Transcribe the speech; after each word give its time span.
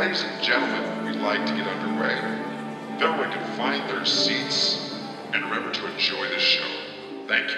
Ladies 0.00 0.22
and 0.22 0.42
gentlemen, 0.42 1.04
we'd 1.04 1.20
like 1.20 1.44
to 1.44 1.54
get 1.54 1.66
underway. 1.66 2.14
If 2.96 3.02
everyone 3.02 3.30
can 3.32 3.56
find 3.58 3.86
their 3.90 4.06
seats 4.06 4.98
and 5.34 5.44
remember 5.44 5.70
to 5.72 5.92
enjoy 5.92 6.26
the 6.26 6.38
show. 6.38 6.64
Thank 7.28 7.50
you. 7.50 7.56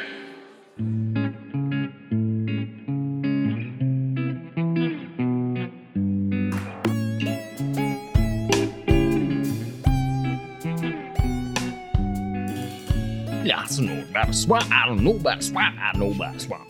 Yeah, 13.44 13.60
I 13.60 13.80
know 13.80 14.02
about 14.10 14.30
a 14.30 14.32
swamp. 14.32 14.72
I 14.72 14.86
don't 14.86 15.04
know 15.04 15.14
about 15.14 15.38
a 15.38 15.42
swamp. 15.42 15.78
I 15.80 15.96
know 15.96 16.10
about 16.10 16.34
a 16.34 16.40
swamp. 16.40 16.68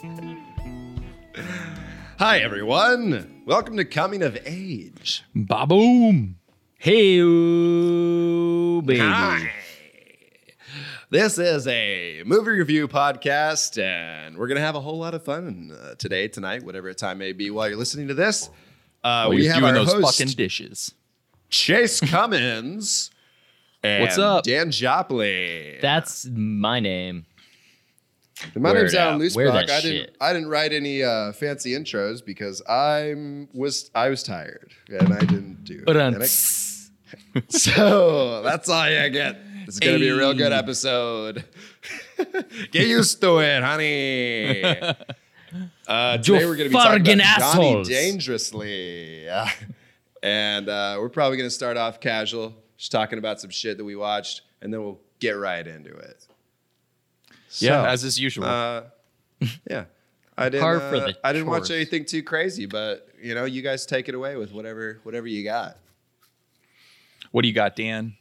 Hi, 2.19 2.41
everyone. 2.41 3.32
Welcome 3.45 3.77
to 3.79 3.85
Coming 3.85 4.23
of 4.23 4.39
Age. 4.47 5.25
Ba-boom. 5.35 6.37
Hey, 6.79 7.19
baby. 8.81 9.51
This 11.11 11.39
is 11.39 11.67
a 11.67 12.23
movie 12.25 12.53
review 12.53 12.87
podcast, 12.87 13.83
and 13.83 14.39
we're 14.39 14.47
going 14.47 14.57
to 14.61 14.65
have 14.65 14.77
a 14.77 14.81
whole 14.81 14.99
lot 14.99 15.15
of 15.15 15.25
fun 15.25 15.77
uh, 15.77 15.97
today, 15.97 16.29
tonight, 16.29 16.63
whatever 16.65 16.95
time 16.95 17.19
may 17.19 17.33
be 17.33 17.51
while 17.51 17.69
you're 17.69 17.77
listening 17.77 18.09
to 18.09 18.15
this. 18.15 18.49
Uh, 19.03 19.27
we 19.29 19.47
have 19.47 19.57
doing 19.59 19.77
our 19.77 19.85
those 19.85 19.93
host, 19.93 20.19
fucking 20.19 20.35
dishes. 20.35 20.95
Chase 21.51 22.01
Cummins. 22.01 23.11
and 23.83 24.03
What's 24.03 24.19
up? 24.19 24.45
Dan 24.45 24.71
Jopley. 24.71 25.79
That's 25.83 26.27
my 26.27 26.79
name. 26.79 27.27
My 28.57 28.73
name's 28.73 28.95
Alan. 28.95 29.21
Loosebach. 29.21 29.55
I 29.71 29.81
didn't. 29.81 29.83
shit. 29.83 30.17
I 30.21 30.33
didn't 30.33 30.49
write 30.49 30.73
any 30.73 31.03
uh, 31.03 31.33
fancy 31.33 31.73
intros 31.73 32.25
because 32.25 32.63
I'm 32.69 33.49
was 33.53 33.91
I 33.95 34.09
was 34.09 34.23
tired 34.23 34.73
and 34.89 35.13
I 35.13 35.21
didn't 35.21 35.65
do. 35.65 35.83
But 35.85 35.97
it. 35.97 36.03
um, 36.03 36.15
And 36.15 36.23
I- 36.25 36.27
So 37.49 38.43
that's 38.43 38.69
all 38.69 38.89
you 38.91 39.11
get. 39.11 39.39
It's 39.67 39.79
gonna 39.79 39.99
be 39.99 40.09
a 40.09 40.17
real 40.17 40.35
good 40.35 40.53
episode. 40.53 41.45
get 42.73 42.87
used 42.89 43.21
to 43.21 43.39
it, 43.39 43.63
honey. 43.63 44.65
Uh, 45.87 46.17
today 46.19 46.45
we're 46.47 46.57
gonna 46.57 46.69
be 46.71 46.75
talking 46.75 47.01
about 47.01 47.05
Johnny 47.05 47.23
assholes. 47.23 47.89
Dangerously, 47.89 49.25
Yeah. 49.25 49.51
and 50.23 50.69
uh, 50.69 50.97
we're 50.99 51.11
probably 51.11 51.37
gonna 51.37 51.51
start 51.51 51.77
off 51.77 52.01
casual, 52.01 52.55
just 52.77 52.91
talking 52.91 53.19
about 53.19 53.41
some 53.41 53.51
shit 53.51 53.77
that 53.79 53.85
we 53.85 53.95
watched, 53.95 54.43
and 54.63 54.73
then 54.73 54.83
we'll 54.83 55.01
get 55.21 55.33
right 55.33 55.67
into 55.67 55.91
it. 55.95 56.27
Yeah, 57.61 57.89
as 57.91 58.05
is 58.05 58.19
usual. 58.19 58.45
uh, 58.47 58.83
yeah. 59.69 59.85
I 60.39 60.49
didn't. 60.49 60.63
Par 60.63 60.81
for 60.81 60.97
uh, 60.97 61.01
the 61.09 61.19
I 61.23 61.33
didn't 61.33 61.49
watch 61.49 61.71
anything 61.71 62.05
too 62.07 62.23
crazy, 62.23 62.67
but 62.67 63.07
you 63.23 63.35
know, 63.35 63.45
you 63.45 63.61
guys 63.63 63.85
take 63.85 64.09
it 64.09 64.15
away 64.15 64.37
with 64.37 64.53
whatever 64.53 64.99
whatever 65.03 65.27
you 65.27 65.45
got. 65.45 65.77
what 67.31 67.43
do 67.43 67.49
you 67.49 67.55
got, 67.55 67.77
Dan? 67.77 68.15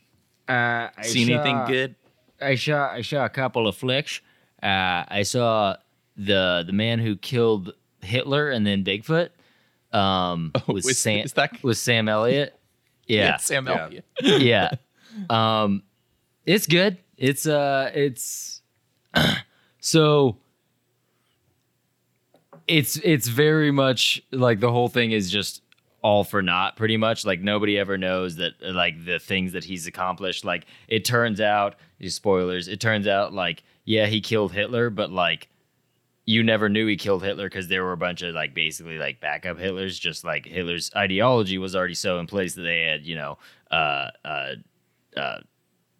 uh, 0.49 0.89
I 0.97 1.03
Seen 1.03 1.27
saw, 1.27 1.33
anything 1.35 1.65
good? 1.67 1.95
I 2.41 2.55
saw 2.55 2.91
I 2.91 3.01
saw 3.01 3.23
a 3.25 3.29
couple 3.29 3.67
of 3.67 3.75
flicks. 3.77 4.19
Uh, 4.61 5.05
I 5.07 5.23
saw 5.23 5.77
the 6.17 6.63
the 6.67 6.73
man 6.73 6.99
who 6.99 7.15
killed 7.15 7.73
Hitler 8.01 8.49
and 8.49 8.65
then 8.67 8.83
Bigfoot. 8.83 9.29
Um, 9.93 10.51
Oh, 10.55 10.73
was 10.73 10.85
is- 10.87 10.97
Sam 10.99 11.25
is 11.25 11.33
that- 11.33 11.63
was 11.63 11.81
Sam 11.81 12.09
Elliott. 12.09 12.57
Yeah, 13.07 13.37
Sam 13.37 13.67
Yeah. 13.67 13.89
Yeah. 14.37 14.69
Um, 15.29 15.83
it's 16.45 16.65
good. 16.67 16.97
It's 17.17 17.45
uh, 17.45 17.91
it's 17.93 18.60
so. 19.79 20.37
It's 22.67 22.95
it's 22.97 23.27
very 23.27 23.71
much 23.71 24.21
like 24.31 24.61
the 24.61 24.71
whole 24.71 24.87
thing 24.87 25.11
is 25.11 25.29
just 25.29 25.61
all 26.01 26.23
for 26.23 26.41
naught, 26.41 26.75
pretty 26.75 26.97
much. 26.97 27.25
Like 27.25 27.41
nobody 27.41 27.77
ever 27.77 27.97
knows 27.97 28.35
that 28.37 28.53
like 28.61 29.05
the 29.05 29.19
things 29.19 29.51
that 29.53 29.63
he's 29.63 29.87
accomplished. 29.87 30.45
Like 30.45 30.65
it 30.87 31.05
turns 31.05 31.39
out, 31.41 31.75
spoilers. 32.07 32.67
It 32.67 32.79
turns 32.79 33.07
out 33.07 33.33
like 33.33 33.63
yeah, 33.85 34.05
he 34.07 34.21
killed 34.21 34.51
Hitler, 34.53 34.89
but 34.89 35.11
like 35.11 35.49
you 36.25 36.43
never 36.43 36.69
knew 36.69 36.87
he 36.87 36.95
killed 36.95 37.23
Hitler 37.23 37.47
because 37.47 37.67
there 37.67 37.83
were 37.83 37.93
a 37.93 37.97
bunch 37.97 38.21
of 38.21 38.33
like 38.33 38.53
basically 38.53 38.97
like 38.97 39.19
backup 39.19 39.57
Hitlers. 39.57 39.99
Just 39.99 40.23
like 40.23 40.45
Hitler's 40.45 40.91
ideology 40.95 41.57
was 41.57 41.75
already 41.75 41.93
so 41.93 42.19
in 42.19 42.27
place 42.27 42.55
that 42.55 42.63
they 42.63 42.81
had 42.81 43.05
you 43.05 43.15
know 43.15 43.37
uh 43.69 44.09
uh 44.25 44.53
uh 45.17 45.39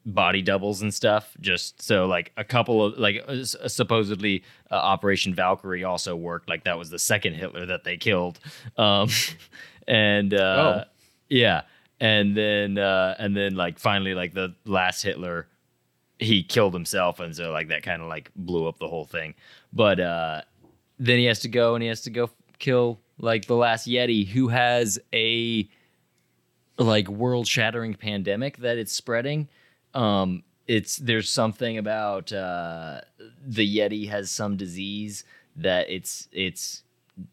body 0.05 0.41
doubles 0.41 0.81
and 0.81 0.93
stuff. 0.93 1.35
Just 1.39 1.81
so 1.81 2.05
like 2.05 2.31
a 2.37 2.43
couple 2.43 2.85
of 2.85 2.97
like 2.97 3.23
uh, 3.27 3.43
supposedly 3.43 4.43
uh, 4.69 4.75
Operation 4.75 5.33
Valkyrie 5.33 5.83
also 5.83 6.15
worked. 6.15 6.49
Like 6.49 6.63
that 6.65 6.77
was 6.77 6.89
the 6.89 6.99
second 6.99 7.33
Hitler 7.33 7.65
that 7.67 7.83
they 7.83 7.97
killed. 7.97 8.39
Um, 8.77 9.09
and 9.87 10.33
uh, 10.33 10.85
yeah, 11.29 11.61
and 11.99 12.35
then 12.35 12.77
uh, 12.77 13.15
and 13.19 13.35
then 13.35 13.55
like 13.55 13.79
finally 13.79 14.13
like 14.13 14.33
the 14.33 14.55
last 14.65 15.03
Hitler 15.03 15.47
he 16.21 16.43
killed 16.43 16.73
himself 16.73 17.19
and 17.19 17.35
so 17.35 17.51
like 17.51 17.69
that 17.69 17.81
kind 17.81 18.01
of 18.01 18.07
like 18.07 18.31
blew 18.35 18.67
up 18.67 18.77
the 18.77 18.87
whole 18.87 19.05
thing 19.05 19.33
but 19.73 19.99
uh 19.99 20.39
then 20.99 21.17
he 21.17 21.25
has 21.25 21.39
to 21.39 21.49
go 21.49 21.73
and 21.73 21.81
he 21.81 21.89
has 21.89 22.01
to 22.01 22.11
go 22.11 22.29
kill 22.59 22.99
like 23.17 23.45
the 23.45 23.55
last 23.55 23.87
yeti 23.87 24.27
who 24.27 24.47
has 24.47 24.99
a 25.13 25.67
like 26.77 27.07
world 27.09 27.47
shattering 27.47 27.95
pandemic 27.95 28.57
that 28.57 28.77
it's 28.77 28.93
spreading 28.93 29.49
um 29.93 30.43
it's 30.67 30.97
there's 30.97 31.29
something 31.29 31.77
about 31.77 32.31
uh 32.31 33.01
the 33.45 33.77
yeti 33.77 34.07
has 34.07 34.31
some 34.31 34.57
disease 34.57 35.23
that 35.55 35.89
it's 35.89 36.27
it's 36.31 36.83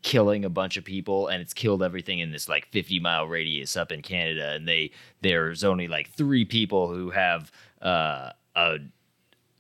killing 0.03 0.45
a 0.45 0.49
bunch 0.51 0.77
of 0.77 0.85
people 0.85 1.29
and 1.29 1.41
it's 1.41 1.55
killed 1.55 1.83
everything 1.83 2.19
in 2.19 2.31
this 2.33 2.49
like 2.49 2.67
50 2.69 2.99
mile 3.01 3.27
radius 3.27 3.77
up 3.77 3.93
in 3.93 4.03
Canada 4.03 4.53
and 4.53 4.67
they 4.67 4.91
there's 5.23 5.65
only 5.65 5.89
like 5.89 6.11
3 6.11 6.45
people 6.45 6.93
who 6.93 7.11
have 7.11 7.53
uh 7.81 8.31
a 8.57 8.79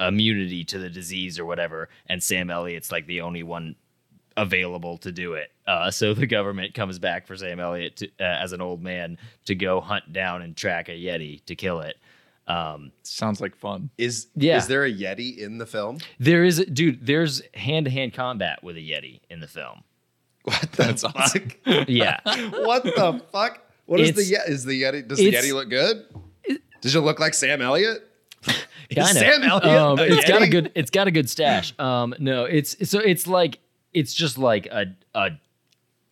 immunity 0.01 0.65
to 0.65 0.79
the 0.79 0.91
disease 0.91 1.39
or 1.39 1.45
whatever 1.45 1.89
and 2.09 2.23
Sam 2.23 2.51
Elliott's 2.51 2.93
like 2.93 3.07
the 3.07 3.21
only 3.21 3.43
one 3.43 3.77
available 4.39 4.97
to 4.99 5.13
do 5.13 5.35
it. 5.35 5.51
Uh, 5.67 5.91
so 5.91 6.15
the 6.15 6.27
government 6.27 6.73
comes 6.73 6.99
back 6.99 7.27
for 7.27 7.37
Sam 7.37 7.61
Elliott 7.61 7.97
to, 7.97 8.07
uh, 8.21 8.39
as 8.41 8.53
an 8.53 8.61
old 8.61 8.83
man 8.83 9.19
to 9.45 9.55
go 9.55 9.81
hunt 9.81 10.13
down 10.13 10.43
and 10.43 10.57
track 10.57 10.89
a 10.89 10.93
yeti 10.93 11.45
to 11.47 11.55
kill 11.55 11.81
it. 11.81 11.99
Um, 12.49 12.93
Sounds 13.03 13.41
like 13.41 13.55
fun. 13.55 13.91
Is 13.99 14.29
Yeah. 14.35 14.57
is 14.57 14.67
there 14.67 14.85
a 14.85 14.93
Yeti 14.93 15.37
in 15.39 15.59
the 15.59 15.67
film? 15.67 15.99
there 16.19 16.45
is 16.45 16.65
dude, 16.73 17.05
there's 17.07 17.43
hand 17.55 17.85
to 17.87 17.91
hand 17.91 18.15
combat 18.15 18.63
with 18.65 18.77
a 18.77 18.81
yeti 18.81 19.21
in 19.31 19.41
the 19.41 19.47
film. 19.47 19.83
What 20.45 20.61
the 20.73 20.83
That's 20.83 21.05
awesome. 21.05 21.51
Yeah. 21.89 22.21
what 22.65 22.85
the 22.85 23.23
fuck? 23.31 23.61
What 23.87 24.01
is 24.01 24.13
the 24.13 24.23
It's- 24.23 24.49
Yeti? 24.49 24.51
Is 24.51 24.65
the 24.65 24.83
Yeti? 24.83 25.07
Does 25.07 25.19
the 25.19 25.31
Yeti 25.33 25.53
look 25.53 25.69
good? 25.69 26.05
Does 26.81 26.95
it 26.95 27.01
look 27.01 27.19
like 27.21 27.35
Sam 27.35 27.61
Elliott? 27.61 28.05
Kind 28.47 28.57
of. 28.99 29.09
Sam 29.09 29.43
Elliott 29.43 29.65
Um, 29.65 29.99
a 29.99 30.03
it's 30.03 30.27
got 30.29 30.41
a 30.43 30.49
good. 30.49 30.73
It's 30.75 30.91
got 30.91 31.07
a 31.09 31.11
good 31.11 31.29
stash. 31.29 31.75
Um, 31.79 32.15
no, 32.19 32.45
it's 32.45 32.89
so 32.89 33.01
it's 33.01 33.27
like 33.27 33.59
it's 33.93 34.15
just 34.15 34.39
like 34.39 34.67
a 34.67 34.87
a 35.15 35.31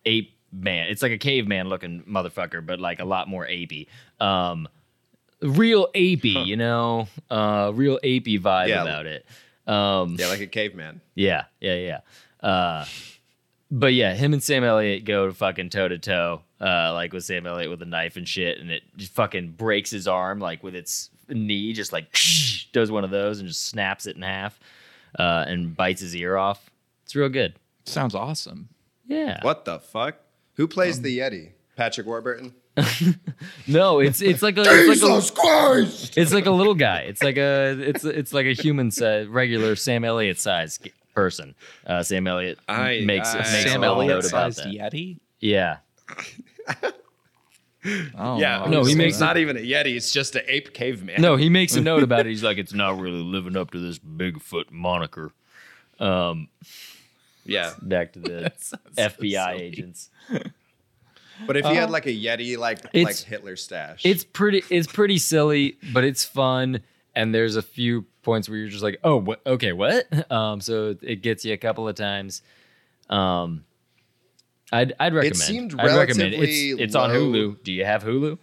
ape 0.05 0.35
man. 0.51 0.87
It's 0.89 1.01
like 1.01 1.11
a 1.13 1.17
caveman 1.17 1.69
looking 1.69 2.03
motherfucker, 2.03 2.63
but 2.65 2.79
like 2.79 2.99
a 2.99 3.05
lot 3.05 3.27
more 3.27 3.47
apey. 3.47 3.87
Um, 4.19 4.67
real 5.41 5.87
apey, 5.95 6.45
you 6.45 6.55
know, 6.57 7.07
uh, 7.29 7.71
real 7.73 7.99
apey 8.03 8.39
vibe 8.39 8.69
Yeah. 8.69 8.81
about 8.81 9.05
it. 9.05 9.25
Um, 9.67 10.15
Yeah, 10.19 10.27
like 10.27 10.39
a 10.41 10.47
caveman. 10.47 11.01
yeah, 11.15 11.45
yeah, 11.59 11.75
yeah. 11.75 11.99
Uh, 12.47 12.85
but 13.69 13.93
yeah, 13.93 14.13
him 14.13 14.33
and 14.33 14.41
Sam 14.41 14.63
Elliott 14.63 15.03
go 15.05 15.31
fucking 15.31 15.69
toe 15.69 15.87
to 15.89 15.97
toe, 15.97 16.41
uh, 16.61 16.93
like 16.93 17.11
with 17.13 17.25
Sam 17.25 17.45
Elliott 17.45 17.69
with 17.69 17.81
a 17.81 17.85
knife 17.85 18.15
and 18.15 18.27
shit, 18.27 18.59
and 18.59 18.71
it 18.71 18.83
just 18.95 19.13
fucking 19.13 19.51
breaks 19.51 19.89
his 19.91 20.07
arm 20.07 20.39
like 20.39 20.63
with 20.63 20.73
its 20.75 21.09
knee, 21.27 21.73
just 21.73 21.91
like 21.91 22.17
does 22.71 22.89
one 22.91 23.03
of 23.03 23.09
those 23.11 23.39
and 23.39 23.47
just 23.47 23.65
snaps 23.65 24.05
it 24.05 24.15
in 24.15 24.21
half, 24.21 24.57
uh, 25.19 25.43
and 25.47 25.75
bites 25.75 25.99
his 26.01 26.15
ear 26.15 26.37
off. 26.37 26.69
It's 27.03 27.15
real 27.15 27.29
good. 27.29 27.55
Sounds 27.85 28.15
awesome. 28.15 28.69
Yeah. 29.05 29.39
What 29.41 29.65
the 29.65 29.79
fuck? 29.79 30.15
Who 30.55 30.67
plays 30.67 31.01
the 31.01 31.19
Yeti? 31.19 31.49
Patrick 31.75 32.07
Warburton. 32.07 32.53
No, 33.67 33.99
it's 33.99 34.21
it's 34.21 34.41
like 34.41 34.57
a 34.57 34.61
it's 34.65 35.01
like 35.01 35.23
a, 35.23 35.31
Christ! 35.33 36.17
it's 36.17 36.33
like 36.33 36.45
a 36.45 36.51
little 36.51 36.75
guy. 36.75 36.99
It's 37.01 37.23
like 37.23 37.37
a 37.37 37.77
it's 37.79 38.03
it's 38.05 38.33
like 38.33 38.45
a 38.45 38.53
human 38.53 38.91
size, 38.91 39.27
regular 39.27 39.75
Sam 39.75 40.03
Elliott 40.05 40.39
size 40.39 40.79
person. 41.15 41.55
Uh, 41.85 42.03
Sam 42.03 42.27
Elliott 42.27 42.59
I- 42.67 43.01
makes 43.05 43.33
I- 43.33 43.37
makes 43.39 43.49
Sam 43.71 43.83
Elliott 43.83 44.19
about 44.19 44.53
sized 44.53 44.59
that. 44.59 44.67
Yeti. 44.93 45.17
Yeah. 45.39 45.77
Oh, 48.17 48.37
Yeah, 48.37 48.65
No, 48.67 48.83
he 48.83 48.95
makes 48.95 49.17
not 49.19 49.37
even 49.37 49.55
a 49.55 49.61
Yeti. 49.61 49.95
It's 49.95 50.11
just 50.11 50.35
an 50.35 50.41
ape 50.47 50.73
caveman. 50.73 51.21
No, 51.21 51.37
he 51.37 51.47
makes 51.47 51.73
a 51.75 51.81
note 51.81 52.03
about 52.03 52.21
it. 52.21 52.25
He's 52.25 52.43
like, 52.43 52.57
it's 52.57 52.73
not 52.73 52.99
really 52.99 53.21
living 53.21 53.55
up 53.55 53.71
to 53.71 53.79
this 53.79 53.97
Bigfoot 53.99 54.71
moniker. 54.71 55.31
Um, 55.99 56.49
Yeah, 57.45 57.73
back 57.81 58.11
to 58.13 58.19
the 58.19 58.51
sounds 58.57 58.69
so 58.97 59.01
FBI 59.07 59.51
silly. 59.51 59.63
agents. 59.63 60.09
but 61.45 61.57
if 61.57 61.65
he 61.65 61.75
had 61.75 61.89
like 61.89 62.05
a 62.05 62.11
Yeti, 62.13 62.57
like 62.57 62.93
like 62.93 63.15
Hitler 63.17 63.55
stash, 63.55 64.05
It's 64.05 64.23
pretty. 64.23 64.63
It's 64.69 64.87
pretty 64.87 65.17
silly, 65.17 65.77
but 65.93 66.03
it's 66.03 66.23
fun. 66.23 66.81
And 67.15 67.33
there's 67.33 67.55
a 67.55 67.61
few 67.63 68.05
points 68.21 68.47
where 68.47 68.59
you're 68.59 68.67
just 68.69 68.83
like, 68.83 68.99
oh, 69.03 69.17
what? 69.17 69.41
Okay, 69.45 69.73
what? 69.73 70.05
Um, 70.31 70.61
so 70.61 70.95
it 71.01 71.21
gets 71.23 71.43
you 71.45 71.53
a 71.53 71.57
couple 71.57 71.87
of 71.87 71.95
times. 71.95 72.41
Um, 73.09 73.63
I'd 74.71 74.93
I'd 74.99 75.13
recommend. 75.13 75.35
seemed 75.37 75.79
I'd 75.79 75.95
recommend. 75.97 76.33
It's 76.33 76.41
relatively 76.41 76.83
it's 76.83 76.95
on. 76.95 77.09
Hulu. 77.09 77.63
Do 77.63 77.71
you 77.71 77.85
have 77.85 78.03
Hulu? 78.03 78.37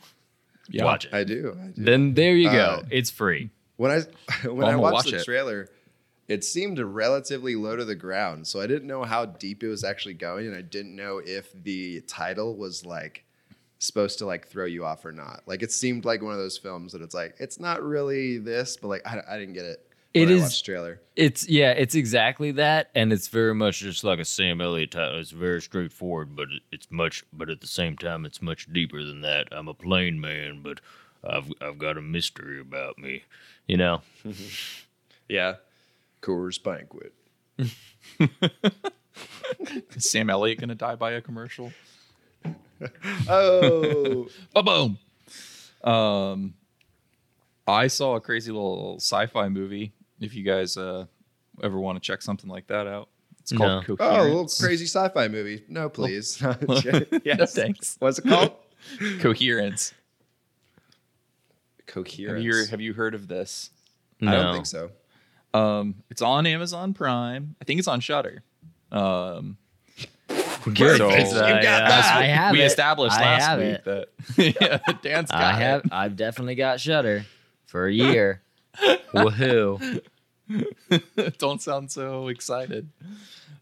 Yeah. 0.70 0.84
Watch 0.84 1.04
it. 1.04 1.14
I 1.14 1.24
do. 1.24 1.56
I 1.60 1.66
do. 1.68 1.72
Then 1.76 2.14
there 2.14 2.34
you 2.34 2.50
go. 2.50 2.80
Uh, 2.80 2.82
it's 2.90 3.10
free. 3.10 3.50
When 3.76 3.90
I 3.90 4.00
when 4.48 4.66
I'm 4.66 4.74
I 4.74 4.76
watched 4.76 4.94
watch 4.94 5.10
the 5.10 5.18
it. 5.18 5.24
trailer, 5.24 5.68
it 6.28 6.44
seemed 6.44 6.78
relatively 6.78 7.54
low 7.54 7.76
to 7.76 7.84
the 7.84 7.94
ground. 7.94 8.46
So 8.46 8.60
I 8.60 8.66
didn't 8.66 8.86
know 8.86 9.04
how 9.04 9.26
deep 9.26 9.62
it 9.62 9.68
was 9.68 9.84
actually 9.84 10.14
going, 10.14 10.46
and 10.46 10.56
I 10.56 10.62
didn't 10.62 10.96
know 10.96 11.20
if 11.24 11.52
the 11.62 12.00
title 12.02 12.56
was 12.56 12.84
like 12.84 13.24
supposed 13.78 14.18
to 14.18 14.26
like 14.26 14.48
throw 14.48 14.64
you 14.64 14.84
off 14.84 15.04
or 15.04 15.12
not. 15.12 15.42
Like 15.46 15.62
it 15.62 15.72
seemed 15.72 16.04
like 16.04 16.22
one 16.22 16.32
of 16.32 16.38
those 16.38 16.58
films 16.58 16.92
that 16.92 17.02
it's 17.02 17.14
like 17.14 17.36
it's 17.38 17.60
not 17.60 17.82
really 17.82 18.38
this, 18.38 18.76
but 18.76 18.88
like 18.88 19.06
I, 19.06 19.20
I 19.28 19.38
didn't 19.38 19.54
get 19.54 19.64
it. 19.64 19.90
It 20.14 20.28
when 20.28 20.38
I 20.38 20.42
watched 20.42 20.64
the 20.64 20.72
trailer. 20.72 21.00
It's 21.16 21.48
yeah, 21.48 21.72
it's 21.72 21.96
exactly 21.96 22.52
that, 22.52 22.90
and 22.94 23.12
it's 23.12 23.28
very 23.28 23.54
much 23.54 23.80
just 23.80 24.04
like 24.04 24.20
a 24.20 24.24
Sam 24.24 24.60
Elliott 24.60 24.92
title. 24.92 25.18
It's 25.18 25.32
very 25.32 25.60
straightforward, 25.60 26.36
but 26.36 26.46
it's 26.70 26.88
much, 26.90 27.24
but 27.32 27.50
at 27.50 27.60
the 27.60 27.66
same 27.66 27.96
time, 27.96 28.24
it's 28.24 28.40
much 28.40 28.72
deeper 28.72 29.02
than 29.02 29.22
that. 29.22 29.48
I'm 29.50 29.66
a 29.66 29.74
plain 29.74 30.20
man, 30.20 30.60
but 30.62 30.80
I've 31.24 31.52
I've 31.60 31.78
got 31.78 31.98
a 31.98 32.02
mystery 32.02 32.60
about 32.60 32.96
me. 32.96 33.24
You 33.66 33.76
know, 33.76 34.02
Yeah, 35.28 35.54
Coors 36.24 36.62
Banquet. 36.62 37.12
Is 39.94 40.10
Sam 40.10 40.30
Elliott 40.30 40.58
gonna 40.58 40.74
die 40.74 40.94
by 40.94 41.12
a 41.12 41.20
commercial? 41.20 41.72
Oh, 43.30 44.28
Ba-boom. 44.52 44.98
Um, 45.82 46.54
I 47.66 47.86
saw 47.86 48.16
a 48.16 48.20
crazy 48.20 48.50
little 48.52 48.96
sci-fi 48.96 49.48
movie. 49.48 49.92
If 50.20 50.34
you 50.34 50.42
guys 50.42 50.76
uh, 50.76 51.06
ever 51.62 51.78
want 51.78 51.96
to 51.96 52.06
check 52.06 52.20
something 52.20 52.50
like 52.50 52.66
that 52.66 52.86
out, 52.86 53.08
it's 53.40 53.52
called 53.52 53.88
No. 53.88 53.96
oh, 54.00 54.20
a 54.20 54.24
little 54.24 54.48
crazy 54.48 54.84
sci-fi 54.84 55.28
movie. 55.28 55.62
No, 55.68 55.88
please. 55.88 56.42
No, 56.42 56.54
yes, 57.24 57.54
thanks. 57.54 57.96
What's 58.00 58.18
it 58.18 58.26
called? 58.26 58.52
Coherence. 59.20 59.94
Coherence. 61.86 62.34
Have 62.34 62.42
you 62.44 62.66
have 62.70 62.80
you 62.82 62.92
heard 62.92 63.14
of 63.14 63.28
this? 63.28 63.70
I 64.20 64.32
don't 64.32 64.52
think 64.52 64.66
so. 64.66 64.90
Um, 65.54 65.94
it's 66.10 66.20
on 66.22 66.46
Amazon 66.46 66.92
Prime. 66.94 67.54
I 67.60 67.64
think 67.64 67.78
it's 67.78 67.88
on 67.88 68.00
Shudder. 68.00 68.42
Um, 68.92 69.56
Good. 70.28 70.96
So- 70.98 71.08
because 71.08 71.32
You 71.32 71.38
got 71.40 71.56
uh, 71.58 71.60
that. 71.62 72.16
I 72.16 72.24
have 72.24 72.52
we 72.52 72.62
it. 72.62 72.66
established 72.66 73.16
I 73.16 73.20
last 73.20 73.42
have 73.44 73.58
week 73.60 73.68
it. 73.68 73.84
that 73.84 74.08
yeah, 74.60 74.92
Dan's 75.02 75.30
got 75.30 75.40
I 75.42 75.52
have. 75.52 75.84
it. 75.84 75.92
I've 75.92 76.16
definitely 76.16 76.54
got 76.54 76.80
Shudder 76.80 77.24
for 77.66 77.86
a 77.86 77.92
year. 77.92 78.40
Woohoo! 79.14 80.00
Don't 81.38 81.60
sound 81.62 81.90
so 81.92 82.28
excited. 82.28 82.88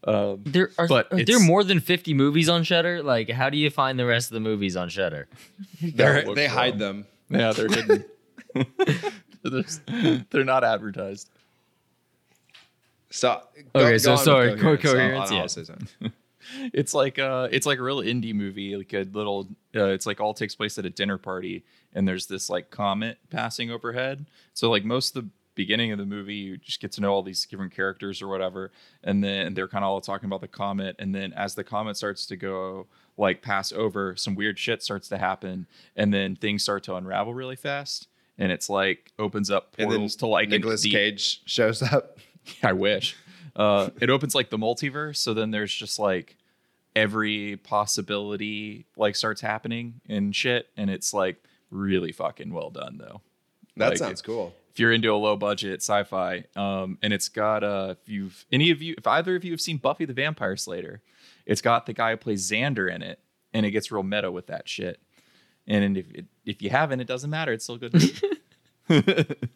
Um, 0.05 0.41
There 0.45 0.71
are, 0.77 0.87
But 0.87 1.07
are 1.11 1.17
there 1.17 1.21
it's- 1.35 1.45
more 1.47 1.63
than 1.63 1.79
fifty 1.79 2.13
movies 2.13 2.47
on 2.49 2.63
Shudder. 2.63 3.03
Like, 3.03 3.29
how 3.29 3.49
do 3.49 3.57
you 3.57 3.69
find 3.69 3.99
the 3.99 4.05
rest 4.05 4.31
of 4.31 4.33
the 4.35 4.39
movies 4.41 4.75
on 4.75 4.89
Shudder? 4.89 5.27
They're, 5.81 6.15
Don't 6.15 6.27
look 6.27 6.35
they 6.35 6.47
for 6.47 6.53
hide 6.53 6.79
them. 6.79 7.05
yeah, 7.29 7.51
they're 7.53 7.67
hidden. 7.67 8.05
They're- 9.43 10.25
they're 10.29 10.43
not 10.45 10.63
advertised. 10.63 11.29
So 13.13 13.41
Okay, 13.75 13.99
so 13.99 14.15
sorry, 14.15 14.55
Coherence. 14.55 15.29
Coherence, 15.29 15.59
yeah. 16.01 16.09
It's 16.73 16.93
like 16.93 17.19
uh 17.19 17.47
it's 17.51 17.65
like 17.65 17.79
a 17.79 17.83
real 17.83 17.99
indie 17.99 18.33
movie, 18.33 18.75
like 18.75 18.93
a 18.93 19.03
little 19.03 19.47
uh, 19.75 19.85
it's 19.85 20.05
like 20.05 20.19
all 20.19 20.33
takes 20.33 20.55
place 20.55 20.77
at 20.77 20.85
a 20.85 20.89
dinner 20.89 21.17
party 21.17 21.63
and 21.93 22.07
there's 22.07 22.25
this 22.27 22.49
like 22.49 22.69
comet 22.69 23.17
passing 23.29 23.71
overhead. 23.71 24.25
So 24.53 24.69
like 24.69 24.83
most 24.83 25.15
of 25.15 25.23
the 25.23 25.29
beginning 25.55 25.91
of 25.91 25.99
the 25.99 26.05
movie 26.05 26.35
you 26.35 26.57
just 26.57 26.81
get 26.81 26.91
to 26.93 27.01
know 27.01 27.13
all 27.13 27.21
these 27.23 27.45
different 27.45 27.71
characters 27.71 28.21
or 28.21 28.27
whatever 28.27 28.71
and 29.03 29.23
then 29.23 29.53
they're 29.53 29.67
kind 29.67 29.85
of 29.85 29.91
all 29.91 30.01
talking 30.01 30.25
about 30.25 30.41
the 30.41 30.47
comet 30.47 30.95
and 30.97 31.13
then 31.13 31.31
as 31.33 31.53
the 31.53 31.63
comet 31.63 31.95
starts 31.95 32.25
to 32.25 32.35
go 32.35 32.87
like 33.17 33.43
pass 33.43 33.71
over 33.71 34.15
some 34.15 34.33
weird 34.33 34.57
shit 34.57 34.81
starts 34.81 35.07
to 35.07 35.17
happen 35.19 35.67
and 35.95 36.11
then 36.11 36.35
things 36.35 36.63
start 36.63 36.81
to 36.81 36.95
unravel 36.95 37.35
really 37.35 37.55
fast 37.55 38.07
and 38.39 38.51
it's 38.51 38.67
like 38.67 39.11
opens 39.19 39.51
up 39.51 39.77
portals 39.77 40.15
to 40.15 40.25
like 40.25 40.49
the- 40.49 40.57
Cage 40.91 41.41
shows 41.45 41.83
up. 41.83 42.17
I 42.63 42.73
wish. 42.73 43.15
Uh, 43.55 43.89
it 44.01 44.09
opens 44.09 44.33
like 44.35 44.49
the 44.49 44.57
multiverse, 44.57 45.17
so 45.17 45.33
then 45.33 45.51
there's 45.51 45.73
just 45.73 45.99
like 45.99 46.37
every 46.95 47.57
possibility 47.57 48.85
like 48.97 49.15
starts 49.15 49.41
happening 49.41 50.01
and 50.09 50.35
shit, 50.35 50.67
and 50.77 50.89
it's 50.89 51.13
like 51.13 51.43
really 51.69 52.11
fucking 52.11 52.53
well 52.53 52.69
done 52.69 52.97
though. 52.97 53.21
That 53.77 53.89
Like, 53.89 53.97
sounds 53.97 54.21
cool. 54.21 54.53
If 54.71 54.79
you're 54.79 54.91
into 54.91 55.13
a 55.13 55.15
low 55.15 55.35
budget 55.35 55.81
sci-fi, 55.81 56.45
um, 56.55 56.97
and 57.03 57.13
it's 57.13 57.29
got 57.29 57.63
uh, 57.63 57.93
if 58.01 58.09
you've 58.09 58.45
any 58.51 58.71
of 58.71 58.81
you, 58.81 58.95
if 58.97 59.05
either 59.05 59.35
of 59.35 59.43
you 59.43 59.51
have 59.51 59.61
seen 59.61 59.77
Buffy 59.77 60.05
the 60.05 60.13
Vampire 60.13 60.57
Slayer, 60.57 61.01
it's 61.45 61.61
got 61.61 61.85
the 61.85 61.93
guy 61.93 62.11
who 62.11 62.17
plays 62.17 62.49
Xander 62.49 62.91
in 62.93 63.03
it, 63.03 63.19
and 63.53 63.67
it 63.67 63.71
gets 63.71 63.91
real 63.91 64.01
meta 64.01 64.31
with 64.31 64.47
that 64.47 64.67
shit. 64.67 64.99
And 65.67 65.95
if 65.97 66.05
if 66.43 66.61
you 66.63 66.71
haven't, 66.71 67.01
it 67.01 67.07
doesn't 67.07 67.29
matter. 67.29 67.53
It's 67.53 67.65
still 67.65 67.77
good. 67.77 67.93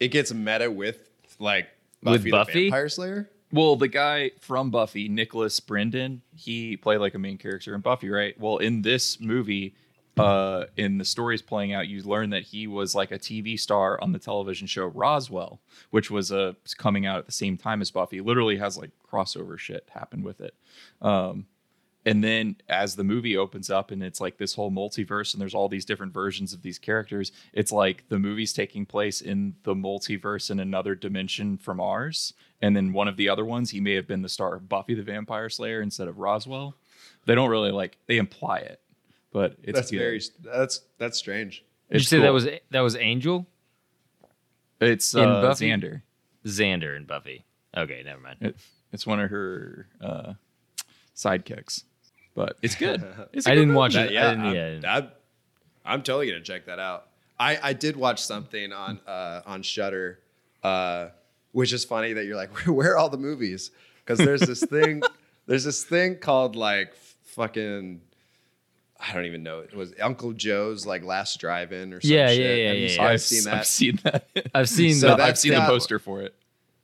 It 0.00 0.08
gets 0.08 0.32
meta 0.32 0.70
with 0.70 1.07
like 1.38 1.68
With 2.02 2.22
Buffy, 2.22 2.30
Buffy? 2.30 2.52
the 2.52 2.60
Vampire 2.70 2.88
Slayer. 2.88 3.30
Well, 3.50 3.76
the 3.76 3.88
guy 3.88 4.32
from 4.40 4.70
Buffy, 4.70 5.08
Nicholas 5.08 5.58
Brendon, 5.60 6.20
he 6.34 6.76
played 6.76 6.98
like 6.98 7.14
a 7.14 7.18
main 7.18 7.38
character 7.38 7.74
in 7.74 7.80
Buffy, 7.80 8.10
right? 8.10 8.38
Well, 8.38 8.58
in 8.58 8.82
this 8.82 9.18
movie, 9.20 9.74
uh, 10.18 10.64
in 10.76 10.98
the 10.98 11.04
stories 11.04 11.40
playing 11.40 11.72
out, 11.72 11.88
you 11.88 12.02
learn 12.02 12.30
that 12.30 12.42
he 12.42 12.66
was 12.66 12.94
like 12.94 13.10
a 13.10 13.18
TV 13.18 13.58
star 13.58 13.98
on 14.02 14.12
the 14.12 14.18
television 14.18 14.66
show 14.66 14.86
Roswell, 14.86 15.60
which 15.90 16.10
was 16.10 16.30
uh, 16.30 16.52
coming 16.76 17.06
out 17.06 17.18
at 17.20 17.26
the 17.26 17.32
same 17.32 17.56
time 17.56 17.80
as 17.80 17.90
Buffy. 17.90 18.20
Literally 18.20 18.56
has 18.58 18.76
like 18.76 18.90
crossover 19.10 19.58
shit 19.58 19.88
happen 19.94 20.22
with 20.22 20.40
it. 20.42 20.54
Um, 21.00 21.46
and 22.08 22.24
then 22.24 22.56
as 22.68 22.96
the 22.96 23.04
movie 23.04 23.36
opens 23.36 23.70
up 23.70 23.90
and 23.90 24.02
it's 24.02 24.20
like 24.20 24.38
this 24.38 24.54
whole 24.54 24.70
multiverse 24.70 25.34
and 25.34 25.40
there's 25.40 25.54
all 25.54 25.68
these 25.68 25.84
different 25.84 26.12
versions 26.12 26.52
of 26.54 26.62
these 26.62 26.78
characters, 26.78 27.32
it's 27.52 27.70
like 27.72 28.08
the 28.08 28.18
movie's 28.18 28.52
taking 28.52 28.86
place 28.86 29.20
in 29.20 29.54
the 29.64 29.74
multiverse 29.74 30.50
in 30.50 30.60
another 30.60 30.94
dimension 30.94 31.58
from 31.58 31.80
ours. 31.80 32.32
And 32.62 32.74
then 32.74 32.92
one 32.92 33.08
of 33.08 33.16
the 33.16 33.28
other 33.28 33.44
ones, 33.44 33.70
he 33.70 33.80
may 33.80 33.94
have 33.94 34.06
been 34.06 34.22
the 34.22 34.28
star 34.28 34.54
of 34.54 34.68
Buffy 34.68 34.94
the 34.94 35.02
Vampire 35.02 35.48
Slayer 35.48 35.82
instead 35.82 36.08
of 36.08 36.18
Roswell. 36.18 36.74
They 37.26 37.34
don't 37.34 37.50
really 37.50 37.72
like 37.72 37.98
they 38.06 38.16
imply 38.16 38.58
it, 38.58 38.80
but 39.32 39.56
it's 39.62 39.76
That's 39.78 39.90
good. 39.90 39.98
very 39.98 40.22
that's 40.42 40.80
that's 40.98 41.18
strange. 41.18 41.64
Did 41.90 41.94
you 41.94 42.00
It's 42.00 42.08
say 42.08 42.20
that 42.20 42.32
was 42.32 42.46
that 42.70 42.80
was 42.80 42.96
Angel, 42.96 43.46
it's 44.80 45.14
in 45.14 45.28
uh, 45.28 45.42
Buffy? 45.42 45.68
Xander. 45.68 46.02
Xander, 46.46 46.96
and 46.96 47.06
Buffy? 47.06 47.44
Okay, 47.76 48.02
never 48.04 48.20
mind. 48.20 48.38
It, 48.40 48.56
it's 48.92 49.06
one 49.06 49.20
of 49.20 49.28
her 49.30 49.88
uh, 50.00 50.32
sidekicks, 51.14 51.84
but 52.38 52.56
it's 52.62 52.74
good. 52.76 53.02
It's 53.32 53.46
a 53.46 53.50
I 53.50 53.54
good 53.54 53.60
didn't 53.62 53.74
watch 53.74 53.94
That- 53.94 54.06
it. 54.06 54.12
yeah, 54.12 54.26
I 54.26 54.30
didn't, 54.30 54.44
I'm, 54.46 54.54
yeah. 54.54 54.94
I'm, 54.94 55.08
I'm 55.84 56.02
totally 56.02 56.28
gonna 56.30 56.42
check 56.42 56.66
that 56.66 56.78
out. 56.78 57.08
I, 57.40 57.58
I 57.62 57.72
did 57.72 57.96
watch 57.96 58.22
something 58.22 58.72
on 58.72 59.00
uh, 59.06 59.42
on 59.46 59.62
Shudder, 59.62 60.18
uh, 60.62 61.08
which 61.52 61.72
is 61.72 61.84
funny 61.84 62.12
that 62.14 62.24
you're 62.26 62.36
like, 62.36 62.54
where, 62.56 62.72
where 62.78 62.92
are 62.92 62.96
all 62.98 63.08
the 63.10 63.18
movies? 63.18 63.70
Because 64.04 64.18
there's 64.18 64.40
this 64.40 64.62
thing, 64.76 65.02
there's 65.46 65.64
this 65.64 65.84
thing 65.84 66.16
called 66.16 66.56
like 66.56 66.94
fucking, 67.24 68.00
I 69.00 69.12
don't 69.14 69.26
even 69.26 69.42
know. 69.42 69.60
It 69.60 69.74
was 69.74 69.92
Uncle 70.00 70.32
Joe's 70.32 70.84
like 70.86 71.04
Last 71.04 71.38
Drive-In 71.40 71.92
or 71.92 72.00
some 72.00 72.10
Yeah, 72.10 72.28
shit. 72.28 72.38
yeah, 72.40 72.54
yeah, 72.54 72.72
yeah, 72.72 72.88
yeah. 72.96 73.02
I've 73.02 73.10
I've 73.12 73.20
seen 73.20 73.44
that. 73.44 73.54
I've 73.54 73.66
seen 73.66 73.98
that. 74.04 74.28
I've 74.54 74.68
seen 74.68 74.94
So 74.94 75.16
the, 75.16 75.22
I've 75.22 75.38
seen 75.38 75.52
the 75.54 75.60
poster 75.60 75.98
for 75.98 76.22
it. 76.22 76.34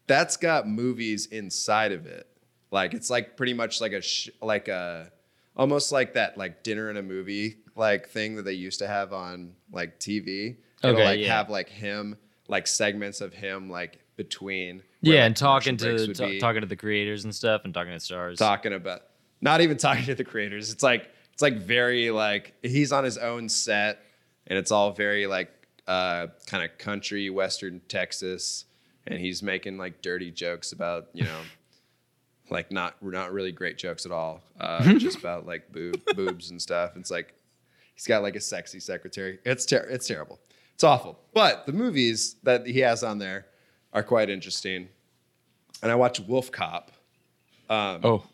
that's 0.06 0.36
got 0.36 0.68
movies 0.68 1.26
inside 1.26 1.92
of 1.92 2.06
it. 2.06 2.26
Like 2.70 2.94
it's 2.94 3.10
like 3.10 3.36
pretty 3.36 3.54
much 3.54 3.80
like 3.80 3.92
a 3.92 4.00
sh- 4.02 4.30
like 4.42 4.68
a 4.68 5.10
almost 5.56 5.92
like 5.92 6.14
that 6.14 6.36
like 6.36 6.62
dinner 6.62 6.88
and 6.88 6.98
a 6.98 7.02
movie 7.02 7.56
like 7.76 8.08
thing 8.08 8.36
that 8.36 8.42
they 8.44 8.52
used 8.52 8.78
to 8.80 8.86
have 8.86 9.12
on 9.12 9.52
like 9.72 9.98
TV. 9.98 10.56
It'll 10.82 10.96
Okay, 10.96 11.04
like 11.04 11.20
yeah. 11.20 11.36
have 11.36 11.50
like 11.50 11.68
him 11.68 12.16
like 12.48 12.66
segments 12.66 13.20
of 13.20 13.32
him 13.32 13.70
like 13.70 14.00
between 14.16 14.82
yeah, 15.00 15.14
like, 15.14 15.26
and 15.26 15.36
talking 15.36 15.76
to 15.78 16.14
be, 16.18 16.38
talking 16.38 16.60
to 16.60 16.66
the 16.66 16.76
creators 16.76 17.24
and 17.24 17.34
stuff, 17.34 17.62
and 17.64 17.74
talking 17.74 17.92
to 17.92 18.00
stars. 18.00 18.38
talking 18.38 18.72
about 18.72 19.02
not 19.40 19.60
even 19.60 19.76
talking 19.78 20.04
to 20.04 20.14
the 20.14 20.24
creators. 20.24 20.72
It's 20.72 20.82
like 20.82 21.10
it's 21.32 21.42
like 21.42 21.58
very 21.58 22.10
like 22.10 22.54
he's 22.62 22.92
on 22.92 23.04
his 23.04 23.18
own 23.18 23.48
set 23.48 24.00
and 24.46 24.58
it's 24.58 24.70
all 24.70 24.92
very 24.92 25.26
like 25.26 25.50
uh 25.86 26.28
kind 26.46 26.64
of 26.64 26.76
country 26.78 27.28
western 27.30 27.80
Texas 27.88 28.66
and 29.06 29.18
he's 29.20 29.42
making 29.42 29.76
like 29.76 30.00
dirty 30.00 30.30
jokes 30.30 30.72
about, 30.72 31.08
you 31.12 31.24
know, 31.24 31.40
like 32.50 32.70
not 32.70 33.02
not 33.02 33.32
really 33.32 33.52
great 33.52 33.78
jokes 33.78 34.06
at 34.06 34.12
all. 34.12 34.42
Uh 34.58 34.94
just 34.94 35.18
about 35.18 35.46
like 35.46 35.72
boob, 35.72 36.00
boobs 36.16 36.50
and 36.50 36.60
stuff. 36.60 36.96
It's 36.96 37.10
like 37.10 37.34
he's 37.94 38.06
got 38.06 38.22
like 38.22 38.36
a 38.36 38.40
sexy 38.40 38.80
secretary. 38.80 39.38
It's 39.44 39.66
ter- 39.66 39.88
it's 39.90 40.06
terrible. 40.06 40.38
It's 40.74 40.84
awful. 40.84 41.18
But 41.32 41.66
the 41.66 41.72
movies 41.72 42.36
that 42.42 42.66
he 42.66 42.80
has 42.80 43.02
on 43.04 43.18
there 43.18 43.46
are 43.92 44.02
quite 44.02 44.28
interesting. 44.28 44.88
And 45.82 45.90
I 45.92 45.94
watched 45.94 46.20
Wolf 46.20 46.50
Cop 46.50 46.90
Oh, 47.70 48.24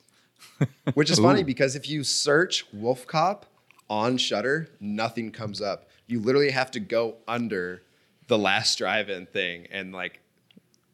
which 0.95 1.11
is 1.11 1.19
funny 1.19 1.43
because 1.45 1.76
if 1.76 1.88
you 1.88 2.02
search 2.05 2.64
Wolf 2.73 3.07
Cop 3.07 3.47
on 3.88 4.17
Shudder, 4.17 4.69
nothing 4.81 5.31
comes 5.31 5.61
up. 5.61 5.88
You 6.07 6.21
literally 6.21 6.50
have 6.50 6.71
to 6.73 6.81
go 6.81 7.17
under 7.29 7.83
the 8.26 8.38
last 8.38 8.79
drive-in 8.79 9.26
thing 9.26 9.67
and 9.71 9.93
like 9.93 10.21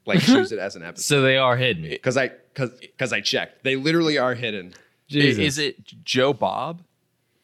like 0.07 0.21
choose 0.21 0.53
it 0.53 0.59
as 0.59 0.77
an 0.77 0.83
episode. 0.83 1.03
so 1.05 1.23
they 1.23 1.37
are 1.37 1.57
hidden. 1.57 1.83
Because 1.83 2.17
I 2.17 2.29
because 2.29 2.71
because 2.81 3.13
I 3.13 3.21
checked, 3.21 3.65
they 3.65 3.77
literally 3.77 4.19
are 4.19 4.35
hidden. 4.35 4.73
Jesus. 5.09 5.39
Is 5.39 5.59
it 5.59 6.05
Joe 6.05 6.33
Bob 6.33 6.83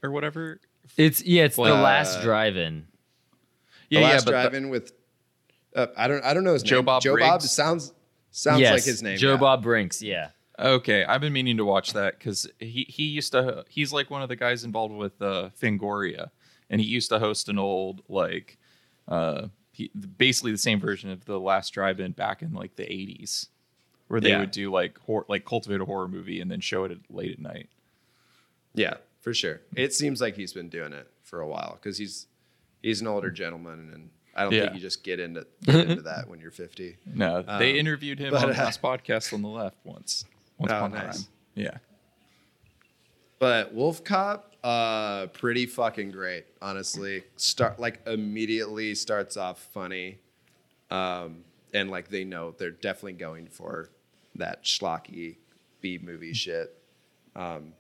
or 0.03 0.11
whatever? 0.11 0.61
It's 0.97 1.23
yeah. 1.25 1.45
It's 1.45 1.57
the 1.57 1.63
Uh, 1.63 1.81
last 1.81 2.23
drive-in. 2.23 2.87
The 3.91 3.97
Yeah, 3.97 4.01
yeah, 4.01 4.07
last 4.09 4.25
but 4.25 4.31
the- 4.33 4.41
drive-in 4.43 4.69
with 4.69 4.93
uh, 5.77 5.87
I 5.97 6.09
don't 6.09 6.25
I 6.25 6.35
don't 6.35 6.45
know 6.45 6.53
his 6.55 6.63
Joe 6.63 6.77
name. 6.77 6.85
Bob 6.87 7.03
Joe 7.03 7.17
Bob 7.17 7.41
Briggs? 7.41 7.51
sounds 7.51 7.93
sounds 8.31 8.61
yes, 8.61 8.73
like 8.73 8.85
his 8.85 9.03
name. 9.03 9.17
Joe 9.19 9.33
yeah. 9.33 9.37
Bob 9.39 9.63
Brinks. 9.63 10.03
Yeah. 10.03 10.29
Okay, 10.59 11.03
I've 11.05 11.21
been 11.21 11.33
meaning 11.33 11.57
to 11.57 11.65
watch 11.65 11.93
that 11.95 12.19
because 12.19 12.47
he 12.59 12.85
he 12.89 13.05
used 13.05 13.33
to 13.33 13.65
he's 13.69 13.93
like 13.93 14.11
one 14.11 14.23
of 14.23 14.29
the 14.29 14.37
guys 14.37 14.65
involved 14.65 14.95
with 14.95 15.21
uh, 15.23 15.49
Fangoria, 15.61 16.31
and 16.69 16.81
he 16.81 16.87
used 16.87 17.09
to 17.11 17.19
host 17.19 17.49
an 17.49 17.59
old 17.59 18.03
like 18.09 18.59
uh 19.09 19.43
he, 19.43 19.49
basically 20.19 20.53
the 20.53 20.59
same 20.59 20.81
version 20.81 21.11
of 21.11 21.25
the 21.25 21.39
Last 21.41 21.71
Drive-In 21.71 22.13
back 22.13 22.43
in 22.43 22.53
like 22.53 22.77
the 22.77 22.85
'80s, 22.85 23.49
where 24.09 24.21
they 24.21 24.31
Yeah. 24.31 24.41
would 24.41 24.51
do 24.51 24.71
like 24.71 24.99
hor- 25.01 25.27
like 25.29 25.45
cultivate 25.45 25.81
a 25.81 25.85
horror 25.85 26.09
movie 26.09 26.41
and 26.41 26.51
then 26.51 26.61
show 26.61 26.85
it 26.85 26.93
at, 26.93 26.99
late 27.11 27.33
at 27.33 27.39
night. 27.39 27.69
Yeah, 28.75 28.95
for 29.21 29.35
sure. 29.35 29.61
It 29.77 29.93
seems 29.95 30.21
like 30.21 30.37
he's 30.37 30.53
been 30.53 30.69
doing 30.69 30.93
it 30.93 31.07
for 31.23 31.41
a 31.41 31.47
while 31.49 31.79
because 31.81 31.99
he's 31.99 32.27
he's 32.83 33.01
an 33.01 33.07
older 33.07 33.31
gentleman, 33.31 33.91
and 33.93 34.11
I 34.35 34.45
don't 34.45 34.53
Yeah. 34.53 34.63
think 34.63 34.75
you 34.75 34.81
just 34.81 35.03
get 35.05 35.21
into 35.21 35.47
get 35.65 35.89
into 35.91 36.03
that 36.03 36.29
when 36.29 36.41
you're 36.41 36.51
50. 36.51 36.97
No, 37.07 37.43
they 37.43 37.79
interviewed 37.79 38.19
him 38.19 38.31
but, 38.33 38.43
on 38.45 38.51
the 38.51 38.61
uh, 38.61 38.65
last 38.65 38.81
podcast 38.83 39.33
on 39.33 39.43
the 39.43 39.49
left 39.49 39.77
once. 39.85 40.25
Once 40.59 40.73
Oh, 40.73 40.77
upon 40.77 40.93
nice. 40.93 41.23
time. 41.25 41.33
Yeah. 41.55 41.79
But 43.39 43.75
Wolf 43.75 44.05
Cop, 44.05 44.52
uh, 44.65 45.27
pretty 45.29 45.67
fucking 45.67 46.13
great, 46.13 46.47
honestly. 46.61 47.25
Start 47.37 47.81
like 47.81 48.01
immediately 48.07 48.95
starts 48.95 49.37
off 49.37 49.61
funny, 49.73 50.19
um, 50.91 51.45
and 51.75 51.91
like 51.91 52.09
they 52.09 52.25
know 52.25 52.55
they're 52.57 52.71
definitely 52.71 53.15
going 53.15 53.49
for 53.49 53.91
that 54.37 54.65
schlocky 54.65 55.37
B 55.81 55.99
movie 56.01 56.33
shit. 56.33 56.77
Um, 57.35 57.73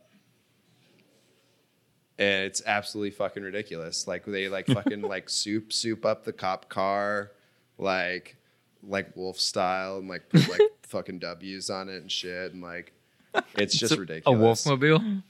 and 2.18 2.44
it's 2.46 2.62
absolutely 2.66 3.10
fucking 3.12 3.42
ridiculous. 3.42 4.06
Like 4.06 4.24
they 4.24 4.48
like 4.48 4.66
fucking 4.68 5.02
like 5.02 5.28
soup 5.28 5.72
soup 5.72 6.04
up 6.04 6.24
the 6.24 6.32
cop 6.32 6.68
car, 6.68 7.30
like 7.78 8.36
like 8.82 9.16
wolf 9.16 9.38
style, 9.38 9.98
and 9.98 10.08
like 10.08 10.28
put 10.28 10.48
like 10.48 10.60
fucking 10.82 11.20
W's 11.20 11.70
on 11.70 11.88
it 11.88 12.02
and 12.02 12.10
shit, 12.10 12.52
and 12.52 12.62
like 12.62 12.92
it's 13.54 13.76
just 13.76 13.96
ridiculous. 13.96 14.36
A 14.36 14.42
wolf 14.42 14.58
Wolfmobile. 14.58 15.22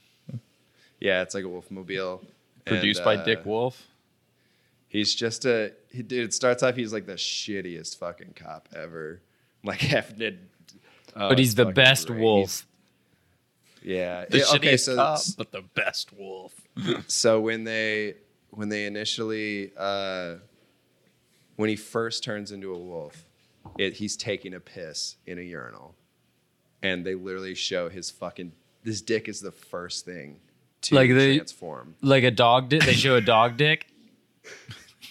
Yeah, 1.03 1.21
it's 1.21 1.35
like 1.35 1.43
a 1.43 1.47
Wolfmobile. 1.47 2.21
Produced 2.65 3.01
And, 3.01 3.05
by 3.05 3.15
uh, 3.17 3.25
Dick 3.25 3.45
Wolf. 3.45 3.87
He's 4.87 5.13
just 5.13 5.43
a 5.43 5.73
he, 5.91 6.01
dude. 6.01 6.23
It 6.29 6.33
starts 6.33 6.63
off. 6.63 6.77
He's 6.77 6.93
like 6.93 7.05
the 7.05 7.15
shittiest 7.15 7.97
fucking 7.97 8.33
cop 8.35 8.69
ever. 8.75 9.21
Like 9.65 9.79
having 9.79 10.19
to, 10.19 10.35
oh, 11.15 11.29
but 11.29 11.39
he's 11.39 11.55
the 11.55 11.63
best 11.67 12.07
great. 12.07 12.19
wolf. 12.19 12.49
He's- 12.49 12.65
yeah. 13.81 14.25
The 14.29 14.39
Yeah, 14.39 14.43
okay, 14.55 14.73
shittiest 14.73 14.79
so 14.81 14.95
cop, 14.97 15.21
but 15.37 15.51
the 15.53 15.61
best 15.61 16.11
wolf. 16.11 16.53
so 17.07 17.39
when 17.39 17.63
they 17.63 18.15
when 18.49 18.67
they 18.67 18.85
initially 18.85 19.71
uh, 19.77 20.35
when 21.55 21.69
he 21.69 21.77
first 21.77 22.25
turns 22.25 22.51
into 22.51 22.73
a 22.73 22.77
wolf, 22.77 23.23
it, 23.77 23.93
he's 23.93 24.17
taking 24.17 24.53
a 24.53 24.59
piss 24.59 25.15
in 25.25 25.39
a 25.39 25.41
urinal, 25.41 25.95
and 26.81 27.05
they 27.05 27.15
literally 27.15 27.55
show 27.55 27.87
his 27.87 28.11
fucking 28.11 28.51
this 28.83 28.99
dick 29.01 29.29
is 29.29 29.39
the 29.39 29.53
first 29.53 30.03
thing 30.03 30.41
to 30.83 30.95
Like 30.95 31.09
they- 31.11 31.37
transform. 31.37 31.95
Like 32.01 32.23
a 32.23 32.31
dog 32.31 32.69
dick. 32.69 32.83
They 32.83 32.93
show 32.93 33.15
a 33.15 33.21
dog 33.21 33.57
dick 33.57 33.87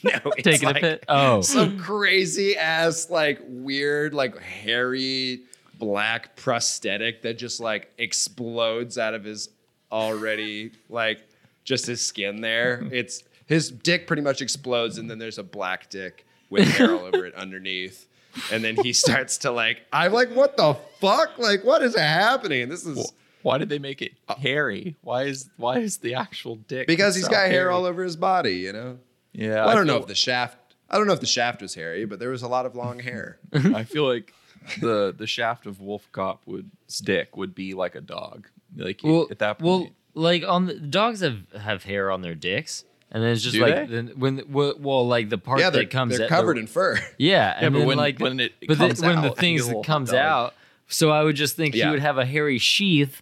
No, 0.05 0.11
it's 0.37 0.43
taking 0.45 0.67
like- 0.69 0.77
a 0.79 0.81
pit. 0.81 1.05
Oh, 1.09 1.41
some 1.43 1.79
crazy 1.79 2.57
ass 2.57 3.11
like 3.11 3.41
weird 3.47 4.15
like 4.15 4.39
hairy 4.39 5.43
black 5.79 6.37
prosthetic 6.37 7.23
that 7.23 7.39
just 7.39 7.61
like 7.61 7.93
explodes 7.99 8.99
out 8.99 9.15
of 9.15 9.25
his 9.25 9.49
already 9.91 10.71
like 10.89 11.21
just 11.65 11.87
his 11.87 12.01
skin 12.01 12.41
there 12.41 12.87
it's 12.93 13.25
his 13.47 13.71
dick 13.71 14.07
pretty 14.07 14.23
much 14.23 14.41
explodes 14.41 14.97
and 14.99 15.11
then 15.11 15.19
there's 15.19 15.39
a 15.39 15.43
black 15.43 15.91
dick 15.91 16.25
with 16.51 16.67
hair 16.77 16.93
all 16.95 17.01
over 17.05 17.27
it 17.27 17.35
underneath 17.35 18.07
and 18.53 18.63
then 18.65 18.77
he 18.77 18.93
starts 18.93 19.37
to 19.39 19.51
like 19.51 19.83
i'm 19.93 20.13
like 20.13 20.31
what 20.31 20.57
the 20.57 20.75
fuck 21.01 21.37
like 21.39 21.63
what 21.65 21.83
is 21.83 21.95
happening 21.97 22.69
this 22.69 22.87
is 22.87 23.13
Why 23.43 23.59
did 23.59 23.69
they 23.69 23.79
make 23.79 24.03
it 24.03 24.13
uh, 24.29 24.35
hairy? 24.37 24.97
Why 25.03 25.25
is 25.25 25.51
why 25.57 25.79
is 25.79 25.99
the 25.99 26.15
actual 26.15 26.57
dick? 26.57 26.87
because 26.87 27.15
he's 27.15 27.25
itself 27.25 27.43
got 27.45 27.51
hair 27.51 27.63
hairy? 27.63 27.73
all 27.75 27.85
over 27.85 28.03
his 28.03 28.17
body 28.17 28.57
you 28.57 28.73
know 28.73 28.99
Yeah, 29.33 29.57
Well, 29.65 29.69
I 29.69 29.75
don't 29.75 29.87
know 29.87 29.97
if 29.99 30.07
the 30.07 30.15
shaft 30.15 30.57
i 30.91 30.99
don't 30.99 31.07
know 31.07 31.15
if 31.15 31.21
the 31.21 31.27
shaft 31.27 31.63
was 31.63 31.75
hairy 31.75 32.05
but 32.05 32.19
there 32.19 32.29
was 32.31 32.43
a 32.43 32.49
lot 32.49 32.67
of 32.67 32.75
long 32.77 32.99
hair 32.99 33.39
I 33.53 33.85
feel 33.85 34.07
like 34.07 34.33
the 34.81 35.13
the 35.17 35.27
shaft 35.27 35.67
of 35.67 35.81
Wolf 35.81 36.07
Cop 36.13 36.43
would 36.47 36.71
dick 37.03 37.37
would 37.37 37.53
be 37.55 37.75
like 37.75 37.95
a 37.97 38.01
dog. 38.01 38.47
Like 38.77 39.01
well, 39.03 39.27
at 39.31 39.41
that 39.41 39.59
point. 39.59 39.67
well, 39.69 39.89
like 40.15 40.45
on 40.47 40.67
the 40.67 40.75
dogs 40.75 41.21
have 41.21 41.41
have 41.59 41.83
hair 41.83 42.11
on 42.13 42.21
their 42.23 42.37
dicks, 42.37 42.85
and 43.11 43.23
then 43.25 43.31
it's 43.33 43.43
just 43.43 43.55
Do 43.57 43.63
like 43.63 43.75
they? 43.75 43.87
then 43.87 44.13
when 44.17 44.45
well, 44.49 44.75
well, 44.79 45.07
like 45.09 45.31
the 45.31 45.39
part 45.39 45.59
yeah 45.59 45.71
that 45.71 45.91
comes 45.91 46.17
they're 46.17 46.27
out- 46.27 46.31
covered 46.31 46.57
the- 46.57 46.61
in 46.61 46.67
fur 46.69 46.97
Yeah, 47.19 47.57
and 47.59 47.73
but 47.73 47.79
then 47.81 47.89
when- 47.89 47.97
like 47.99 48.19
when 48.21 48.39
it 48.39 48.53
but 48.69 48.79
then 48.79 48.91
comes 48.91 49.01
when 49.03 49.19
out, 49.19 49.23
the 49.35 49.41
things 49.41 49.63
get 49.63 49.65
a 49.65 49.67
little 49.69 49.83
that 49.83 49.87
comes 49.89 50.11
dog. 50.11 50.19
out, 50.21 50.55
so 50.87 51.11
I 51.11 51.25
would 51.25 51.35
just 51.37 51.57
think 51.57 51.75
Yeah. 51.75 51.87
he 51.87 51.91
would 51.91 52.01
have 52.01 52.19
a 52.19 52.25
hairy 52.25 52.59
sheath, 52.59 53.21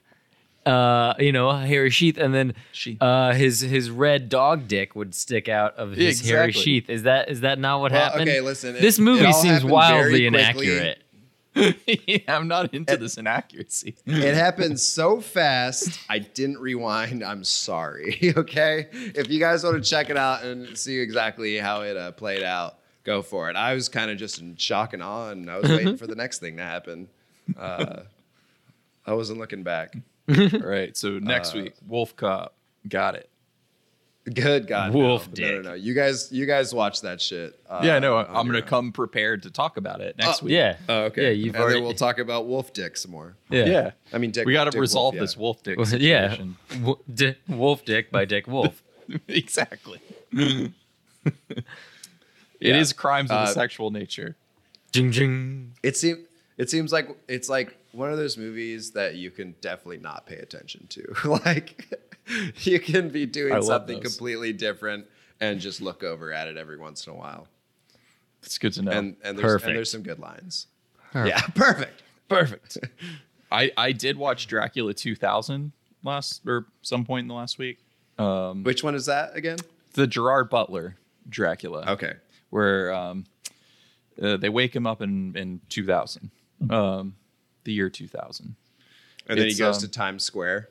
uh, 0.66 1.14
you 1.18 1.32
know, 1.32 1.50
hairy 1.52 1.90
sheath, 1.90 2.18
and 2.18 2.34
then 2.34 2.54
Sheath. 2.72 3.00
uh, 3.02 3.32
his 3.32 3.60
his 3.60 3.90
red 3.90 4.28
dog 4.28 4.68
dick 4.68 4.94
would 4.94 5.14
stick 5.14 5.48
out 5.48 5.74
of 5.76 5.96
Yeah, 5.96 6.08
his 6.08 6.20
hairy 6.28 6.52
sheath. 6.52 6.88
Is 6.90 7.04
that 7.04 7.30
is 7.30 7.40
that 7.40 7.58
not 7.58 7.80
what 7.80 7.92
Well, 7.92 8.00
happened? 8.10 8.28
okay, 8.28 8.40
listen, 8.40 8.76
it- 8.76 8.80
This 8.82 8.98
it 8.98 9.02
movie 9.02 9.24
all 9.26 9.32
seems 9.32 9.54
happened 9.54 9.70
wildly 9.70 10.28
very 10.28 10.52
quickly. 10.52 10.66
inaccurate. 10.68 11.02
yeah, 12.06 12.18
I'm 12.28 12.46
not 12.46 12.72
into 12.72 12.96
this 12.96 13.18
inaccuracy. 13.18 13.96
It 14.06 14.34
happened 14.34 14.78
so 14.78 15.20
fast, 15.20 15.98
I 16.08 16.20
didn't 16.20 16.58
rewind. 16.58 17.24
I'm 17.24 17.42
sorry. 17.44 18.18
Okay, 18.36 18.86
if 18.92 19.28
you 19.28 19.40
guys 19.40 19.64
want 19.64 19.82
to 19.82 19.90
check 19.90 20.10
it 20.10 20.16
out 20.16 20.44
and 20.44 20.78
see 20.78 20.98
exactly 21.00 21.56
how 21.58 21.80
it 21.82 21.96
uh, 21.96 22.12
played 22.12 22.44
out, 22.44 22.76
go 23.02 23.20
for 23.22 23.50
it. 23.50 23.56
I 23.56 23.74
was 23.74 23.88
kind 23.88 24.10
of 24.12 24.16
just 24.18 24.40
in 24.40 24.54
shock 24.56 24.92
and 24.92 25.02
awe, 25.02 25.30
and 25.30 25.50
I 25.50 25.58
was 25.58 25.68
waiting 25.70 25.96
for 26.02 26.06
the 26.06 26.14
next 26.14 26.38
thing 26.38 26.56
to 26.58 26.62
happen. 26.62 27.08
Uh, 27.58 28.02
I 29.04 29.14
wasn't 29.14 29.40
looking 29.40 29.64
back. 29.64 29.94
All 30.30 30.60
right, 30.68 30.96
so 30.96 31.18
next 31.18 31.54
Uh, 31.54 31.58
week, 31.62 31.74
Wolf 31.86 32.14
Cop, 32.16 32.54
got 32.88 33.14
it. 33.14 33.28
Good 34.32 34.66
God, 34.66 34.92
Wolf 34.92 35.26
no. 35.26 35.30
No, 35.30 35.34
dick. 35.34 35.62
no, 35.64 35.68
no. 35.70 35.74
You 35.74 35.94
guys, 35.94 36.30
you 36.30 36.44
guys 36.46 36.74
watch 36.74 37.00
that 37.00 37.20
shit. 37.20 37.58
Uh, 37.68 37.80
yeah, 37.82 37.98
no, 37.98 38.16
on 38.18 38.26
I'm 38.28 38.46
gonna 38.46 38.58
own. 38.58 38.64
come 38.64 38.92
prepared 38.92 39.42
to 39.44 39.50
talk 39.50 39.76
about 39.78 40.00
it 40.02 40.16
next 40.18 40.42
Oh, 40.42 40.46
week. 40.46 40.52
Yeah. 40.54 40.76
Oh, 40.88 41.04
okay. 41.04 41.22
Yeah, 41.24 41.28
you've 41.30 41.54
and 41.54 41.62
already. 41.64 41.76
then 41.78 41.84
we'll 41.84 41.94
talk 41.94 42.18
about 42.18 42.46
wolf 42.46 42.72
dick 42.72 42.96
some 42.98 43.10
more. 43.12 43.34
yeah. 43.48 43.64
yeah. 43.64 43.90
I 44.12 44.18
mean, 44.18 44.30
dick. 44.30 44.46
we 44.46 44.52
got 44.52 44.70
to 44.70 44.78
resolve 44.78 45.14
Wolf, 45.14 45.22
this 45.22 45.34
yeah. 45.36 45.40
wolf 45.40 45.62
dick 45.62 45.78
Well, 45.78 45.88
yeah. 45.88 46.30
situation. 46.30 46.56
Wo- 46.82 47.00
Di- 47.12 47.36
Wolf 47.48 47.84
Dick 47.84 48.10
by 48.12 48.24
Dick 48.26 48.46
Wolf. 48.46 48.82
exactly. 49.26 50.00
It 50.32 50.72
is 52.60 52.90
Yeah. 52.92 52.96
crimes 52.96 53.30
of 53.30 53.38
Uh, 53.38 53.50
a 53.50 53.52
sexual 53.54 53.90
nature. 53.90 54.36
jing 54.92 55.10
jing. 55.12 55.72
It 55.82 55.96
seems 55.96 56.18
it 56.58 56.68
seems 56.68 56.92
like 56.92 57.08
it's 57.26 57.48
like 57.48 57.76
one 57.92 58.10
of 58.10 58.18
those 58.18 58.36
movies 58.36 58.92
that 58.92 59.14
you 59.16 59.30
can 59.30 59.54
definitely 59.60 59.98
not 59.98 60.26
pay 60.26 60.36
attention 60.36 60.86
to. 60.88 61.14
like 61.44 61.86
you 62.58 62.78
can 62.80 63.08
be 63.08 63.26
doing 63.26 63.52
love 63.52 63.64
something 63.64 64.00
those. 64.00 64.16
completely 64.16 64.52
different 64.52 65.06
and 65.40 65.60
just 65.60 65.80
look 65.80 66.02
over 66.02 66.32
at 66.32 66.48
it 66.48 66.56
every 66.56 66.76
once 66.76 67.06
in 67.06 67.12
a 67.12 67.16
while. 67.16 67.46
It's 68.42 68.58
good 68.58 68.72
to 68.74 68.82
know. 68.82 68.92
And 68.92 69.16
and 69.22 69.38
there's 69.38 69.52
Perfect. 69.52 69.68
and 69.68 69.76
there's 69.76 69.90
some 69.90 70.02
good 70.02 70.18
lines. 70.18 70.66
Yeah, 71.14 71.40
perfect. 71.54 72.02
Perfect. 72.28 72.78
I 73.52 73.70
I 73.76 73.92
did 73.92 74.16
watch 74.16 74.46
Dracula 74.46 74.94
2000 74.94 75.72
last 76.04 76.42
or 76.46 76.66
some 76.82 77.04
point 77.04 77.24
in 77.24 77.28
the 77.28 77.34
last 77.34 77.58
week. 77.58 77.78
Um, 78.18 78.62
Which 78.62 78.82
one 78.84 78.94
is 78.94 79.06
that 79.06 79.34
again? 79.36 79.58
the 79.94 80.06
Gerard 80.06 80.48
Butler 80.50 80.96
Dracula. 81.28 81.84
Okay. 81.88 82.14
where 82.50 82.92
um, 82.94 83.24
uh, 84.22 84.36
they 84.36 84.48
wake 84.48 84.74
him 84.76 84.86
up 84.86 85.02
in 85.02 85.36
in 85.36 85.60
2000, 85.68 86.30
um, 86.70 87.16
the 87.70 87.74
year 87.74 87.88
2000. 87.88 88.56
And 89.28 89.38
then 89.38 89.46
he 89.46 89.54
goes 89.54 89.76
um, 89.76 89.82
to 89.82 89.88
Times 89.88 90.24
Square. 90.24 90.68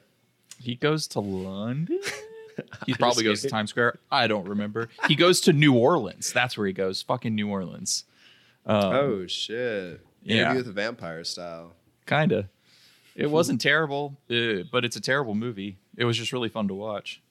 He 0.62 0.75
goes 0.75 1.08
to 1.10 1.20
London. 1.22 2.00
He 2.86 2.94
probably 2.94 3.24
goes 3.24 3.41
to 3.44 3.48
Times 3.48 3.70
Square. 3.70 4.00
I 4.12 4.27
don't 4.27 4.46
remember. 4.46 4.89
He 5.08 5.15
goes 5.15 5.39
to 5.41 5.53
New 5.53 5.75
Orleans. 5.75 6.34
That's 6.34 6.58
where 6.58 6.68
he 6.68 6.74
goes. 6.74 7.01
Fucking 7.01 7.34
New 7.34 7.48
Orleans. 7.50 8.03
Um, 8.65 8.84
oh 8.94 9.27
shit. 9.27 10.01
yeah. 10.24 10.41
Interview 10.41 10.58
with 10.58 10.68
a 10.68 10.74
vampire 10.74 11.24
style. 11.24 11.72
Kinda. 12.06 12.50
It 13.15 13.32
wasn't 13.32 13.62
terrible, 13.62 14.18
uh, 14.29 14.63
but 14.70 14.84
it's 14.84 14.98
a 14.98 15.00
terrible 15.00 15.36
movie. 15.36 15.77
It 15.96 16.03
was 16.03 16.18
just 16.18 16.34
really 16.34 16.50
fun 16.50 16.68
to 16.68 16.74
watch. 16.74 17.22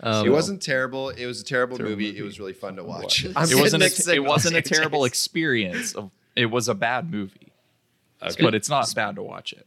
Um, 0.00 0.26
it 0.26 0.30
wasn't 0.30 0.62
terrible. 0.62 1.10
It 1.10 1.26
was 1.26 1.42
a 1.42 1.44
terrible, 1.44 1.76
Terrible 1.76 1.96
movie. 1.96 2.06
movie. 2.06 2.18
It 2.18 2.22
was 2.22 2.40
really 2.40 2.54
fun 2.54 2.76
to 2.76 2.84
watch. 2.84 3.26
Watch. 3.34 3.52
It 3.52 3.56
wasn't. 3.60 3.82
A, 3.82 4.14
it 4.14 4.24
wasn't 4.24 4.56
a 4.56 4.62
terrible 4.74 5.04
experience. 5.04 5.94
Of, 5.94 6.10
it 6.34 6.46
was 6.46 6.68
a 6.68 6.74
bad 6.74 7.10
movie, 7.10 7.52
but 8.20 8.54
it's 8.54 8.68
not 8.68 8.92
bad 8.94 9.16
to 9.16 9.22
watch 9.22 9.52
it. 9.52 9.66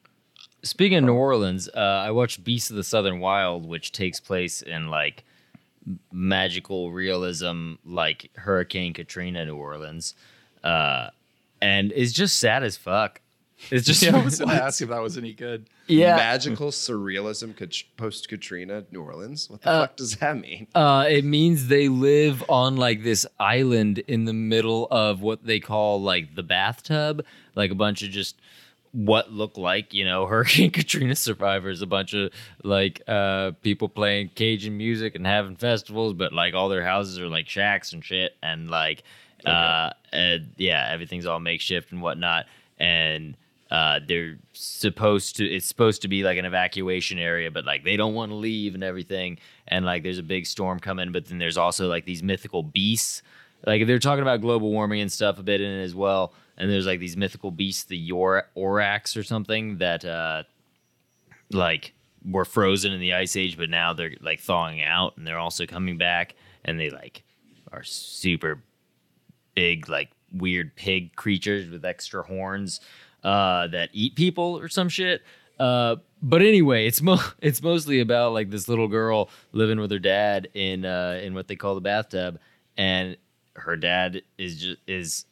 Speaking 0.63 0.98
of 0.98 1.03
New 1.06 1.13
Orleans, 1.13 1.70
uh, 1.70 1.79
I 1.79 2.12
watched 2.12 2.44
Beasts 2.44 2.70
of 2.70 2.75
the 2.75 2.84
Southern 2.84 3.20
Wild, 3.20 3.65
which 3.65 3.91
takes 3.91 4.20
place 4.20 4.62
in 4.62 4.88
like 4.89 5.24
magical 6.12 6.91
realism, 6.91 7.74
like 7.86 8.29
Hurricane 8.36 8.94
Katrina, 8.94 9.46
New 9.46 9.56
Orleans, 9.56 10.15
uh, 10.63 11.10
and 11.62 11.91
it's 11.96 12.12
just 12.13 12.39
sad 12.39 12.63
as 12.63 12.77
fuck. 12.77 13.22
It's 13.72 13.86
just 13.86 14.01
Yeah, 14.03 14.18
I 14.18 14.24
was 14.24 14.39
gonna 14.39 14.53
ask 14.53 14.82
if 14.82 14.89
that 14.89 15.01
was 15.01 15.18
any 15.18 15.34
good. 15.34 15.65
yeah. 15.88 16.15
Magical 16.15 16.70
surrealism 16.72 17.56
post 17.98 18.29
Katrina 18.29 18.86
New 18.91 19.01
Orleans. 19.01 19.50
What 19.50 19.62
the 19.62 19.70
Uh, 19.70 19.82
fuck 19.88 19.96
does 19.98 20.15
that 20.18 20.38
mean? 20.38 20.68
Uh, 20.74 21.06
it 21.10 21.25
means 21.25 21.68
they 21.68 21.89
live 21.89 22.44
on 22.50 22.77
like 22.77 23.03
this 23.03 23.25
island 23.39 24.00
in 24.00 24.25
the 24.25 24.34
middle 24.34 24.88
of 24.91 25.22
what 25.22 25.46
they 25.46 25.60
call 25.60 26.01
like 26.01 26.36
the 26.36 26.44
bathtub, 26.44 27.25
like 27.60 27.72
a 27.72 27.75
bunch 27.75 28.01
of 28.01 28.10
just 28.10 28.36
what 28.92 29.32
look 29.32 29.58
like 29.58 29.94
you 29.94 30.04
know 30.04 30.25
Hurricane 30.34 30.72
Katrina 30.72 31.16
survivors, 31.16 31.82
a 31.82 31.88
bunch 31.88 32.13
of 32.13 32.32
like 32.63 33.01
uh 33.08 33.51
people 33.62 33.89
playing 33.89 34.32
Cajun 34.36 34.75
music 34.75 35.16
and 35.16 35.25
having 35.28 35.56
festivals, 35.56 36.13
but 36.13 36.34
like 36.34 36.54
all 36.54 36.70
their 36.70 36.84
houses 36.84 37.20
are 37.20 37.28
like 37.28 37.48
shacks 37.48 37.94
and 37.94 38.04
shit, 38.04 38.36
and 38.42 38.70
like 38.70 39.04
uh 39.46 39.92
and, 40.12 40.51
yeah, 40.58 40.89
everything's 40.92 41.25
all 41.25 41.39
makeshift 41.39 41.92
and 41.92 42.01
whatnot, 42.01 42.46
and 42.80 43.36
uh 43.70 44.00
they're 44.08 44.38
supposed 44.54 45.36
to 45.36 45.46
it's 45.46 45.68
supposed 45.68 46.01
to 46.01 46.08
be 46.08 46.24
like 46.24 46.39
an 46.39 46.46
evacuation 46.46 47.20
area 47.20 47.51
but 47.51 47.66
like 47.66 47.84
they 47.84 47.96
don't 47.96 48.16
want 48.16 48.32
to 48.32 48.36
leave 48.36 48.74
and 48.74 48.84
everything 48.84 49.38
and 49.68 49.86
like 49.86 50.01
there's 50.01 50.18
a 50.18 50.24
big 50.24 50.48
storm 50.48 50.80
coming 50.80 51.12
but 51.12 51.28
then 51.28 51.38
there's 51.38 51.56
also 51.56 51.88
like 51.88 52.04
these 52.06 52.24
mythical 52.24 52.63
beasts. 52.63 53.22
Like 53.68 53.86
they're 53.86 54.00
talking 54.00 54.24
about 54.24 54.42
global 54.42 54.72
warming 54.72 55.01
and 55.01 55.12
stuff 55.12 55.38
a 55.38 55.44
bit 55.44 55.62
in 55.62 55.70
it 55.70 55.84
as 55.84 55.94
well 55.94 56.34
and 56.60 56.70
there's 56.70 56.86
like 56.86 57.00
these 57.00 57.18
mythical 57.18 57.51
beasts 57.51 57.86
the 57.86 57.98
Yor- 57.98 58.48
orax 58.56 59.18
or 59.18 59.24
something 59.24 59.78
that 59.78 60.06
uh 60.06 60.44
like 61.51 61.94
were 62.30 62.46
frozen 62.46 62.92
in 62.92 63.00
the 63.00 63.13
ice 63.13 63.36
age 63.36 63.58
but 63.58 63.70
now 63.70 63.94
they're 63.94 64.16
like 64.22 64.39
thawing 64.39 64.84
out 64.84 65.18
and 65.18 65.25
they're 65.25 65.39
also 65.39 65.66
coming 65.66 65.98
back 65.98 66.36
and 66.66 66.80
they 66.80 66.89
like 66.89 67.24
are 67.72 67.84
super 67.84 68.62
big 69.56 69.89
like 69.89 70.10
weird 70.32 70.75
pig 70.75 71.16
creatures 71.16 71.70
with 71.70 71.86
extra 71.86 72.24
horns 72.24 72.80
uh, 73.24 73.68
that 73.68 73.89
eat 73.94 74.16
people 74.16 74.58
or 74.58 74.70
some 74.70 74.89
shit. 74.89 75.22
Uh, 75.60 75.98
but 76.22 76.42
anyway, 76.42 76.88
it's 76.88 77.01
mo- 77.01 77.20
it's 77.42 77.62
mostly 77.62 78.00
about 78.00 78.34
like 78.34 78.50
this 78.50 78.68
little 78.68 78.88
girl 78.88 79.30
living 79.51 79.80
with 79.80 79.92
her 79.92 80.00
dad 80.00 80.48
in 80.54 80.86
uh, 80.86 81.20
in 81.22 81.34
what 81.34 81.48
they 81.48 81.56
call 81.56 81.75
the 81.75 81.82
bathtub, 81.82 82.39
and 82.78 83.18
her 83.56 83.75
dad 83.75 84.22
is 84.38 84.62
just 84.62 84.78
is 84.88 85.25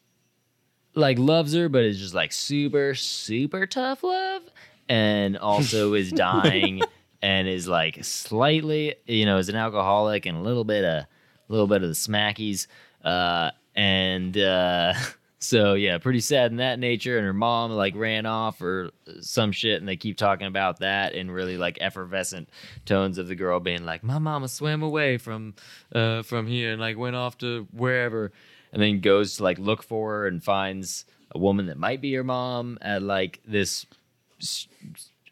like 0.97 1.19
loves 1.19 1.53
her, 1.53 1.69
but 1.69 1.83
is 1.83 1.99
just 1.99 2.13
like 2.13 2.31
super 2.31 2.95
super 2.95 3.65
tough 3.65 4.03
love, 4.03 4.43
and 4.89 5.37
also 5.37 5.93
is 5.93 6.11
dying 6.11 6.81
and 7.21 7.47
is 7.47 7.67
like 7.67 8.03
slightly 8.03 8.95
you 9.05 9.25
know 9.25 9.37
is 9.37 9.49
an 9.49 9.55
alcoholic 9.55 10.25
and 10.25 10.37
a 10.37 10.41
little 10.41 10.63
bit 10.63 10.83
of 10.83 11.03
a 11.03 11.07
little 11.47 11.67
bit 11.67 11.83
of 11.83 11.89
the 11.89 11.95
smackies, 11.95 12.67
uh, 13.05 13.51
and. 13.75 14.37
Uh, 14.37 14.93
So 15.39 15.75
yeah, 15.75 15.99
pretty 15.99 16.19
sad 16.19 16.49
in 16.49 16.57
that 16.57 16.79
nature. 16.79 17.17
And 17.17 17.25
her 17.25 17.33
mom 17.33 17.71
like 17.71 17.95
ran 17.95 18.25
off 18.25 18.59
or 18.61 18.89
some 19.21 19.51
shit, 19.51 19.79
and 19.79 19.87
they 19.87 19.95
keep 19.95 20.17
talking 20.17 20.47
about 20.47 20.79
that 20.79 21.13
in 21.13 21.29
really 21.29 21.57
like 21.57 21.77
effervescent 21.79 22.49
tones 22.85 23.19
of 23.19 23.27
the 23.27 23.35
girl 23.35 23.59
being 23.59 23.85
like, 23.85 24.03
"My 24.03 24.17
mama 24.17 24.47
swam 24.47 24.81
away 24.81 25.17
from 25.17 25.53
uh, 25.93 26.23
from 26.23 26.47
here 26.47 26.71
and 26.71 26.81
like 26.81 26.97
went 26.97 27.15
off 27.15 27.37
to 27.39 27.67
wherever," 27.71 28.31
and 28.77 28.83
then 28.83 28.99
goes 29.01 29.37
to 29.37 29.43
like 29.43 29.57
look 29.57 29.81
for 29.81 30.11
her 30.11 30.27
and 30.27 30.43
finds 30.43 31.05
a 31.31 31.39
woman 31.39 31.65
that 31.65 31.79
might 31.79 31.99
be 31.99 32.13
her 32.13 32.23
mom 32.23 32.77
at 32.79 33.01
like 33.01 33.39
this 33.43 33.87
s- 34.39 34.67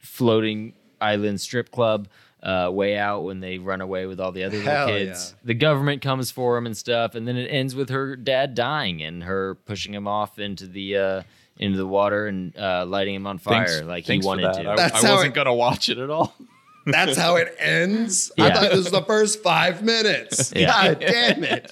floating 0.02 0.74
island 1.00 1.40
strip 1.40 1.70
club. 1.72 2.08
Uh, 2.42 2.70
way 2.70 2.96
out 2.96 3.24
when 3.24 3.40
they 3.40 3.58
run 3.58 3.81
away 3.81 4.05
with 4.05 4.20
all 4.20 4.31
the 4.31 4.44
other 4.44 4.58
little 4.58 4.72
Hell 4.72 4.88
kids. 4.88 5.34
yeah. 5.34 5.40
The 5.46 5.53
government 5.55 6.03
comes 6.03 6.29
for 6.29 6.55
him 6.58 6.68
and 6.68 6.77
stuff, 6.77 7.16
and 7.16 7.27
then 7.27 7.38
it 7.38 7.48
ends 7.48 7.74
with 7.74 7.90
her 7.90 8.16
dad 8.16 8.53
dying 8.53 9.01
and 9.01 9.24
her 9.24 9.55
pushing 9.66 9.96
him 9.96 10.08
off 10.08 10.38
into 10.38 10.68
the 10.68 10.96
uh, 10.98 11.22
into 11.58 11.75
the 11.79 11.88
water 11.88 12.27
and 12.27 12.55
uh, 12.55 12.86
lighting 12.88 13.16
him 13.16 13.25
on 13.25 13.40
fire 13.40 13.66
Thanks, 13.66 13.84
like 13.88 14.05
thanks 14.05 14.24
he 14.24 14.27
for 14.27 14.27
wanted 14.27 14.46
that. 14.53 14.62
to. 14.62 14.70
I, 14.70 14.75
That's 14.75 15.03
I 15.03 15.08
how 15.08 15.14
wasn't 15.16 15.34
it- 15.34 15.36
gonna 15.38 15.55
watch 15.55 15.90
it 15.90 15.98
at 15.98 16.12
all. 16.12 16.36
That's 16.86 17.18
how 17.18 17.36
it 17.38 17.55
ends. 17.58 18.31
I 18.38 18.46
Yeah. 18.48 18.53
thought 18.53 18.62
this 18.70 18.75
was 18.77 18.92
the 18.92 19.01
first 19.01 19.42
five 19.42 19.81
minutes. 19.81 20.53
Yeah. 20.55 20.68
God 20.94 21.00
damn 21.00 21.44
it. 21.44 21.72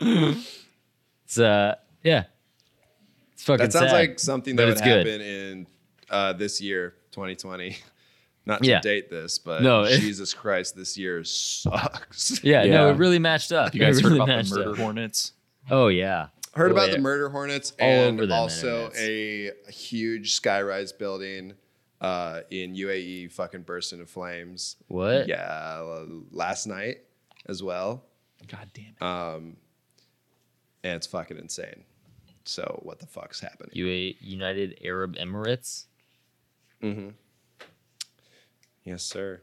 It's 1.26 1.38
uh, 1.40 1.74
yeah, 2.04 2.24
it's 3.32 3.42
fucking. 3.42 3.64
That 3.64 3.72
sounds 3.72 3.90
sad, 3.90 3.96
like 3.96 4.18
something 4.20 4.54
that 4.56 4.68
it's 4.68 4.80
would 4.80 4.84
good. 4.88 5.06
happen 5.06 5.20
in 5.20 5.66
uh, 6.08 6.32
this 6.34 6.60
year, 6.60 6.94
2020. 7.12 7.76
Not 8.46 8.62
to 8.62 8.68
Yeah. 8.70 8.80
date 8.80 9.10
this, 9.10 9.40
but 9.40 9.60
No, 9.62 9.82
it- 9.82 9.98
Jesus 9.98 10.32
Christ, 10.32 10.76
this 10.76 10.96
year 10.96 11.24
sucks. 11.24 12.40
Yeah, 12.44 12.62
no, 12.66 12.90
it 12.90 12.96
really 12.96 13.18
matched 13.18 13.50
up. 13.50 13.74
You 13.74 13.80
guys 13.80 13.98
It 13.98 14.04
heard 14.04 14.12
really 14.12 14.22
about 14.22 14.44
the 14.44 14.54
murder 14.56 14.70
up. 14.70 14.76
hornets? 14.78 15.32
Oh 15.68 15.88
yeah, 15.88 16.28
Heard 16.54 16.70
Oh, 16.70 16.74
about 16.76 16.92
the 16.92 16.98
murder 16.98 17.28
hornets 17.28 17.72
All 17.80 17.88
and 17.88 18.18
over 18.20 18.26
them 18.26 18.38
also 18.38 18.90
internets. 18.90 19.50
a, 19.68 19.72
huge 19.72 20.40
skyrise 20.40 20.96
building 20.96 21.54
uh, 22.00 22.42
in 22.52 22.74
UAE 22.76 23.32
fucking 23.32 23.62
burst 23.62 23.92
into 23.92 24.06
flames. 24.06 24.76
What? 24.86 25.26
Yeah, 25.26 25.82
last 26.30 26.68
night 26.68 26.98
as 27.46 27.64
well. 27.64 28.04
God 28.46 28.70
damn 28.72 28.94
it. 29.00 29.02
Um, 29.02 29.56
and 30.86 30.94
it's 30.96 31.06
fucking 31.06 31.36
insane. 31.38 31.82
So 32.44 32.80
what 32.84 33.00
the 33.00 33.06
fuck's 33.06 33.40
happening? 33.40 33.70
UA 33.72 34.14
United 34.20 34.78
Arab 34.84 35.16
Emirates. 35.16 35.86
Mm-hmm. 36.82 37.08
Yes, 38.84 39.02
sir. 39.02 39.42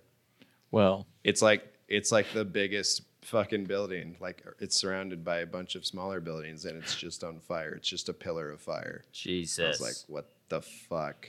well, 0.71 1.05
It's 1.23 1.41
like 1.41 1.67
it's 1.89 2.11
like 2.13 2.31
the 2.33 2.45
biggest 2.45 3.01
fucking 3.23 3.65
building. 3.65 4.15
Like 4.21 4.43
it's 4.59 4.75
surrounded 4.77 5.25
by 5.25 5.39
a 5.39 5.45
bunch 5.45 5.75
of 5.75 5.85
smaller 5.85 6.21
buildings, 6.21 6.63
and 6.65 6.77
it's 6.81 6.95
just 6.95 7.23
on 7.25 7.39
fire. 7.41 7.73
It's 7.75 7.89
just 7.89 8.07
a 8.07 8.13
pillar 8.13 8.49
of 8.51 8.61
fire. 8.61 9.01
I 9.03 9.07
Jesus. 9.11 9.79
was 9.79 9.81
like, 9.81 9.95
what 10.07 10.29
the 10.47 10.61
fuck? 10.61 11.27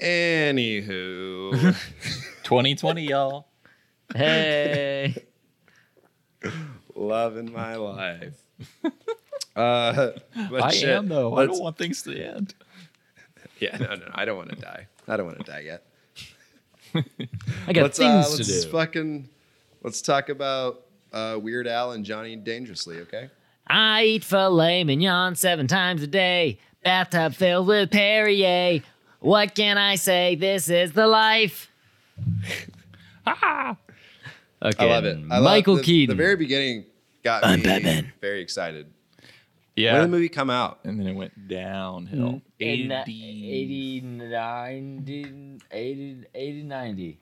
Anywho, 0.00 1.52
2020, 2.44 3.02
y'all. 3.02 3.48
hey. 4.14 5.24
loving 6.98 7.52
my 7.52 7.76
life. 7.76 8.34
Uh, 9.56 10.12
but 10.50 10.62
I 10.62 10.70
shit, 10.70 10.88
am 10.88 11.08
though. 11.08 11.32
I 11.34 11.38
let's- 11.40 11.54
don't 11.54 11.64
want 11.64 11.76
things 11.78 12.02
to 12.02 12.16
end. 12.16 12.54
Yeah, 13.58 13.76
no, 13.76 13.96
no, 13.96 14.08
I 14.14 14.24
don't 14.24 14.36
want 14.36 14.50
to 14.50 14.54
die. 14.56 14.86
I 15.08 15.16
don't 15.16 15.26
want 15.26 15.44
to 15.44 15.50
die 15.50 15.60
yet. 15.60 15.82
I 17.66 17.72
got 17.72 17.82
let's 17.82 17.98
uh, 17.98 18.22
things 18.22 18.38
let's 18.38 18.64
do. 18.64 18.70
fucking 18.70 19.28
let's 19.82 20.00
talk 20.00 20.28
about 20.28 20.82
uh, 21.12 21.40
Weird 21.42 21.66
Al 21.66 21.90
and 21.90 22.04
Johnny 22.04 22.36
Dangerously. 22.36 22.98
Okay. 23.00 23.30
I 23.66 24.04
eat 24.04 24.22
filet 24.22 24.84
mignon 24.84 25.34
seven 25.34 25.66
times 25.66 26.04
a 26.04 26.06
day. 26.06 26.60
Bathtub 26.84 27.34
filled 27.34 27.66
with 27.66 27.90
Perrier. 27.90 28.82
What 29.18 29.56
can 29.56 29.76
I 29.76 29.96
say? 29.96 30.36
This 30.36 30.68
is 30.68 30.92
the 30.92 31.08
life. 31.08 31.68
okay. 34.62 34.84
I 34.84 34.90
love 34.90 35.04
it. 35.04 35.18
I 35.30 35.38
love 35.38 35.44
Michael 35.44 35.76
the, 35.76 35.82
Keaton. 35.82 36.16
The 36.16 36.22
very 36.22 36.36
beginning 36.36 36.86
got 37.22 37.44
I'm 37.44 37.60
me 37.60 37.66
Batman. 37.66 38.12
very 38.20 38.40
excited. 38.40 38.92
Yeah. 39.76 39.92
When 39.92 40.02
did 40.02 40.08
the 40.08 40.16
movie 40.16 40.28
come 40.28 40.50
out? 40.50 40.80
and 40.84 40.98
then 40.98 41.06
it 41.06 41.14
went 41.14 41.48
downhill. 41.48 42.42
In 42.58 42.90
80. 42.90 43.52
89, 43.52 45.60
80, 45.70 46.24
80, 46.34 46.62
90. 46.64 47.18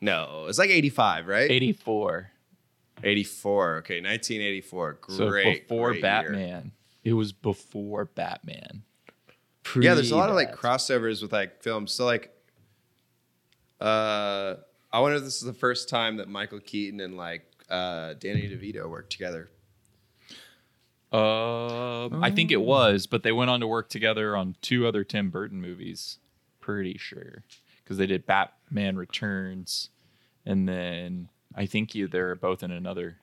No, 0.00 0.46
it's 0.48 0.58
like 0.58 0.70
85, 0.70 1.28
right? 1.28 1.50
84. 1.50 2.30
84. 3.02 3.76
Okay, 3.76 4.00
1984. 4.00 4.98
Great. 5.00 5.16
So 5.16 5.30
before 5.30 5.90
great 5.90 5.94
year. 5.96 6.02
Batman. 6.02 6.72
It 7.04 7.12
was 7.12 7.32
before 7.32 8.06
Batman. 8.06 8.82
Yeah, 9.80 9.94
there's 9.94 10.10
a 10.10 10.16
lot 10.16 10.28
of 10.28 10.34
like 10.34 10.54
crossovers 10.54 11.22
with 11.22 11.32
like 11.32 11.62
films. 11.62 11.92
So 11.92 12.04
like, 12.04 12.32
uh, 13.80 14.54
I 14.92 15.00
wonder 15.00 15.16
if 15.18 15.24
this 15.24 15.36
is 15.36 15.42
the 15.42 15.52
first 15.52 15.88
time 15.88 16.16
that 16.16 16.28
Michael 16.28 16.60
Keaton 16.60 17.00
and 17.00 17.16
like 17.16 17.42
uh, 17.68 18.14
Danny 18.14 18.42
DeVito 18.48 18.88
worked 18.88 19.10
together. 19.12 19.50
Um, 21.12 22.22
I 22.22 22.30
think 22.34 22.50
it 22.50 22.60
was, 22.60 23.06
but 23.06 23.22
they 23.22 23.32
went 23.32 23.50
on 23.50 23.60
to 23.60 23.66
work 23.66 23.88
together 23.88 24.36
on 24.36 24.56
two 24.60 24.86
other 24.86 25.04
Tim 25.04 25.30
Burton 25.30 25.60
movies. 25.60 26.18
Pretty 26.60 26.98
sure 26.98 27.44
because 27.82 27.96
they 27.96 28.06
did 28.06 28.26
Batman 28.26 28.96
Returns, 28.96 29.90
and 30.44 30.68
then 30.68 31.28
I 31.54 31.66
think 31.66 31.94
you 31.94 32.08
they're 32.08 32.34
both 32.34 32.62
in 32.64 32.72
another 32.72 33.18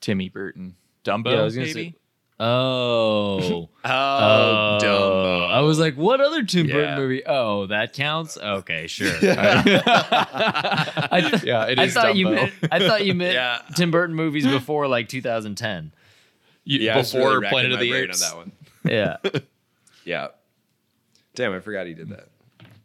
Timmy 0.00 0.28
Burton 0.30 0.76
Dumbo. 1.04 1.32
Yeah, 1.32 1.40
I 1.40 1.44
was 1.44 1.54
gonna 1.54 1.66
maybe. 1.66 1.90
say- 1.90 1.94
Oh. 2.40 3.68
oh. 3.84 3.88
Oh, 3.92 4.78
Oh, 4.82 5.46
I 5.50 5.60
was 5.60 5.78
like, 5.78 5.94
what 5.94 6.20
other 6.20 6.42
Tim 6.44 6.66
Burton 6.68 6.96
movie? 6.96 7.22
Oh, 7.26 7.66
that 7.66 7.92
counts. 7.92 8.36
Okay, 8.38 8.86
sure. 8.86 9.12
I, 9.22 11.20
th- 11.30 11.42
Yeah, 11.44 11.66
it 11.66 11.78
I 11.78 11.84
is 11.84 11.94
thought 11.94 12.16
you 12.16 12.28
meant. 12.28 12.52
I 12.70 12.78
thought 12.78 13.04
you 13.04 13.14
meant 13.14 13.34
Yeah. 13.34 13.58
Tim 13.76 13.90
Burton 13.90 14.14
movies 14.16 14.46
before 14.46 14.86
like 14.88 15.08
2010. 15.08 15.92
You- 16.64 16.78
Yeah, 16.80 16.94
before 17.00 17.38
really 17.40 17.48
Planet 17.48 17.72
of 17.72 17.80
the 17.80 17.92
Apes. 17.92 18.22
on 18.22 18.28
that 18.30 18.36
one. 18.36 18.52
Yeah. 18.84 19.16
Yeah. 20.04 20.28
Damn, 21.34 21.52
I 21.52 21.60
forgot 21.60 21.86
he 21.86 21.94
did 21.94 22.08
that. 22.10 22.28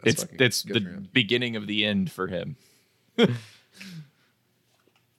That's 0.03 0.23
It's 0.23 0.33
it's 0.39 0.63
the 0.63 0.79
beginning 1.13 1.55
of 1.55 1.65
the 1.67 1.85
end 1.85 2.11
for 2.11 2.27
him. 2.27 2.57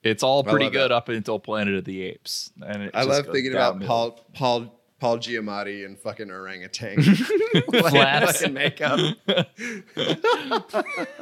It's 0.06 0.22
all 0.22 0.42
pretty 0.44 0.70
good 0.70 0.90
that. 0.90 0.94
up 0.94 1.08
until 1.08 1.38
Planet 1.38 1.74
of 1.74 1.84
the 1.84 2.02
Apes, 2.02 2.52
and 2.66 2.84
it 2.84 2.90
I 2.94 3.04
just 3.04 3.08
love 3.26 3.32
thinking 3.34 3.52
about 3.52 3.74
downhill. 3.74 3.88
Paul 3.88 4.20
Paul 4.34 4.80
Paul 4.98 5.18
Giamatti 5.18 5.84
and 5.84 5.98
fucking 5.98 6.30
orangutan. 6.30 6.96
like, 7.68 7.90
Flaps. 7.90 8.40
fucking 8.40 8.54
makeup. 8.54 9.16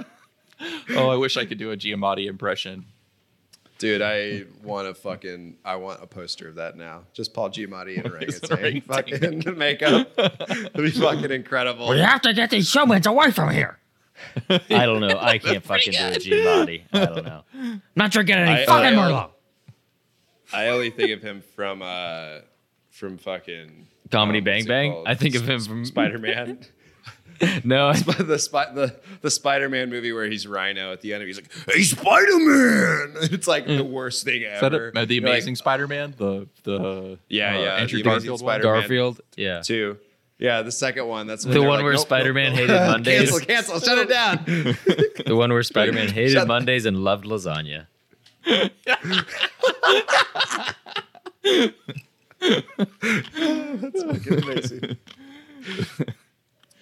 Oh, 0.91 1.09
I 1.11 1.17
wish 1.17 1.37
I 1.37 1.45
could 1.45 1.59
do 1.59 1.73
a 1.73 1.77
Giamatti 1.77 2.27
impression. 2.27 2.87
Dude, 3.79 4.01
I 4.03 4.45
want 4.63 4.87
a 4.87 4.95
fucking 4.95 5.57
I 5.65 5.77
want 5.77 6.03
a 6.03 6.07
poster 6.07 6.49
of 6.49 6.55
that 6.55 6.77
now. 6.77 7.03
Just 7.13 7.35
Paul 7.35 7.51
Giamatti 7.51 7.99
and 7.99 8.07
orangutan. 8.13 8.59
orangutan. 8.59 9.41
Fucking 9.43 9.59
makeup. 9.59 10.11
It'd 10.17 10.75
be 10.77 10.91
fucking 10.93 11.33
incredible. 11.33 11.89
We 11.89 11.99
have 11.99 12.23
to 12.23 12.33
get 12.33 12.51
these 12.51 12.73
humans 12.73 13.07
away 13.07 13.31
from 13.33 13.51
here. 13.51 13.79
I 14.49 14.87
don't 14.87 15.01
know. 15.01 15.19
I 15.21 15.39
can't 15.39 15.63
fucking 15.65 15.93
do 15.93 15.99
a 16.05 16.19
G 16.19 16.45
body. 16.45 16.85
I 16.93 17.05
don't 17.07 17.25
know. 17.25 17.43
Not 17.97 18.11
drinking 18.13 18.37
any 18.37 18.63
I- 18.63 18.67
fucking 18.67 18.99
I- 18.99 19.03
Merlot. 19.03 19.31
I 20.53 20.69
only 20.69 20.91
think 20.91 21.11
of 21.11 21.21
him 21.23 21.43
from 21.57 21.83
uh 21.83 22.41
from 22.91 23.19
fucking 23.19 23.89
Comedy 24.11 24.39
um, 24.39 24.45
Bang 24.45 24.65
Bang? 24.67 25.03
I 25.07 25.15
think 25.15 25.35
of 25.35 25.49
him 25.49 25.61
from 25.61 25.85
Spider 25.85 26.19
Man. 26.19 26.59
No, 27.65 27.93
the 27.93 28.39
spy, 28.39 28.73
the 28.73 28.95
the 29.21 29.29
Spider 29.31 29.69
Man 29.69 29.91
movie 29.91 30.13
where 30.13 30.27
he's 30.31 30.47
Rhino 30.47 30.93
at 30.93 31.01
the 31.01 31.13
end. 31.13 31.25
He's 31.25 31.37
like, 31.37 31.51
"Hey, 31.69 31.83
Spider 31.83 32.39
Man!" 32.39 33.15
It's 33.33 33.49
like 33.49 33.67
the 33.67 33.83
worst 33.83 34.25
thing 34.25 34.43
Is 34.43 34.61
that 34.61 34.73
ever. 34.73 34.93
a, 34.95 35.01
uh, 35.01 35.05
the 35.05 35.15
You're 35.17 35.25
like, 35.25 35.33
Amazing 35.33 35.57
Spider-Man? 35.57 36.15
The 36.17 36.47
the 36.63 37.19
Yeah, 37.29 37.57
uh, 37.57 37.61
yeah, 37.61 37.75
Andrew 37.75 38.03
The 38.05 38.09
Amazing 38.11 38.37
Garfield. 38.37 38.63
Garfield. 38.63 39.21
Yeah. 39.37 39.61
two. 39.63 39.99
Yeah, 40.39 40.63
the 40.63 40.73
second 40.73 41.07
one. 41.07 41.27
That's 41.27 41.45
The 41.45 41.61
one 41.61 41.69
like, 41.77 41.83
where 41.85 41.93
"Nope, 41.93 42.01
nope, 42.01 42.07
Spider-Man 42.09 42.51
nope." 42.53 42.61
hated 42.61 42.75
Mondays. 42.91 43.31
cancel, 43.31 43.41
cancel, 43.47 43.81
shut 43.81 43.99
it 43.99 44.09
down. 44.09 44.45
The 45.27 45.35
one 45.37 45.51
where 45.53 45.63
Spider 45.63 45.93
Man 45.93 46.09
hated 46.13 46.33
Shut- 46.33 46.49
Mondays 46.49 46.85
and 46.87 46.99
loved 47.03 47.25
lasagna. 47.25 47.87
That's 52.41 54.03
fucking 54.03 54.43
amazing. 54.43 54.97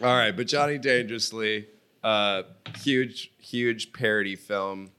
All 0.03 0.17
right, 0.17 0.33
but 0.37 0.47
Johnny 0.47 0.79
Dangerously, 0.79 1.67
uh, 2.03 2.43
huge, 2.79 3.31
huge 3.39 3.93
parody 3.93 4.35
film. 4.37 4.91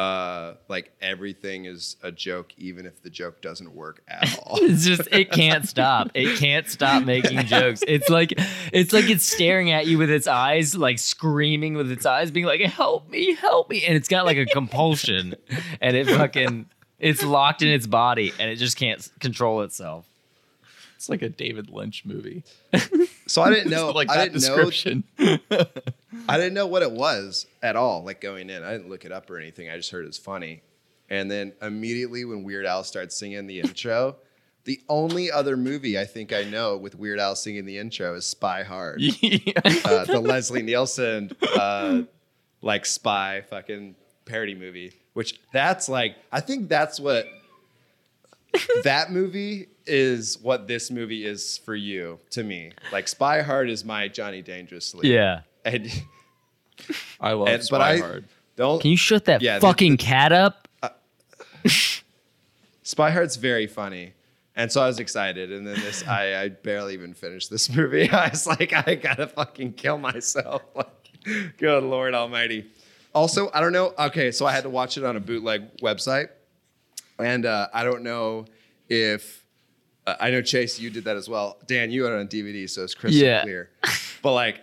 Uh, 0.00 0.54
like 0.68 0.90
everything 1.02 1.66
is 1.66 1.96
a 2.02 2.10
joke, 2.10 2.54
even 2.56 2.86
if 2.86 3.02
the 3.02 3.10
joke 3.10 3.42
doesn't 3.42 3.74
work 3.74 4.02
at 4.08 4.38
all. 4.46 4.56
It's 4.62 4.86
just 4.86 5.06
it 5.12 5.30
can't 5.30 5.68
stop. 5.68 6.10
It 6.14 6.38
can't 6.38 6.66
stop 6.66 7.04
making 7.04 7.40
jokes. 7.40 7.82
It's 7.86 8.08
like 8.08 8.32
it's 8.72 8.94
like 8.94 9.10
it's 9.10 9.26
staring 9.26 9.72
at 9.72 9.86
you 9.86 9.98
with 9.98 10.08
its 10.08 10.26
eyes, 10.26 10.74
like 10.74 10.98
screaming 10.98 11.74
with 11.74 11.90
its 11.90 12.06
eyes, 12.06 12.30
being 12.30 12.46
like, 12.46 12.62
"Help 12.62 13.10
me, 13.10 13.34
help 13.34 13.68
me!" 13.68 13.84
And 13.84 13.94
it's 13.94 14.08
got 14.08 14.24
like 14.24 14.38
a 14.38 14.46
compulsion, 14.46 15.34
and 15.82 15.94
it 15.94 16.06
fucking 16.06 16.64
it's 16.98 17.22
locked 17.22 17.60
in 17.60 17.68
its 17.68 17.86
body, 17.86 18.32
and 18.40 18.50
it 18.50 18.56
just 18.56 18.78
can't 18.78 19.06
control 19.20 19.60
itself. 19.60 20.06
It's 20.96 21.10
like 21.10 21.20
a 21.20 21.28
David 21.28 21.68
Lynch 21.68 22.06
movie. 22.06 22.42
So 23.30 23.42
I 23.42 23.50
didn't 23.50 23.70
know. 23.76 23.90
like 23.90 24.10
I 24.10 24.16
that 24.16 24.32
didn't 24.32 24.42
know. 24.42 24.56
description. 24.56 25.04
I 26.28 26.36
didn't 26.36 26.54
know 26.54 26.66
what 26.66 26.82
it 26.82 26.90
was 26.90 27.46
at 27.62 27.76
all. 27.76 28.02
Like 28.02 28.20
going 28.20 28.50
in, 28.50 28.64
I 28.64 28.72
didn't 28.72 28.88
look 28.88 29.04
it 29.04 29.12
up 29.12 29.30
or 29.30 29.38
anything. 29.38 29.70
I 29.70 29.76
just 29.76 29.90
heard 29.92 30.04
it 30.04 30.08
was 30.08 30.18
funny. 30.18 30.62
And 31.08 31.30
then 31.30 31.52
immediately 31.62 32.24
when 32.24 32.42
Weird 32.42 32.66
Al 32.66 32.82
starts 32.82 33.16
singing 33.16 33.46
the 33.46 33.60
intro, 33.60 34.16
the 34.64 34.80
only 34.88 35.30
other 35.30 35.56
movie 35.56 35.98
I 35.98 36.06
think 36.06 36.32
I 36.32 36.42
know 36.42 36.76
with 36.76 36.96
Weird 36.96 37.20
Al 37.20 37.36
singing 37.36 37.66
the 37.66 37.78
intro 37.78 38.14
is 38.16 38.26
Spy 38.26 38.64
Hard. 38.64 39.00
yeah. 39.20 39.52
uh, 39.84 40.04
the 40.06 40.20
Leslie 40.20 40.62
Nielsen 40.62 41.30
uh, 41.56 42.02
like 42.62 42.84
spy 42.84 43.42
fucking 43.48 43.94
parody 44.24 44.56
movie, 44.56 44.92
which 45.12 45.40
that's 45.52 45.88
like 45.88 46.16
I 46.32 46.40
think 46.40 46.68
that's 46.68 46.98
what 46.98 47.26
that 48.84 49.12
movie 49.12 49.68
is 49.86 50.38
what 50.40 50.66
this 50.66 50.90
movie 50.90 51.24
is 51.26 51.58
for 51.58 51.74
you 51.74 52.18
to 52.30 52.42
me. 52.44 52.72
Like 52.92 53.08
Spy 53.08 53.42
Hard 53.42 53.70
is 53.70 53.84
my 53.84 54.08
Johnny 54.08 54.42
Dangerously. 54.42 55.12
Yeah. 55.12 55.40
And, 55.64 55.90
I 57.20 57.32
love 57.32 57.48
and 57.48 57.62
Spy 57.62 57.74
but 57.78 57.80
I 57.82 57.98
Hard. 57.98 58.24
don't 58.56 58.80
Can 58.80 58.90
you 58.90 58.96
shut 58.96 59.24
that 59.26 59.42
Yeah, 59.42 59.58
the- 59.58 59.66
fucking 59.66 59.96
cat 59.96 60.32
up? 60.32 60.68
Uh, 60.82 60.88
Spy 62.82 63.10
Hard's 63.10 63.36
very 63.36 63.66
funny. 63.66 64.14
And 64.56 64.70
so 64.70 64.82
I 64.82 64.88
was 64.88 64.98
excited, 64.98 65.52
and 65.52 65.66
then 65.66 65.76
this 65.76 66.06
I, 66.06 66.42
I 66.42 66.48
barely 66.48 66.92
even 66.94 67.14
finished 67.14 67.50
this 67.50 67.74
movie. 67.74 68.10
I 68.12 68.28
was 68.28 68.46
like, 68.46 68.72
I 68.72 68.94
gotta 68.96 69.26
fucking 69.28 69.74
kill 69.74 69.96
myself. 69.96 70.62
Like, 70.74 71.56
good 71.56 71.82
Lord 71.84 72.14
Almighty. 72.14 72.66
Also, 73.14 73.50
I 73.54 73.60
don't 73.60 73.72
know. 73.72 73.94
Okay, 73.98 74.30
so 74.32 74.46
I 74.46 74.52
had 74.52 74.64
to 74.64 74.70
watch 74.70 74.98
it 74.98 75.04
on 75.04 75.16
a 75.16 75.20
bootleg 75.20 75.76
website, 75.78 76.28
and 77.20 77.46
uh, 77.46 77.68
I 77.72 77.84
don't 77.84 78.02
know 78.02 78.46
if 78.88 79.44
uh, 80.06 80.16
I 80.20 80.30
know 80.30 80.42
Chase, 80.42 80.78
you 80.80 80.90
did 80.90 81.04
that 81.04 81.16
as 81.16 81.28
well. 81.28 81.58
Dan, 81.66 81.90
you 81.90 82.04
had 82.04 82.12
it 82.12 82.18
on 82.20 82.28
DVD, 82.28 82.68
so 82.68 82.82
it's 82.84 82.94
crystal 82.94 83.22
Yeah. 83.24 83.42
clear. 83.42 83.70
But 84.22 84.32
like, 84.34 84.60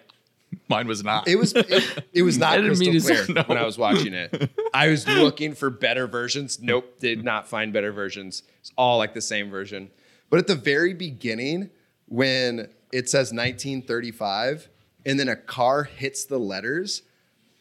Mine 0.70 0.88
was 0.88 1.04
not. 1.04 1.28
it 1.28 1.36
was 1.38 1.54
it, 1.54 2.04
it 2.14 2.22
was 2.24 2.38
not 2.44 2.54
I 2.54 2.56
didn't 2.58 2.70
crystal 2.78 2.92
mean 2.94 3.02
to 3.02 3.06
clear 3.08 3.26
say- 3.26 3.44
when 3.48 3.58
I 3.58 3.66
was 3.66 3.78
watching 3.78 4.14
it. 4.14 4.50
I 4.74 4.88
was 4.90 5.08
looking 5.08 5.54
for 5.54 5.70
better 5.70 6.08
versions. 6.08 6.60
Nope, 6.62 7.00
did 7.00 7.24
not 7.24 7.48
find 7.48 7.72
better 7.74 7.92
versions. 7.92 8.44
It's 8.62 8.72
all 8.78 8.98
like 8.98 9.14
the 9.14 9.22
same 9.22 9.50
version. 9.50 9.90
But 10.30 10.40
at 10.40 10.48
the 10.48 10.56
very 10.56 10.94
beginning, 10.94 11.70
when 12.08 12.70
it 12.94 13.10
says 13.10 13.32
1935 13.34 14.70
and 15.06 15.20
then 15.20 15.30
a 15.30 15.36
car 15.36 15.84
hits 15.84 16.26
the 16.26 16.38
letters, 16.38 17.02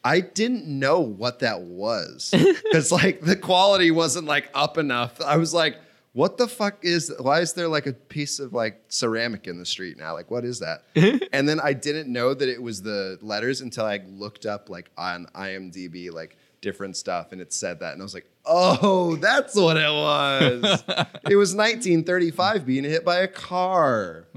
I 0.07 0.21
didn't 0.21 0.69
know 0.69 1.01
what 1.01 1.41
that 1.41 1.63
was 1.63 2.33
because 2.65 2.93
like 2.93 3.23
the 3.23 3.35
quality 3.35 3.91
wasn't 3.91 4.29
like 4.29 4.49
up 4.55 4.79
enough. 4.79 5.21
I 5.21 5.37
was 5.37 5.53
like, 5.53 5.79
what 6.13 6.39
the 6.39 6.47
fuck 6.47 6.85
is 6.85 7.13
why 7.19 7.41
is 7.41 7.55
there 7.55 7.67
like 7.67 7.87
a 7.87 7.93
piece 7.93 8.39
of 8.39 8.53
like 8.53 8.85
ceramic 8.87 9.49
in 9.49 9.59
the 9.59 9.67
street 9.67 9.99
now? 9.99 10.13
Like 10.15 10.31
what 10.31 10.45
is 10.45 10.61
that? 10.61 10.85
and 11.33 11.49
then 11.49 11.59
I 11.59 11.73
didn't 11.73 12.07
know 12.07 12.35
that 12.35 12.49
it 12.49 12.63
was 12.63 12.83
the 12.83 13.19
letters 13.21 13.61
until 13.63 13.85
I 13.85 14.01
looked 14.07 14.47
up 14.47 14.71
like 14.71 14.93
on 14.97 15.27
IMDb 15.35 16.13
like 16.13 16.37
different 16.61 16.97
stuff 16.97 17.33
and 17.33 17.41
it 17.41 17.53
said 17.53 17.81
that 17.81 17.95
and 17.95 18.01
I 18.01 18.05
was 18.05 18.15
like, 18.15 18.31
"Oh, 18.45 19.17
that's 19.17 19.57
what 19.57 19.77
it 19.77 19.91
was." 19.91 20.85
it 21.29 21.35
was 21.35 21.53
1935 21.53 22.65
being 22.65 22.85
hit 22.85 23.05
by 23.05 23.19
a 23.19 23.29
car. 23.29 24.29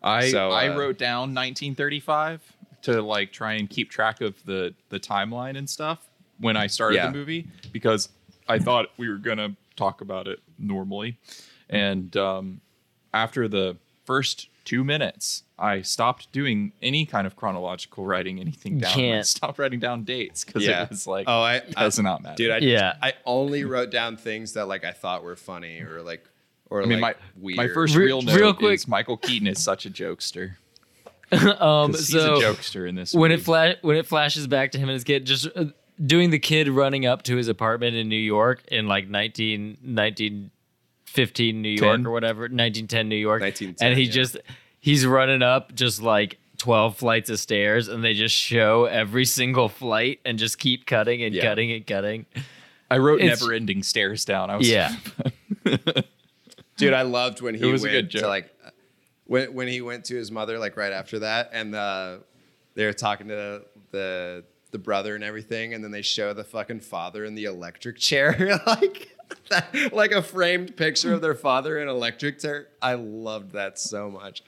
I 0.00 0.30
So, 0.30 0.50
I 0.50 0.68
uh, 0.68 0.78
wrote 0.78 0.96
down 0.96 1.34
1935 1.34 2.55
to 2.86 3.02
like 3.02 3.32
try 3.32 3.52
and 3.54 3.68
keep 3.70 3.90
track 3.90 4.20
of 4.20 4.34
the 4.44 4.74
the 4.88 4.98
timeline 4.98 5.56
and 5.56 5.68
stuff 5.70 6.08
when 6.40 6.56
I 6.56 6.66
started 6.66 6.96
Yeah. 6.96 7.06
the 7.10 7.16
movie 7.18 7.46
because 7.72 8.08
I 8.48 8.58
thought 8.58 8.86
we 8.96 9.08
were 9.08 9.16
gonna 9.18 9.54
talk 9.76 10.00
about 10.00 10.26
it 10.28 10.40
normally, 10.58 11.18
and 11.68 12.16
um, 12.16 12.60
after 13.14 13.48
the 13.48 13.76
first 14.04 14.48
two 14.64 14.82
minutes, 14.84 15.44
I 15.58 15.82
stopped 15.82 16.30
doing 16.32 16.72
any 16.82 17.06
kind 17.06 17.26
of 17.26 17.36
chronological 17.36 18.04
writing 18.04 18.40
anything 18.40 18.78
down. 18.78 18.90
I 18.90 18.94
can't. 18.94 19.26
stopped 19.26 19.58
writing 19.58 19.78
down 19.80 20.02
dates 20.04 20.44
because 20.44 20.64
Yeah. 20.66 20.82
it 20.84 20.90
was 20.90 21.06
like, 21.06 21.26
Oh, 21.28 21.40
I, 21.42 21.56
it 21.56 21.74
I 21.76 21.84
does 21.84 21.98
not 22.00 22.20
matter. 22.22 22.34
Dude, 22.36 22.50
I 22.50 22.58
Yeah. 22.58 22.96
I 23.00 23.14
only 23.24 23.64
wrote 23.64 23.90
down 23.90 24.16
things 24.16 24.54
that 24.54 24.66
like 24.66 24.84
I 24.84 24.90
thought 24.92 25.22
were 25.22 25.36
funny 25.36 25.80
or 25.82 26.02
like 26.02 26.24
or 26.68 26.82
I 26.82 26.86
mean, 26.86 27.00
like 27.00 27.16
my 27.18 27.42
weird. 27.42 27.56
my 27.58 27.68
first 27.68 27.94
Re- 27.94 28.06
real 28.06 28.22
note 28.22 28.36
real 28.36 28.54
quick- 28.54 28.74
is 28.74 28.88
Michael 28.88 29.16
Keaton 29.16 29.46
is 29.46 29.62
such 29.62 29.86
a 29.86 29.90
jokester. 29.90 30.56
um, 31.32 31.92
'Cause 31.92 32.08
so 32.08 32.34
he's 32.36 32.44
a 32.44 32.46
jokester 32.46 32.88
in 32.88 32.94
this. 32.94 33.12
when 33.14 33.30
it 33.32 33.36
movie. 33.36 33.44
fla- 33.44 33.74
when 33.82 33.96
it 33.96 34.06
flashes 34.06 34.46
back 34.46 34.72
to 34.72 34.78
him 34.78 34.88
and 34.88 34.94
his 34.94 35.04
kid 35.04 35.24
just 35.26 35.48
uh, 35.56 35.64
doing 36.04 36.30
the 36.30 36.38
kid 36.38 36.68
running 36.68 37.04
up 37.06 37.22
to 37.24 37.36
his 37.36 37.48
apartment 37.48 37.96
in 37.96 38.08
New 38.08 38.16
York 38.16 38.62
in 38.68 38.86
like 38.86 39.08
19, 39.08 39.78
1915 39.82 41.62
New 41.62 41.68
York 41.70 41.96
10? 41.98 42.06
or 42.06 42.10
whatever 42.10 42.42
1910 42.42 43.08
New 43.08 43.16
York 43.16 43.40
1910, 43.42 43.88
and 43.88 43.98
he 43.98 44.04
yeah. 44.04 44.12
just 44.12 44.36
he's 44.80 45.06
running 45.06 45.42
up 45.42 45.74
just 45.74 46.00
like 46.02 46.38
12 46.58 46.96
flights 46.96 47.28
of 47.30 47.38
stairs 47.38 47.88
and 47.88 48.02
they 48.04 48.14
just 48.14 48.34
show 48.34 48.84
every 48.84 49.24
single 49.24 49.68
flight 49.68 50.20
and 50.24 50.38
just 50.38 50.58
keep 50.58 50.86
cutting 50.86 51.22
and 51.22 51.34
Yeah. 51.34 51.42
cutting 51.42 51.72
and 51.72 51.86
cutting 51.86 52.26
I 52.90 52.98
wrote 52.98 53.20
it's- 53.20 53.40
never 53.40 53.52
ending 53.52 53.82
stairs 53.82 54.24
down. 54.24 54.48
I 54.50 54.56
was 54.56 54.68
yeah 54.68 54.94
Dude, 56.76 56.92
I 56.92 57.02
loved 57.02 57.40
when 57.40 57.54
he 57.54 57.64
was 57.64 57.82
a 57.82 57.86
went 57.86 57.92
good 57.94 58.10
to 58.10 58.18
joke. 58.18 58.28
like 58.28 58.50
when 59.26 59.52
when 59.54 59.68
he 59.68 59.80
went 59.80 60.04
to 60.06 60.14
his 60.16 60.30
mother 60.30 60.58
like 60.58 60.76
right 60.76 60.92
after 60.92 61.18
that 61.20 61.50
and 61.52 61.74
uh, 61.74 62.18
they 62.74 62.84
were 62.84 62.92
talking 62.92 63.28
to 63.28 63.62
the 63.90 64.44
the 64.72 64.78
brother 64.78 65.14
and 65.14 65.22
everything 65.24 65.74
and 65.74 65.82
then 65.82 65.90
they 65.90 66.02
show 66.02 66.32
the 66.32 66.44
fucking 66.44 66.80
father 66.80 67.24
in 67.24 67.34
the 67.34 67.44
electric 67.44 67.96
chair 67.98 68.60
like 68.66 69.16
that, 69.48 69.92
like 69.92 70.10
a 70.12 70.22
framed 70.22 70.76
picture 70.76 71.12
of 71.14 71.20
their 71.20 71.34
father 71.34 71.78
in 71.78 71.88
electric 71.88 72.38
chair. 72.40 72.68
I 72.82 72.94
loved 72.94 73.52
that 73.52 73.78
so 73.78 74.10
much. 74.10 74.42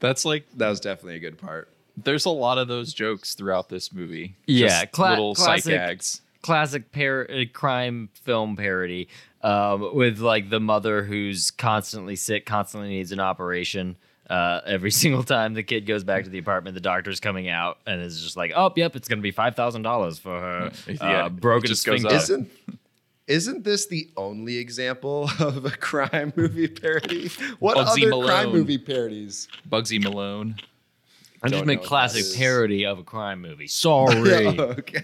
That's 0.00 0.24
like 0.24 0.46
That 0.56 0.68
was 0.68 0.80
definitely 0.80 1.16
a 1.16 1.20
good 1.20 1.38
part. 1.38 1.68
there's 1.96 2.24
a 2.26 2.30
lot 2.30 2.58
of 2.58 2.68
those 2.68 2.92
jokes 2.92 3.34
throughout 3.34 3.68
this 3.68 3.92
movie. 3.92 4.36
Yeah, 4.46 4.68
Just 4.82 4.92
cla- 4.92 5.10
little 5.10 5.34
psych 5.34 5.46
classic- 5.64 5.72
gags. 5.74 6.20
classic 6.42 6.92
par- 6.92 7.26
uh, 7.30 7.44
crime 7.52 8.10
film 8.14 8.54
parody 8.56 9.08
um, 9.42 9.94
with 9.94 10.18
like 10.18 10.50
the 10.50 10.60
mother 10.60 11.02
who's 11.04 11.50
constantly 11.50 12.16
sick, 12.16 12.46
constantly 12.46 12.88
needs 12.88 13.12
an 13.12 13.20
operation. 13.20 13.96
Uh, 14.28 14.60
every 14.66 14.90
single 15.02 15.22
time 15.22 15.54
the 15.54 15.62
kid 15.62 15.86
goes 15.86 16.04
back 16.04 16.24
to 16.24 16.30
the 16.30 16.38
apartment, 16.38 16.74
the 16.74 16.80
doctor's 16.80 17.20
coming 17.20 17.48
out 17.48 17.78
and 17.86 18.02
is 18.02 18.20
just 18.20 18.36
like, 18.36 18.52
"Oh, 18.54 18.72
yep, 18.76 18.96
it's 18.96 19.08
gonna 19.08 19.22
be 19.22 19.30
five 19.30 19.54
thousand 19.54 19.82
dollars 19.82 20.18
for 20.18 20.38
her 20.38 20.72
uh, 21.00 21.26
it 21.26 21.36
broken 21.36 21.68
just 21.68 21.82
sphincter." 21.82 22.14
Isn't 22.14 22.50
isn't 23.26 23.62
this 23.62 23.86
the 23.86 24.10
only 24.16 24.56
example 24.56 25.30
of 25.38 25.64
a 25.64 25.70
crime 25.70 26.32
movie 26.34 26.68
parody? 26.68 27.28
What 27.58 27.76
Bugsy 27.76 28.12
other 28.12 28.26
crime 28.26 28.52
movie 28.52 28.78
parodies? 28.78 29.48
Bugsy 29.68 30.02
Malone. 30.02 30.56
I 31.40 31.46
just 31.48 31.60
Don't 31.60 31.66
made 31.68 31.80
know 31.80 31.86
classic 31.86 32.24
parody 32.36 32.84
of 32.84 32.98
a 32.98 33.04
crime 33.04 33.40
movie. 33.40 33.68
Sorry. 33.68 34.46
okay. 34.58 35.02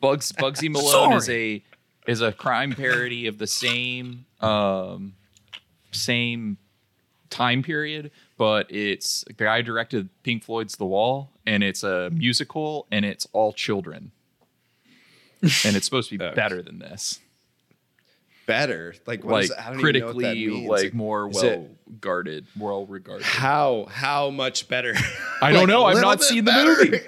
Bugs 0.00 0.30
Bugsy 0.32 0.70
Malone 0.70 1.14
is 1.14 1.30
a 1.30 1.62
is 2.06 2.20
a 2.20 2.32
crime 2.32 2.72
parody 2.72 3.26
of 3.26 3.38
the 3.38 3.46
same 3.46 4.26
um 4.40 5.14
same 5.92 6.58
time 7.30 7.62
period, 7.62 8.10
but 8.36 8.70
it's 8.70 9.24
the 9.26 9.32
guy 9.32 9.60
directed 9.62 10.08
Pink 10.22 10.44
Floyd's 10.44 10.76
The 10.76 10.86
Wall, 10.86 11.30
and 11.46 11.64
it's 11.64 11.82
a 11.82 12.10
musical, 12.10 12.86
and 12.90 13.04
it's 13.04 13.26
all 13.32 13.52
children, 13.52 14.12
and 15.42 15.76
it's 15.76 15.84
supposed 15.84 16.10
to 16.10 16.18
be 16.18 16.30
better 16.34 16.62
than 16.62 16.78
this, 16.78 17.20
Better, 18.46 18.94
like 19.06 19.24
what 19.24 19.32
like 19.32 19.44
is? 19.44 19.52
I 19.52 19.70
don't 19.70 19.80
even 19.80 20.00
know 20.00 20.06
what 20.08 20.16
that 20.16 20.20
critically, 20.22 20.48
means. 20.48 20.68
like 20.68 20.94
more 20.94 21.30
is 21.30 21.42
it- 21.42 21.58
well 21.60 21.68
guarded, 22.00 22.46
well 22.58 22.84
regarded. 22.86 23.24
How 23.24 23.86
how 23.90 24.30
much 24.30 24.68
better? 24.68 24.94
I 25.40 25.50
don't 25.52 25.60
Like, 25.62 25.68
know. 25.68 25.84
I've 25.84 26.00
not 26.02 26.18
bit 26.18 26.26
seen 26.26 26.44
the 26.44 26.52
movie. 26.52 26.98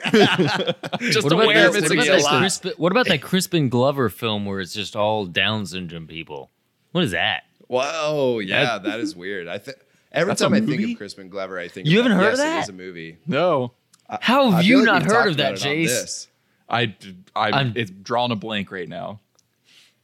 Just 1.12 1.24
What 1.24 1.32
about, 1.32 1.44
aware 1.44 1.62
that, 1.62 1.68
of 1.70 1.76
its 1.76 1.88
what, 1.88 1.92
about 1.92 2.06
that 2.06 2.14
existence. 2.14 2.38
Crispin, 2.40 2.72
what 2.78 2.92
about 2.92 3.06
that 3.08 3.20
Crispin 3.22 3.68
Glover 3.68 4.08
film 4.08 4.46
where 4.46 4.60
it's 4.60 4.72
just 4.72 4.96
all 4.96 5.26
Down 5.26 5.66
syndrome 5.66 6.06
people? 6.06 6.50
What 6.92 7.04
is 7.04 7.10
that? 7.10 7.42
Whoa, 7.68 8.38
yeah, 8.38 8.78
that 8.78 9.00
is 9.00 9.14
weird. 9.16 9.48
I 9.48 9.58
think 9.58 9.76
every 10.12 10.30
That's 10.30 10.40
time 10.40 10.54
I 10.54 10.60
think 10.60 10.82
of 10.92 10.96
Crispin 10.96 11.28
Glover, 11.28 11.58
I 11.58 11.68
think 11.68 11.86
You 11.88 12.00
about- 12.00 12.12
haven't 12.12 12.24
heard 12.24 12.30
yes, 12.30 12.38
of 12.38 12.44
It 12.44 12.48
that? 12.48 12.62
is 12.62 12.68
a 12.68 12.72
movie. 12.72 13.16
No, 13.26 13.72
How 14.08 14.50
have 14.50 14.60
I 14.60 14.62
you 14.62 14.76
like 14.78 14.86
not 14.86 15.02
heard 15.02 15.28
of 15.32 15.36
that, 15.38 15.58
about 15.60 15.68
Jace? 15.68 16.28
I, 16.68 16.94
I, 17.34 17.50
I'm- 17.50 17.72
it's 17.76 17.90
drawn 17.90 18.30
a 18.30 18.36
blank 18.36 18.70
right 18.70 18.88
now. 18.88 19.20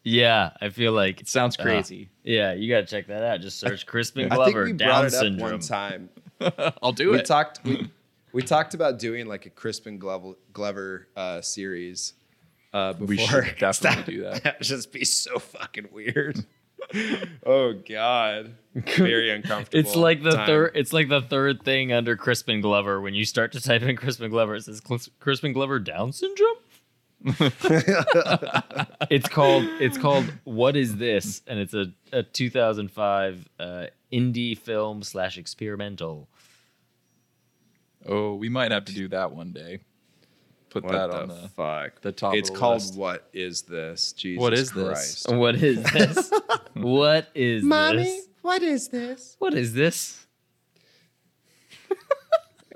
Yeah, 0.04 0.50
I 0.60 0.68
feel 0.70 0.92
like 0.92 1.20
It 1.20 1.28
sounds 1.28 1.56
uh, 1.58 1.62
crazy. 1.62 2.08
yeah, 2.24 2.52
you 2.54 2.68
gotta 2.72 2.86
check 2.86 3.06
that 3.06 3.22
out. 3.22 3.40
Just 3.40 3.60
search 3.60 3.86
Crispin 3.86 4.28
Glover 4.28 4.42
I 4.42 4.44
think 4.46 4.56
we 4.56 4.72
brought 4.72 4.78
Down 4.78 5.04
it 5.06 5.14
up 5.14 5.20
syndrome. 5.20 5.50
one 5.52 5.60
time. 5.60 6.08
I'll 6.82 6.92
do 6.92 7.10
we 7.12 7.18
it. 7.18 7.24
talked 7.26 7.64
we, 7.64 7.88
we 8.32 8.42
talked 8.42 8.74
about 8.74 8.98
doing 8.98 9.26
like 9.26 9.46
a 9.46 9.50
Crispin 9.50 9.98
Glover, 9.98 10.32
Glover 10.52 11.08
uh, 11.16 11.40
series 11.40 12.14
uh, 12.72 12.94
before. 12.94 13.06
We 13.06 13.18
should 13.18 13.56
definitely 13.58 14.14
do 14.14 14.22
that. 14.22 14.42
That 14.42 14.58
would 14.58 14.66
just 14.66 14.92
be 14.92 15.04
so 15.04 15.38
fucking 15.38 15.88
weird. 15.92 16.44
oh 17.46 17.74
God, 17.88 18.54
very 18.74 19.30
uncomfortable. 19.30 19.78
It's 19.78 19.94
like 19.94 20.22
the 20.24 20.32
third. 20.32 20.72
It's 20.74 20.92
like 20.92 21.08
the 21.08 21.22
third 21.22 21.62
thing 21.62 21.92
under 21.92 22.16
Crispin 22.16 22.60
Glover. 22.60 23.00
When 23.00 23.14
you 23.14 23.24
start 23.24 23.52
to 23.52 23.60
type 23.60 23.82
in 23.82 23.94
Crispin 23.96 24.30
Glover, 24.30 24.56
it 24.56 24.64
says 24.64 24.82
Crispin 25.20 25.52
Glover 25.52 25.78
Down 25.78 26.12
syndrome. 26.12 26.56
it's 29.10 29.28
called. 29.28 29.64
It's 29.80 29.98
called. 29.98 30.32
What 30.44 30.76
is 30.76 30.96
this? 30.96 31.42
And 31.46 31.58
it's 31.58 31.74
a, 31.74 31.92
a 32.12 32.22
2005 32.22 33.48
uh, 33.58 33.86
indie 34.12 34.56
film 34.58 35.02
slash 35.02 35.38
experimental. 35.38 36.28
Oh, 38.06 38.34
we 38.34 38.48
might 38.48 38.72
have 38.72 38.84
to 38.86 38.94
do 38.94 39.08
that 39.08 39.32
one 39.32 39.52
day. 39.52 39.80
Put 40.70 40.84
What 40.84 40.92
that 40.92 41.10
the 41.10 41.20
on 41.22 41.28
the. 41.28 41.48
fuck? 41.50 42.00
the 42.00 42.12
top 42.12 42.32
of 42.32 42.38
It's 42.38 42.50
the 42.50 42.56
called 42.56 42.80
list. 42.82 42.96
what 42.96 43.28
is 43.32 43.62
this? 43.62 44.12
Jesus 44.12 44.40
What 44.40 44.54
is 44.54 44.72
this? 44.72 45.24
What 45.28 45.54
is 45.56 45.82
this? 45.92 46.30
what 46.72 47.28
is 47.34 47.62
this? 47.62 48.26
what 48.40 48.62
is 48.62 48.88
this? 48.88 49.36
What 49.38 49.54
is 49.54 49.74
this? 49.74 50.26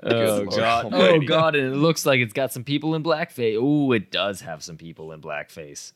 Oh 0.07 0.35
Lord 0.37 0.49
god! 0.51 0.89
Oh 0.93 1.19
god! 1.19 1.55
And 1.55 1.73
it 1.73 1.77
looks 1.77 2.05
like 2.05 2.19
it's 2.19 2.33
got 2.33 2.51
some 2.51 2.63
people 2.63 2.95
in 2.95 3.03
blackface. 3.03 3.57
Oh, 3.59 3.91
it 3.91 4.11
does 4.11 4.41
have 4.41 4.63
some 4.63 4.77
people 4.77 5.11
in 5.11 5.21
blackface. 5.21 5.93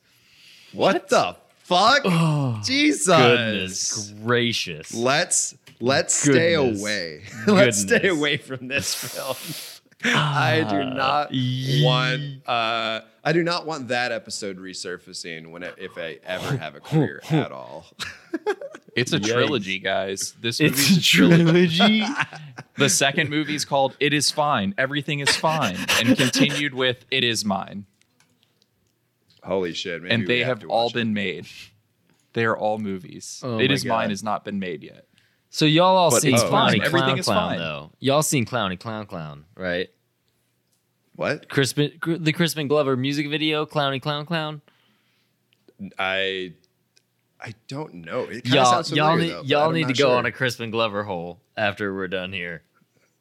What 0.72 1.08
the 1.08 1.36
fuck? 1.58 2.02
Oh, 2.04 2.60
Jesus. 2.64 3.06
goodness 3.16 4.14
gracious! 4.24 4.94
Let's 4.94 5.56
let's 5.80 6.14
stay 6.14 6.54
Goodness. 6.54 6.80
away. 6.80 7.22
let's 7.46 7.78
stay 7.78 8.08
away 8.08 8.36
from 8.36 8.68
this 8.68 8.94
film. 8.94 9.36
I 10.04 10.66
do 10.68 10.84
not 10.84 11.30
want 11.84 12.48
uh 12.48 13.02
I 13.24 13.32
do 13.32 13.42
not 13.44 13.66
want 13.66 13.88
that 13.88 14.10
episode 14.10 14.58
resurfacing 14.58 15.50
when 15.50 15.62
it, 15.62 15.74
if 15.78 15.96
I 15.96 16.18
ever 16.24 16.56
have 16.58 16.74
a 16.74 16.80
career 16.80 17.20
at 17.30 17.52
all. 17.52 17.86
It's 18.94 19.14
a 19.14 19.18
Yikes. 19.18 19.26
trilogy, 19.32 19.78
guys. 19.78 20.34
This 20.42 20.60
It's 20.60 20.96
a 20.98 21.00
trilogy. 21.00 22.04
The 22.76 22.90
second 22.90 23.30
movie 23.30 23.54
is 23.54 23.64
called 23.64 23.96
"It 24.00 24.12
Is 24.12 24.30
Fine." 24.30 24.74
Everything 24.76 25.20
is 25.20 25.34
fine, 25.34 25.76
and 25.98 26.14
continued 26.16 26.74
with 26.74 27.04
"It 27.10 27.24
Is 27.24 27.42
Mine," 27.44 27.86
Holy 29.44 29.72
shit, 29.72 30.02
maybe 30.02 30.14
and 30.14 30.26
they 30.26 30.40
have 30.44 30.60
to 30.60 30.68
all 30.68 30.84
watch 30.84 30.92
it. 30.92 30.94
been 30.94 31.14
made. 31.14 31.46
They 32.34 32.44
are 32.44 32.56
all 32.56 32.78
movies. 32.78 33.40
Oh 33.44 33.58
"It 33.58 33.68
my 33.68 33.74
Is 33.74 33.84
Mine" 33.84 34.10
has 34.10 34.22
not 34.22 34.44
been 34.44 34.58
made 34.58 34.82
yet. 34.82 35.06
so 35.50 35.64
y'all 35.64 35.96
all 35.96 36.10
But 36.10 36.22
seen 36.22 36.34
it's 36.34 36.42
Clowny 36.44 36.50
fine. 36.50 36.80
Clown 36.80 36.86
Everything 36.86 37.18
is 37.18 37.24
Clown 37.26 37.48
fine. 37.50 37.58
though? 37.58 37.90
Y'all 37.98 38.22
seen 38.22 38.44
Clowny 38.46 38.78
Clown 38.78 39.06
Clown, 39.06 39.44
right? 39.56 39.88
What? 41.22 41.48
Crispin, 41.48 41.92
Cr- 42.00 42.14
the 42.14 42.32
Crispin 42.32 42.66
Glover 42.66 42.96
music 42.96 43.30
video, 43.30 43.64
Clowny 43.64 44.02
Clown 44.02 44.26
Clown. 44.26 44.60
I 45.96 46.54
I 47.40 47.54
don't 47.68 47.94
know. 47.94 48.22
It 48.22 48.42
kinda 48.42 48.56
Y'all, 48.56 48.64
sounds 48.72 48.88
familiar, 48.88 49.06
y'all 49.08 49.16
need, 49.16 49.30
though, 49.30 49.42
y'all 49.42 49.70
need 49.70 49.82
to 49.82 49.86
not 49.88 49.98
go 49.98 50.08
sure. 50.08 50.16
on 50.18 50.26
a 50.26 50.32
Crispin 50.32 50.72
Glover 50.72 51.04
hole 51.04 51.40
after 51.56 51.94
we're 51.94 52.08
done 52.08 52.32
here. 52.32 52.64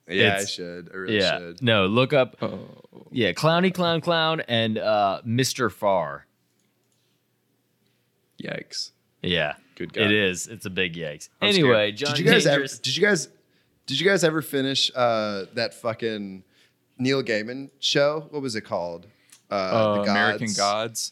Yeah, 0.08 0.38
I 0.40 0.46
should. 0.46 0.90
I 0.92 0.98
really 0.98 1.20
yeah, 1.20 1.38
should. 1.38 1.62
no, 1.62 1.86
look 1.86 2.12
up. 2.12 2.38
Oh, 2.42 2.60
Yeah, 3.12 3.34
Clowny 3.34 3.72
Clown 3.72 4.02
Clown 4.02 4.42
and 4.48 4.80
uh, 4.80 5.22
Mr. 5.24 5.72
Farr. 5.72 6.26
Yikes. 8.44 8.94
Yeah, 9.22 9.54
Good 9.76 9.94
God. 9.94 10.06
it 10.06 10.12
is. 10.12 10.48
It's 10.48 10.66
a 10.66 10.72
big 10.72 10.96
yikes. 10.96 11.30
I'm 11.40 11.50
anyway, 11.50 11.96
scared. 11.96 11.98
John 11.98 12.16
did 12.16 12.26
you 12.26 12.32
guys 12.32 12.48
ever, 12.48 12.66
did 12.66 12.98
you 12.98 13.04
guys 13.06 13.28
did 13.86 14.00
you 14.00 14.08
guys 14.08 14.24
ever 14.24 14.42
finish 14.42 14.92
uh, 14.96 15.46
that 15.54 15.76
fucking 15.76 16.44
Neil 16.98 17.24
Gaiman 17.24 17.70
show? 17.80 18.28
What 18.30 18.42
was 18.42 18.56
it 18.56 18.62
called? 18.62 19.08
Uh, 19.50 19.54
uh, 19.56 20.04
The 20.04 20.12
American 20.12 20.48
Gods? 20.48 21.12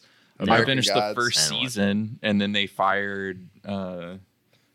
I 0.50 0.64
finished 0.64 0.88
Gods. 0.88 1.14
the 1.14 1.20
first 1.20 1.38
I 1.38 1.42
season, 1.42 2.18
and 2.22 2.40
then 2.40 2.52
they 2.52 2.66
fired 2.66 3.46
uh, 3.64 4.14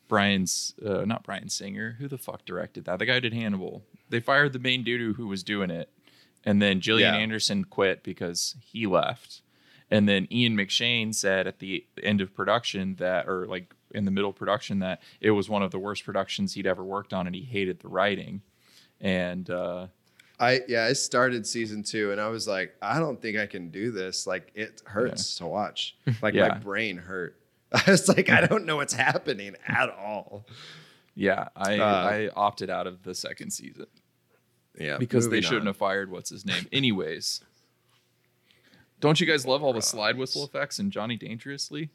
Brian's, 0.08 0.76
uh, 0.86 1.06
not 1.06 1.24
Bryan 1.24 1.50
Singer. 1.50 1.96
Who 2.00 2.08
the 2.08 2.18
fuck 2.20 2.46
directed 2.46 2.86
that? 2.86 3.00
The 3.00 3.06
guy 3.08 3.16
who 3.16 3.22
did 3.22 3.34
Hannibal. 3.34 3.84
They 4.10 4.20
fired 4.20 4.54
the 4.54 4.60
main 4.60 4.84
dude 4.84 5.16
who 5.16 5.28
was 5.28 5.44
doing 5.44 5.72
it, 5.72 5.90
and 6.44 6.62
then 6.62 6.82
Gillian 6.82 7.16
Yeah. 7.16 7.20
Anderson 7.20 7.64
quit 7.64 8.04
because 8.04 8.56
he 8.62 8.86
left. 8.86 9.42
And 9.90 10.08
then 10.10 10.28
Ian 10.32 10.56
McShane 10.56 11.14
said 11.14 11.48
at 11.48 11.60
the 11.60 11.86
end 12.02 12.22
of 12.22 12.34
production 12.36 12.96
that, 12.96 13.28
or 13.28 13.46
like 13.48 13.74
in 13.92 14.06
the 14.06 14.12
middle 14.12 14.30
of 14.30 14.36
production, 14.36 14.80
that 14.80 15.02
it 15.22 15.32
was 15.32 15.50
one 15.50 15.64
of 15.64 15.72
the 15.72 15.80
worst 15.80 16.04
productions 16.06 16.54
he'd 16.54 16.68
ever 16.68 16.84
worked 16.84 17.14
on, 17.14 17.26
and 17.26 17.36
he 17.36 17.44
hated 17.44 17.80
the 17.80 17.88
writing. 17.88 18.42
And 19.02 19.50
uh, 19.50 19.88
I 20.40 20.62
yeah, 20.68 20.86
I 20.86 20.94
started 20.94 21.48
season 21.48 21.84
two 21.84 22.12
and 22.12 22.20
I 22.20 22.28
was 22.28 22.48
like, 22.48 22.76
I 22.82 23.00
don't 23.00 23.22
think 23.22 23.38
I 23.38 23.46
can 23.46 23.70
do 23.70 23.92
this. 23.92 24.28
Like 24.28 24.52
it 24.56 24.82
hurts 24.86 25.36
to 25.36 25.46
watch. 25.46 25.96
Like 26.22 26.36
my 26.36 26.50
brain 26.58 26.98
hurt. 26.98 27.40
I 27.72 27.92
was 27.92 28.08
like, 28.08 28.30
I 28.30 28.46
don't 28.46 28.66
know 28.66 28.78
what's 28.78 28.94
happening 28.94 29.56
at 29.68 29.90
all. 29.90 30.46
yeah, 31.16 31.48
I 31.56 31.78
Uh, 31.80 31.86
I 31.86 32.30
opted 32.36 32.70
out 32.70 32.88
of 32.88 33.04
the 33.04 33.16
second 33.16 33.52
season. 33.52 33.88
Yeah, 34.78 34.98
because 34.98 35.30
they 35.30 35.40
shouldn't 35.42 35.62
on. 35.62 35.68
have 35.68 35.78
fired 35.78 36.12
what's 36.12 36.30
his 36.30 36.46
name. 36.46 36.68
Anyways, 36.72 37.42
don't 39.00 39.20
you 39.22 39.28
guys 39.28 39.46
love 39.46 39.64
all 39.64 39.72
the 39.74 39.82
slide 39.82 40.18
whistle 40.18 40.44
effects 40.44 40.80
and 40.80 40.92
Johnny 40.92 41.16
Dangerously? 41.16 41.90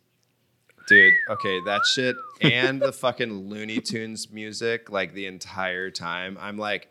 Dude, 0.88 1.12
okay, 1.28 1.60
that 1.66 1.82
shit 1.92 2.16
and 2.40 2.80
the 2.80 2.92
fucking 2.92 3.48
Looney 3.48 3.80
Tunes 3.80 4.30
music, 4.30 4.90
like 4.90 5.12
the 5.14 5.26
entire 5.26 5.90
time. 5.90 6.36
I'm 6.40 6.56
like, 6.56 6.90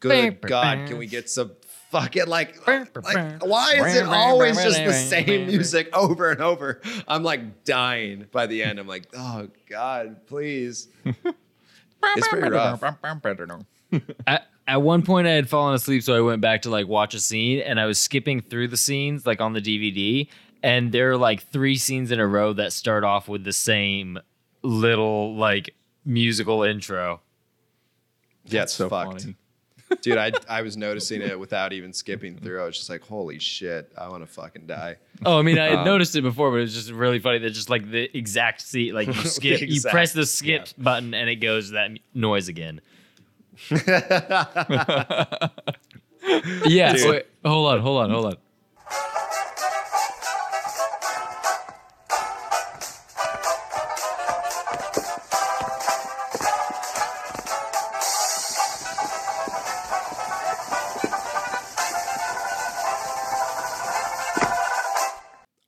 good 0.00 0.40
God, 0.42 0.88
can 0.88 0.98
we 0.98 1.06
get 1.06 1.28
some 1.30 1.52
fucking 1.90 2.26
like, 2.26 2.66
like 2.66 3.42
why 3.42 3.72
is 3.74 3.96
it 3.96 4.06
always 4.06 4.62
just 4.62 4.84
the 4.84 4.92
same 4.92 5.46
music 5.46 5.88
over 5.96 6.30
and 6.30 6.40
over? 6.40 6.80
I'm 7.06 7.22
like 7.22 7.64
dying 7.64 8.26
by 8.30 8.46
the 8.46 8.62
end. 8.62 8.78
I'm 8.78 8.86
like, 8.86 9.08
oh 9.16 9.48
God, 9.68 10.26
please. 10.26 10.88
It's 12.16 12.28
pretty 12.28 12.48
rough. 12.48 12.80
at, 14.26 14.46
at 14.68 14.82
one 14.82 15.02
point 15.02 15.26
I 15.26 15.32
had 15.32 15.48
fallen 15.48 15.74
asleep, 15.74 16.02
so 16.02 16.16
I 16.16 16.20
went 16.20 16.40
back 16.40 16.62
to 16.62 16.70
like 16.70 16.86
watch 16.86 17.14
a 17.14 17.20
scene, 17.20 17.60
and 17.60 17.80
I 17.80 17.86
was 17.86 17.98
skipping 17.98 18.40
through 18.40 18.68
the 18.68 18.76
scenes 18.76 19.26
like 19.26 19.40
on 19.40 19.52
the 19.52 19.60
DVD, 19.60 20.28
and 20.62 20.92
there 20.92 21.10
are 21.10 21.16
like 21.16 21.50
three 21.50 21.76
scenes 21.76 22.12
in 22.12 22.20
a 22.20 22.26
row 22.26 22.52
that 22.52 22.72
start 22.72 23.04
off 23.04 23.28
with 23.28 23.44
the 23.44 23.52
same 23.52 24.18
little 24.62 25.34
like 25.36 25.74
musical 26.04 26.62
intro. 26.62 27.20
Yeah, 28.44 28.62
it's 28.62 28.74
so 28.74 28.88
fucked. 28.88 29.22
funny. 29.22 29.36
Dude, 30.02 30.18
I 30.18 30.32
I 30.48 30.62
was 30.62 30.76
noticing 30.76 31.22
it 31.22 31.38
without 31.38 31.72
even 31.72 31.92
skipping 31.92 32.36
through. 32.36 32.62
I 32.62 32.66
was 32.66 32.76
just 32.76 32.90
like, 32.90 33.02
holy 33.02 33.38
shit, 33.38 33.90
I 33.96 34.08
want 34.08 34.22
to 34.22 34.26
fucking 34.32 34.66
die. 34.66 34.96
Oh, 35.24 35.38
I 35.38 35.42
mean, 35.42 35.58
I 35.58 35.66
had 35.70 35.78
Um, 35.80 35.84
noticed 35.86 36.14
it 36.16 36.22
before, 36.22 36.50
but 36.50 36.58
it 36.58 36.60
was 36.62 36.74
just 36.74 36.90
really 36.90 37.18
funny 37.18 37.38
that 37.38 37.50
just 37.50 37.70
like 37.70 37.90
the 37.90 38.16
exact 38.16 38.60
seat, 38.60 38.92
like 38.94 39.06
you 39.08 39.14
skip, 39.24 39.60
you 39.60 39.66
exact- 39.66 39.92
press 39.92 40.12
the 40.12 40.26
skip 40.26 40.68
button, 40.76 41.14
and 41.14 41.28
it 41.30 41.36
goes 41.36 41.70
that 41.70 41.86
m- 41.90 41.96
noise 42.14 42.48
again. 42.48 42.80
yeah. 46.66 46.92
Dude. 46.92 47.10
Wait, 47.10 47.26
hold 47.44 47.72
on, 47.72 47.80
hold 47.80 48.02
on, 48.04 48.10
hold 48.10 48.26
on. 48.26 48.36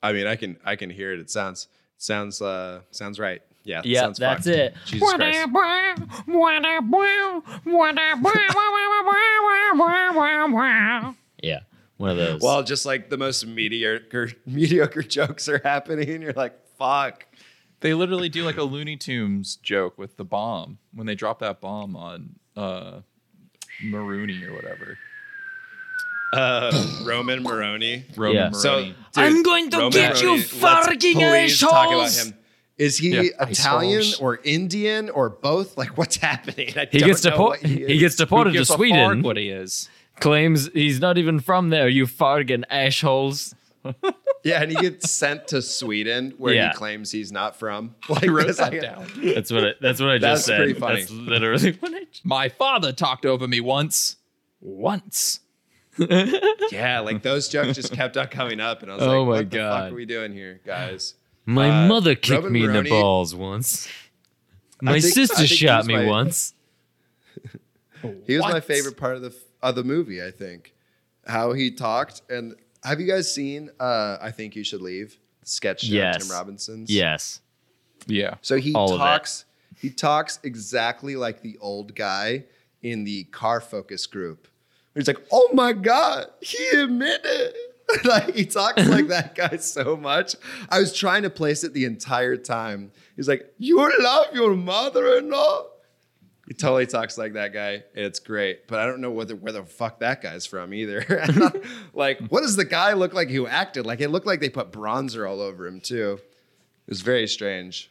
I 0.03 0.13
mean, 0.13 0.27
I 0.27 0.35
can 0.35 0.57
I 0.65 0.75
can 0.75 0.89
hear 0.89 1.13
it. 1.13 1.19
It 1.19 1.29
sounds 1.29 1.67
sounds 1.97 2.41
uh 2.41 2.81
sounds 2.91 3.19
right. 3.19 3.41
Yeah, 3.63 3.81
Yeah, 3.85 4.01
sounds 4.01 4.17
that's 4.17 4.45
fine. 4.45 4.53
it. 4.55 4.75
Jesus 4.85 5.07
Christ. 5.19 5.37
Yeah, 11.43 11.59
one 11.97 12.09
of 12.09 12.17
those. 12.17 12.41
Well, 12.41 12.63
just 12.63 12.85
like 12.87 13.09
the 13.11 13.17
most 13.17 13.45
mediocre 13.45 14.31
mediocre 14.47 15.03
jokes 15.03 15.47
are 15.47 15.61
happening, 15.63 16.09
and 16.09 16.23
you're 16.23 16.33
like, 16.33 16.53
fuck. 16.77 17.27
They 17.81 17.93
literally 17.95 18.29
do 18.29 18.43
like 18.43 18.57
a 18.57 18.63
Looney 18.63 18.95
Tunes 18.97 19.55
joke 19.55 19.97
with 19.97 20.17
the 20.17 20.23
bomb 20.25 20.77
when 20.93 21.07
they 21.07 21.15
drop 21.15 21.39
that 21.39 21.61
bomb 21.61 21.95
on 21.95 22.35
uh 22.57 23.01
Moronie 23.83 24.43
or 24.47 24.53
whatever. 24.53 24.97
Uh, 26.33 26.71
Roman 27.03 27.43
Moronie. 27.43 28.03
Roman 28.17 28.35
Yeah. 28.35 28.51
So, 28.51 28.83
dude, 28.85 28.95
I'm 29.15 29.43
going 29.43 29.69
to 29.71 29.77
Roman 29.77 29.91
get 29.91 30.21
you 30.21 30.29
Moronie, 30.29 30.37
let's 30.37 30.51
fucking 30.87 31.13
please 31.15 31.59
talk 31.59 31.71
about 31.87 32.03
assholes. 32.05 32.27
him. 32.27 32.37
Is 32.77 32.97
he 32.97 33.09
Yeah, 33.11 33.21
Italian 33.41 33.99
assholes. 33.99 34.19
or 34.19 34.39
Indian 34.43 35.09
or 35.09 35.29
both? 35.29 35.77
Like, 35.77 35.97
what's 35.97 36.15
happening? 36.15 36.69
I 36.75 36.87
he 36.91 36.99
don't 36.99 37.09
gets 37.09 37.23
know 37.23 37.31
deported. 37.31 37.61
what 37.63 37.69
he 37.71 37.85
He, 37.85 37.97
gets 37.99 38.15
deported 38.15 38.51
Who 38.51 38.53
to 38.53 38.59
gives 38.59 38.69
a 38.71 38.73
Sweden. 38.73 39.21
what 39.23 39.37
he 39.37 39.49
is? 39.49 39.89
Claims 40.19 40.69
he's 40.73 40.99
not 40.99 41.17
even 41.17 41.39
from 41.39 41.69
there. 41.69 41.87
You 41.89 42.05
fargan 42.07 42.63
assholes. 42.69 43.53
Yeah, 44.43 44.63
and 44.63 44.71
he 44.71 44.77
gets 44.77 45.11
sent 45.11 45.49
to 45.49 45.61
Sweden 45.61 46.33
where 46.39 46.55
Yeah. 46.55 46.69
he 46.71 46.75
claims 46.75 47.11
he's 47.11 47.31
not 47.31 47.55
from. 47.59 47.93
Like, 48.09 48.23
He 48.23 48.29
wrote 48.29 48.47
that 48.57 48.71
like- 48.73 48.81
down. 48.81 49.05
That's 49.23 49.51
what. 49.51 49.63
I, 49.63 49.71
that's 49.79 49.99
what 50.01 50.09
I 50.09 50.17
That's 50.17 50.39
just 50.39 50.45
said. 50.47 50.57
pretty 50.57 50.73
funny. 50.73 51.01
That's 51.01 51.11
literally 51.11 51.71
what 51.73 51.93
I. 51.93 52.05
My 52.23 52.49
father 52.49 52.91
talked 52.91 53.23
over 53.27 53.47
me 53.47 53.61
once. 53.61 54.15
Once. 54.59 55.40
Yeah, 56.71 56.99
like 57.01 57.21
those 57.21 57.47
jokes 57.49 57.75
just 57.75 57.93
kept 57.99 58.17
on 58.17 58.27
coming 58.27 58.59
up, 58.59 58.81
and 58.83 58.91
I 58.91 58.95
was 58.95 59.03
Oh 59.03 59.23
like, 59.23 59.27
my 59.27 59.31
"What 59.33 59.49
the 59.51 59.57
fuck 59.57 59.91
are 59.91 59.95
we 59.95 60.05
doing 60.05 60.33
here, 60.33 60.61
guys?" 60.65 61.15
My 61.45 61.85
Uh, 61.85 61.87
mother 61.87 62.15
kicked 62.15 62.43
Roman 62.43 62.53
me 62.53 62.63
in 62.65 62.71
the 62.73 62.89
balls 62.89 63.33
once. 63.35 63.87
My 64.83 64.99
think- 64.99 65.13
sister 65.13 65.45
shot 65.45 65.85
me 65.85 65.95
my- 65.95 66.05
once. 66.05 66.53
He 68.25 68.35
was 68.35 68.43
my 68.43 68.59
favorite 68.61 68.97
part 68.97 69.15
of 69.15 69.21
the 69.21 69.35
of 69.61 69.75
the 69.75 69.83
movie. 69.83 70.23
I 70.23 70.31
think 70.31 70.73
how 71.27 71.53
he 71.53 71.69
talked. 71.69 72.23
And 72.31 72.55
have 72.83 72.99
you 72.99 73.05
guys 73.07 73.31
seen? 73.31 73.69
uh 73.79 74.17
I 74.19 74.31
think 74.31 74.55
you 74.55 74.63
should 74.63 74.81
leave. 74.81 75.19
the 75.41 75.45
Sketch 75.47 75.81
show 75.81 75.93
Yes. 75.93 76.17
Tim 76.25 76.31
Robinson's. 76.35 76.89
Yes. 76.89 77.41
Yeah. 78.07 78.35
So 78.41 78.57
he 78.57 78.73
All 78.73 78.97
talks. 78.97 79.45
He 79.79 79.91
talks 79.91 80.39
exactly 80.43 81.15
like 81.15 81.41
the 81.43 81.57
old 81.61 81.93
guy 81.95 82.45
in 82.81 83.03
the 83.03 83.25
car 83.25 83.61
focus 83.61 84.07
group. 84.07 84.47
He's 84.95 85.07
like, 85.07 85.25
"Oh 85.31 85.49
my 85.53 85.73
god, 85.73 86.27
he 86.41 86.67
admitted." 86.79 87.53
like 88.05 88.35
he 88.35 88.45
talks 88.45 88.87
like 88.87 89.07
that 89.07 89.35
guy 89.51 89.57
so 89.57 89.97
much. 89.97 90.35
I 90.69 90.79
was 90.79 90.93
trying 90.93 91.23
to 91.23 91.29
place 91.29 91.63
it 91.63 91.73
the 91.73 91.85
entire 91.85 92.37
time. 92.37 92.91
He's 93.15 93.27
like, 93.27 93.53
"You 93.57 93.77
love 94.01 94.27
your 94.33 94.55
mother-in-law." 94.55 95.67
He 96.47 96.53
totally 96.53 96.85
talks 96.85 97.17
like 97.17 97.33
that 97.33 97.53
guy. 97.53 97.83
It's 97.93 98.19
great, 98.19 98.67
but 98.67 98.79
I 98.79 98.85
don't 98.85 98.99
know 98.99 99.11
whether 99.11 99.35
where 99.35 99.53
the 99.53 99.63
fuck 99.63 99.99
that 99.99 100.21
guy's 100.21 100.45
from 100.45 100.73
either. 100.73 101.05
like, 101.93 102.19
what 102.27 102.41
does 102.41 102.57
the 102.57 102.65
guy 102.65 102.93
look 102.93 103.13
like 103.13 103.29
who 103.29 103.47
acted? 103.47 103.85
Like, 103.85 104.01
it 104.01 104.09
looked 104.09 104.27
like 104.27 104.41
they 104.41 104.49
put 104.49 104.71
bronzer 104.71 105.29
all 105.29 105.39
over 105.39 105.65
him 105.65 105.79
too. 105.79 106.19
It 106.87 106.89
was 106.89 107.01
very 107.01 107.27
strange. 107.27 107.89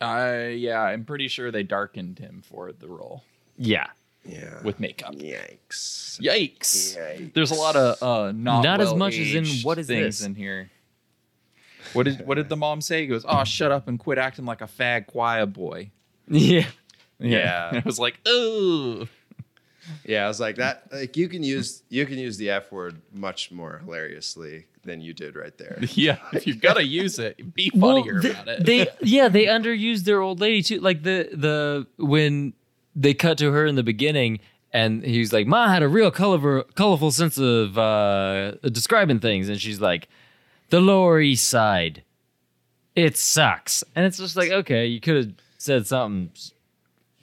I 0.00 0.48
yeah, 0.48 0.80
I'm 0.82 1.04
pretty 1.04 1.28
sure 1.28 1.50
they 1.52 1.62
darkened 1.62 2.18
him 2.18 2.42
for 2.44 2.72
the 2.72 2.88
role 2.88 3.22
Yeah. 3.56 3.86
Yeah. 4.24 4.62
with 4.62 4.80
makeup. 4.80 5.14
Yikes. 5.14 6.18
Yikes. 6.20 6.96
Yikes. 6.96 7.32
There's 7.34 7.50
a 7.50 7.54
lot 7.54 7.76
of 7.76 8.02
uh 8.02 8.32
not 8.32 8.62
Not 8.64 8.80
as 8.80 8.94
much 8.94 9.14
as 9.18 9.34
in 9.34 9.42
well-aged 9.44 9.64
what 9.64 9.78
is 9.78 9.86
things 9.86 10.18
this? 10.18 10.26
in 10.26 10.34
here. 10.34 10.70
What 11.92 12.04
did 12.04 12.26
what 12.26 12.36
did 12.36 12.48
the 12.48 12.56
mom 12.56 12.80
say? 12.80 13.02
He 13.02 13.06
goes, 13.06 13.24
"Oh, 13.28 13.44
shut 13.44 13.70
up 13.70 13.86
and 13.88 13.98
quit 13.98 14.18
acting 14.18 14.44
like 14.46 14.60
a 14.62 14.66
fag 14.66 15.06
choir 15.06 15.46
boy." 15.46 15.90
Yeah. 16.28 16.66
Yeah. 17.18 17.70
I 17.74 17.82
was 17.84 17.98
like, 17.98 18.18
"Oh." 18.26 19.06
Yeah, 20.06 20.24
I 20.24 20.28
was 20.28 20.40
like 20.40 20.56
that. 20.56 20.88
Like 20.90 21.14
you 21.18 21.28
can 21.28 21.42
use 21.42 21.82
you 21.90 22.06
can 22.06 22.16
use 22.18 22.38
the 22.38 22.48
F 22.50 22.72
word 22.72 23.02
much 23.12 23.52
more 23.52 23.82
hilariously 23.84 24.64
than 24.82 25.02
you 25.02 25.12
did 25.12 25.36
right 25.36 25.56
there. 25.58 25.78
Yeah, 25.92 26.16
if 26.32 26.46
you've 26.46 26.60
got 26.62 26.74
to 26.78 26.84
use 26.84 27.18
it, 27.18 27.54
be 27.54 27.70
Well, 27.74 27.98
funnier 28.02 28.18
about 28.20 28.48
it. 28.48 28.64
they 28.64 28.88
yeah 29.02 29.28
they 29.28 29.44
underused 29.44 30.04
their 30.04 30.22
old 30.22 30.40
lady 30.40 30.62
too. 30.62 30.80
Like 30.80 31.02
the 31.02 31.28
the 31.34 31.86
when 32.02 32.54
they 32.96 33.14
cut 33.14 33.38
to 33.38 33.52
her 33.52 33.66
in 33.66 33.74
the 33.74 33.82
beginning, 33.82 34.40
and 34.72 35.04
he's 35.04 35.32
like, 35.32 35.46
"Ma 35.46 35.68
had 35.68 35.82
a 35.82 35.88
real 35.88 36.10
colorful 36.10 36.64
colorful 36.74 37.10
sense 37.10 37.38
of 37.38 37.76
uh, 37.78 38.52
describing 38.70 39.20
things," 39.20 39.48
and 39.48 39.60
she's 39.60 39.80
like, 39.80 40.08
"The 40.70 40.80
Lower 40.80 41.20
East 41.20 41.48
Side, 41.48 42.02
it 42.94 43.16
sucks," 43.16 43.82
and 43.94 44.04
it's 44.06 44.18
just 44.18 44.36
like, 44.36 44.50
okay, 44.50 44.86
you 44.86 45.00
could 45.00 45.16
have 45.16 45.32
said 45.58 45.86
something 45.86 46.30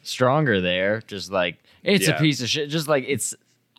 stronger 0.03 0.61
there. 0.61 1.01
Just 1.07 1.31
like 1.31 1.57
it's 1.83 2.07
Yeah. 2.07 2.15
a 2.15 2.19
piece 2.19 2.41
of 2.41 2.49
shit. 2.49 2.69
Just 2.69 2.87
like 2.87 3.05
it's 3.07 3.33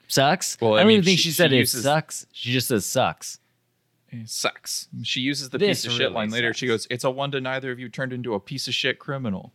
sucks. 0.09 0.57
Well, 0.61 0.75
I 0.75 0.77
I 0.77 0.79
don't 0.81 0.89
mean, 0.89 0.95
even 0.99 1.05
think 1.05 1.19
she- 1.19 1.25
she, 1.25 1.31
said 1.33 1.51
she 1.51 1.59
it 1.61 1.69
sucks. 1.69 2.27
She 2.33 2.53
just 2.53 2.69
says 2.69 2.85
sucks. 2.87 3.39
It 4.11 4.29
sucks. 4.29 4.89
She 5.05 5.21
uses 5.21 5.49
the 5.51 5.57
This 5.59 5.83
piece 5.83 5.87
of 5.87 5.93
shit 5.93 6.01
really 6.03 6.15
line 6.15 6.31
later. 6.31 6.49
sucks. 6.51 6.59
She 6.59 6.67
goes, 6.67 6.87
"It's 6.91 7.05
a 7.05 7.11
wonder 7.11 7.41
neither 7.41 7.73
of 7.73 7.79
you 7.81 7.89
turned 7.89 8.13
into 8.13 8.35
a 8.35 8.41
piece 8.41 8.69
of 8.69 8.75
shit 8.75 8.99
criminal." 8.99 9.53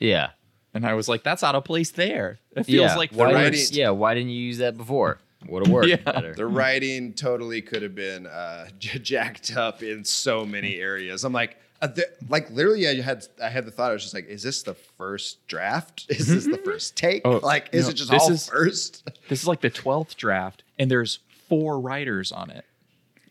Yeah. 0.00 0.30
And 0.72 0.86
I 0.86 0.94
was 0.94 1.08
like, 1.08 1.22
"That's 1.24 1.42
out 1.42 1.54
of 1.54 1.64
place 1.64 1.90
there." 1.90 2.38
It 2.56 2.64
feels 2.64 2.90
yeah. 2.92 2.96
like 2.96 3.10
the 3.10 3.16
why 3.18 3.32
writing- 3.32 3.52
didn't, 3.52 3.72
yeah, 3.74 3.90
why 3.90 4.14
didn't 4.14 4.30
you 4.30 4.40
use 4.42 4.58
that 4.58 4.76
before? 4.76 5.18
Would 5.48 5.66
have 5.66 5.72
worked 5.72 5.88
Yeah. 5.88 5.96
better. 5.96 6.34
The 6.34 6.46
writing 6.46 7.12
totally 7.14 7.62
could 7.62 7.82
have 7.82 7.94
been 7.94 8.26
uh, 8.26 8.68
jacked 8.78 9.56
up 9.56 9.82
in 9.82 10.04
so 10.04 10.44
many 10.44 10.76
areas. 10.76 11.24
I'm 11.24 11.32
like, 11.32 11.56
uh, 11.82 11.86
the, 11.86 12.06
like 12.28 12.50
literally, 12.50 12.86
I 12.86 13.00
had 13.00 13.26
I 13.42 13.48
had 13.48 13.64
the 13.64 13.70
thought. 13.70 13.90
I 13.90 13.94
was 13.94 14.02
just 14.02 14.14
like, 14.14 14.26
is 14.28 14.42
this 14.42 14.62
the 14.62 14.74
first 14.74 15.46
draft? 15.48 16.06
Is 16.10 16.26
this 16.28 16.44
the 16.44 16.58
first 16.58 16.94
take? 16.96 17.22
Oh, 17.24 17.38
like, 17.42 17.70
is 17.72 17.86
no, 17.86 17.90
it 17.90 17.94
just 17.94 18.10
this 18.10 18.22
all 18.22 18.30
is- 18.32 18.48
first? 18.48 19.10
This 19.28 19.40
is 19.42 19.48
like 19.48 19.60
the 19.62 19.70
twelfth 19.70 20.16
draft, 20.16 20.62
and 20.78 20.90
there's 20.90 21.20
four 21.48 21.80
writers 21.80 22.32
on 22.32 22.50
it. 22.50 22.64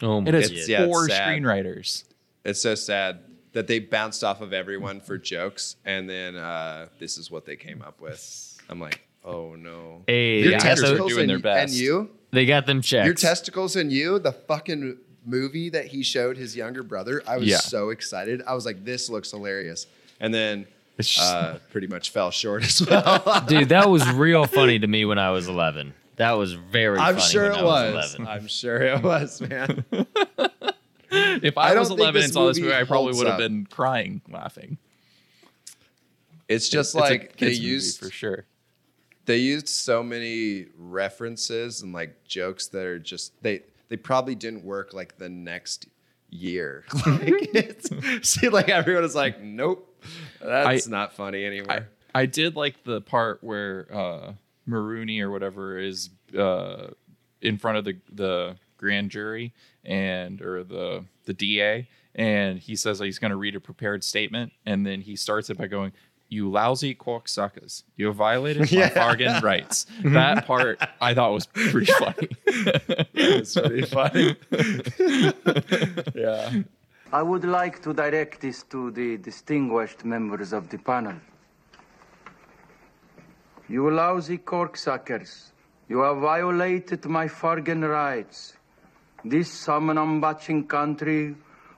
Oh 0.02 0.20
my 0.20 0.30
It 0.30 0.34
has 0.34 0.46
It's- 0.52 0.66
god. 0.68 0.72
yeah, 0.72 0.82
it's 0.84 0.92
four 0.92 1.08
screenwriters. 1.08 2.04
It's 2.44 2.62
so 2.62 2.74
sad 2.76 3.20
that 3.54 3.68
they 3.68 3.80
bounced 3.80 4.24
off 4.24 4.42
of 4.42 4.54
everyone 4.54 5.00
for 5.00 5.18
jokes, 5.18 5.76
and 5.86 6.10
then 6.10 6.36
uh, 6.36 6.88
this 7.00 7.18
is 7.18 7.32
what 7.32 7.46
they 7.46 7.56
came 7.56 7.82
up 7.82 8.00
with. 8.02 8.58
I'm 8.70 8.80
like, 8.80 9.02
oh 9.26 9.56
no. 9.56 10.04
Hey, 10.08 10.42
Your 10.42 10.52
yeah, 10.52 10.58
actors 10.58 10.80
so 10.80 10.86
testicles 10.86 11.12
doing 11.12 11.22
and, 11.22 11.30
their 11.32 11.40
best. 11.40 11.74
and 11.74 11.82
you, 11.82 12.10
they 12.32 12.46
got 12.46 12.66
them 12.68 12.82
checked. 12.82 13.06
your 13.06 13.16
testicles 13.16 13.76
and 13.76 13.92
you, 13.92 14.20
the 14.20 14.32
fucking 14.32 14.98
movie 15.26 15.70
that 15.70 15.86
he 15.88 16.04
showed 16.04 16.38
his 16.38 16.56
younger 16.56 16.84
brother. 16.84 17.22
I 17.28 17.38
was 17.38 17.48
Yeah. 17.48 17.58
so 17.58 17.90
excited. 17.90 18.42
I 18.48 18.54
was 18.54 18.66
like, 18.66 18.86
this 18.86 19.10
looks 19.10 19.32
hilarious, 19.32 19.88
and 20.20 20.34
then 20.34 20.68
It's 21.00 21.10
just- 21.10 21.34
uh, 21.34 21.56
pretty 21.72 21.88
much 21.88 22.12
fell 22.12 22.30
short 22.32 22.64
as 22.64 22.86
well. 22.88 23.44
Dude, 23.48 23.70
that 23.70 23.90
was 23.90 24.08
real 24.12 24.46
funny 24.46 24.78
to 24.80 24.88
me 24.88 25.06
when 25.06 25.18
I 25.18 25.32
was 25.32 25.48
11. 25.48 25.94
That 26.18 26.34
was 26.34 26.54
very 26.54 27.00
I'm 27.00 27.16
funny 27.16 27.28
sure 27.28 27.44
when 27.50 27.60
it 27.60 27.62
I 27.62 27.64
was, 27.64 27.94
was. 27.96 28.16
11. 28.16 28.28
I'm 28.28 28.48
sure 28.48 28.82
it 28.82 29.02
was, 29.02 29.42
man. 29.42 29.86
if 31.44 31.58
I 31.58 31.74
I, 31.74 31.80
was 31.80 31.90
11 31.90 32.24
and 32.24 32.34
saw 32.34 32.48
this 32.48 32.60
movie 32.60 32.74
I 32.74 32.84
probably 32.84 33.18
would 33.18 33.28
have 33.28 33.38
been 33.38 33.66
crying, 33.66 34.22
laughing. 34.30 34.78
It's 36.48 36.70
just 36.70 36.96
It's 36.96 37.02
like 37.02 37.38
they 37.38 37.52
used 37.52 38.00
for 38.00 38.10
sure. 38.10 38.46
they 39.26 39.38
used 39.38 39.68
so 39.70 40.02
many 40.02 40.66
references 40.78 41.82
and 41.82 41.94
like 41.94 42.24
jokes 42.24 42.68
that 42.68 42.86
are 42.86 43.00
just 43.00 43.42
they 43.44 43.62
they 43.90 43.98
probably 43.98 44.36
didn't 44.36 44.64
work 44.64 44.94
like 44.94 45.18
the 45.18 45.30
next 45.30 45.88
year. 46.30 46.86
like 47.06 47.22
it's, 47.54 47.90
see, 48.28 48.50
like 48.50 48.70
everyone 48.70 49.04
is 49.04 49.16
like, 49.16 49.42
nope, 49.42 50.04
that's 50.42 50.88
not 50.88 51.14
funny 51.14 51.46
anymore. 51.46 51.88
I, 52.16 52.22
I 52.22 52.26
did 52.26 52.56
like 52.56 52.84
the 52.84 53.02
part 53.02 53.44
where 53.44 53.88
uh, 53.92 54.34
Moronie 54.68 55.22
or 55.22 55.32
whatever 55.32 55.78
is 55.78 56.10
uh, 56.38 56.88
in 57.42 57.58
front 57.58 57.78
of 57.78 57.86
the 57.86 57.98
the 58.12 58.56
grand 58.78 59.12
jury 59.12 59.54
and 59.90 60.42
or 60.42 60.64
the 60.64 61.04
the 61.26 61.34
DA, 61.34 61.88
and 62.16 62.58
he 62.60 62.76
says 62.78 63.00
he's 63.00 63.20
going 63.20 63.32
to 63.32 63.38
read 63.38 63.56
a 63.56 63.60
prepared 63.60 64.04
statement, 64.06 64.54
and 64.66 64.86
then 64.86 65.02
he 65.02 65.18
starts 65.18 65.50
it 65.50 65.58
by 65.58 65.68
going. 65.68 65.92
You 66.32 66.48
lousy 66.52 66.94
cocksuckers! 66.94 67.82
You 67.98 68.06
have 68.06 68.16
violated 68.18 68.62
my 68.72 68.78
Yeah. 68.78 68.94
bargain 68.94 69.42
rights. 69.42 69.88
That 70.04 70.46
part 70.46 70.80
I 71.02 71.16
thought 71.16 71.34
was 71.34 71.48
pretty 71.48 71.92
funny. 72.04 72.30
it's 73.16 73.56
pretty 73.56 73.82
funny. 73.98 74.36
yeah. 76.14 76.62
I 77.12 77.24
would 77.24 77.46
like 77.46 77.82
to 77.82 77.94
direct 77.96 78.42
this 78.42 78.62
to 78.70 78.92
the 78.92 79.18
distinguished 79.18 80.06
members 80.06 80.54
of 80.54 80.70
the 80.70 80.78
panel. 80.78 81.16
You 83.68 83.90
lousy 83.90 84.38
corksuckers, 84.38 85.52
you 85.88 85.98
have 86.06 86.18
violated 86.18 87.06
my 87.06 87.28
Fargan 87.28 87.82
rights. 87.90 88.54
This 89.26 89.50
Samanambachin 89.66 90.68
country 90.68 91.36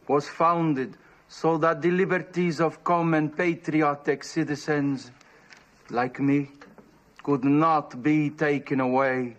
was 0.08 0.28
founded 0.28 0.98
so 1.28 1.58
that 1.58 1.82
the 1.82 1.92
liberties 1.92 2.60
of 2.60 2.84
common 2.84 3.30
patriotic 3.30 4.24
citizens 4.24 5.12
like 5.90 6.20
me 6.20 6.50
could 7.24 7.44
not 7.44 8.02
be 8.04 8.30
taken 8.30 8.80
away 8.80 9.36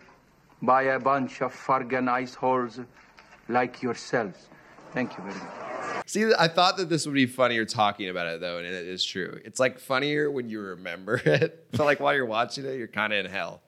by 0.61 0.83
a 0.83 0.99
bunch 0.99 1.43
of 1.43 1.53
Fargan 1.55 2.09
ice 2.09 2.35
holes 2.35 2.81
like 3.49 3.83
yourselves. 3.83 4.49
Thank 4.93 5.17
you 5.17 5.25
very 5.25 5.37
much. 5.37 5.63
See, 6.07 6.33
I 6.39 6.49
thought 6.49 6.77
that 6.77 6.89
this 6.89 7.07
would 7.07 7.15
be 7.15 7.27
funnier 7.27 7.65
talking 7.65 8.09
about 8.09 8.27
it 8.27 8.41
though, 8.41 8.59
and 8.59 8.67
it 8.67 8.87
is 8.87 9.05
true. 9.05 9.41
It's 9.45 9.61
like 9.61 9.79
funnier 9.79 10.31
when 10.31 10.49
you 10.49 10.61
remember 10.61 11.17
it, 11.25 11.67
but 11.73 11.85
like 11.85 12.01
while 12.01 12.15
you're 12.15 12.27
watching 12.27 12.65
it, 12.65 12.77
you're 12.77 12.89
kind 12.89 13.13
of 13.13 13.25
in 13.25 13.31
hell. 13.31 13.63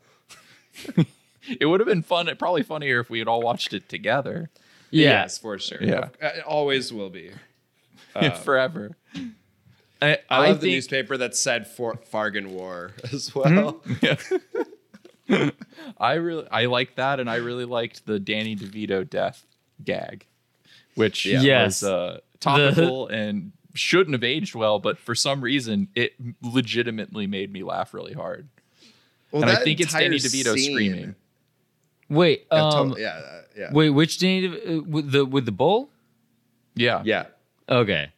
It 1.60 1.66
would 1.66 1.80
have 1.80 1.86
been 1.88 2.02
fun, 2.02 2.28
probably 2.38 2.62
funnier 2.62 3.00
if 3.00 3.10
we 3.10 3.18
had 3.18 3.28
all 3.28 3.42
watched 3.42 3.72
it 3.74 3.88
together 3.88 4.50
Yeah. 4.90 5.22
Yes, 5.22 5.38
for 5.38 5.58
sure. 5.58 5.78
Yeah. 5.82 6.08
Uh, 6.22 6.26
it 6.38 6.44
always 6.44 6.92
will 6.92 7.10
be. 7.10 7.30
Um, 8.16 8.30
forever. 8.30 8.96
I, 10.00 10.18
I, 10.30 10.48
love 10.50 10.60
the 10.60 10.70
newspaper 10.70 11.16
that 11.16 11.34
said 11.34 11.66
for 11.66 11.94
Fargan 12.12 12.50
War 12.50 12.92
as 13.12 13.34
well. 13.34 13.82
Yeah, 14.00 15.50
I 15.98 16.14
really 16.14 16.46
I 16.48 16.66
liked 16.66 16.94
that, 16.96 17.18
and 17.18 17.28
I 17.28 17.36
really 17.36 17.64
liked 17.64 18.06
the 18.06 18.20
Danny 18.20 18.54
DeVito 18.54 19.08
death 19.08 19.44
gag, 19.82 20.26
which 20.94 21.26
Yes. 21.26 21.82
was 21.82 21.90
uh, 21.90 22.20
topical 22.38 23.08
and 23.08 23.50
shouldn't 23.74 24.12
have 24.14 24.22
aged 24.22 24.54
well, 24.54 24.78
but 24.78 24.98
for 24.98 25.16
some 25.16 25.40
reason 25.40 25.88
it 25.96 26.12
legitimately 26.40 27.26
made 27.26 27.52
me 27.52 27.64
laugh 27.64 27.92
really 27.94 28.12
hard. 28.12 28.48
Well, 29.32 29.42
and 29.42 29.50
I 29.50 29.56
think 29.56 29.80
it's 29.80 29.92
Danny 29.92 30.18
DeVito 30.18 30.54
scene- 30.54 30.72
screaming. 30.72 31.14
Wait. 32.14 32.46
Yeah, 32.50 32.64
Um. 32.64 32.70
totally. 32.72 33.02
yeah, 33.02 33.08
uh, 33.08 33.40
yeah, 33.56 33.70
Wait. 33.72 33.90
Which 33.90 34.18
Danny 34.18 34.48
De- 34.48 34.78
uh, 34.78 34.82
with 34.82 35.10
the 35.12 35.24
with 35.26 35.44
the 35.46 35.52
bull? 35.52 35.90
Yeah, 36.74 37.02
yeah. 37.04 37.26
Okay. 37.68 38.10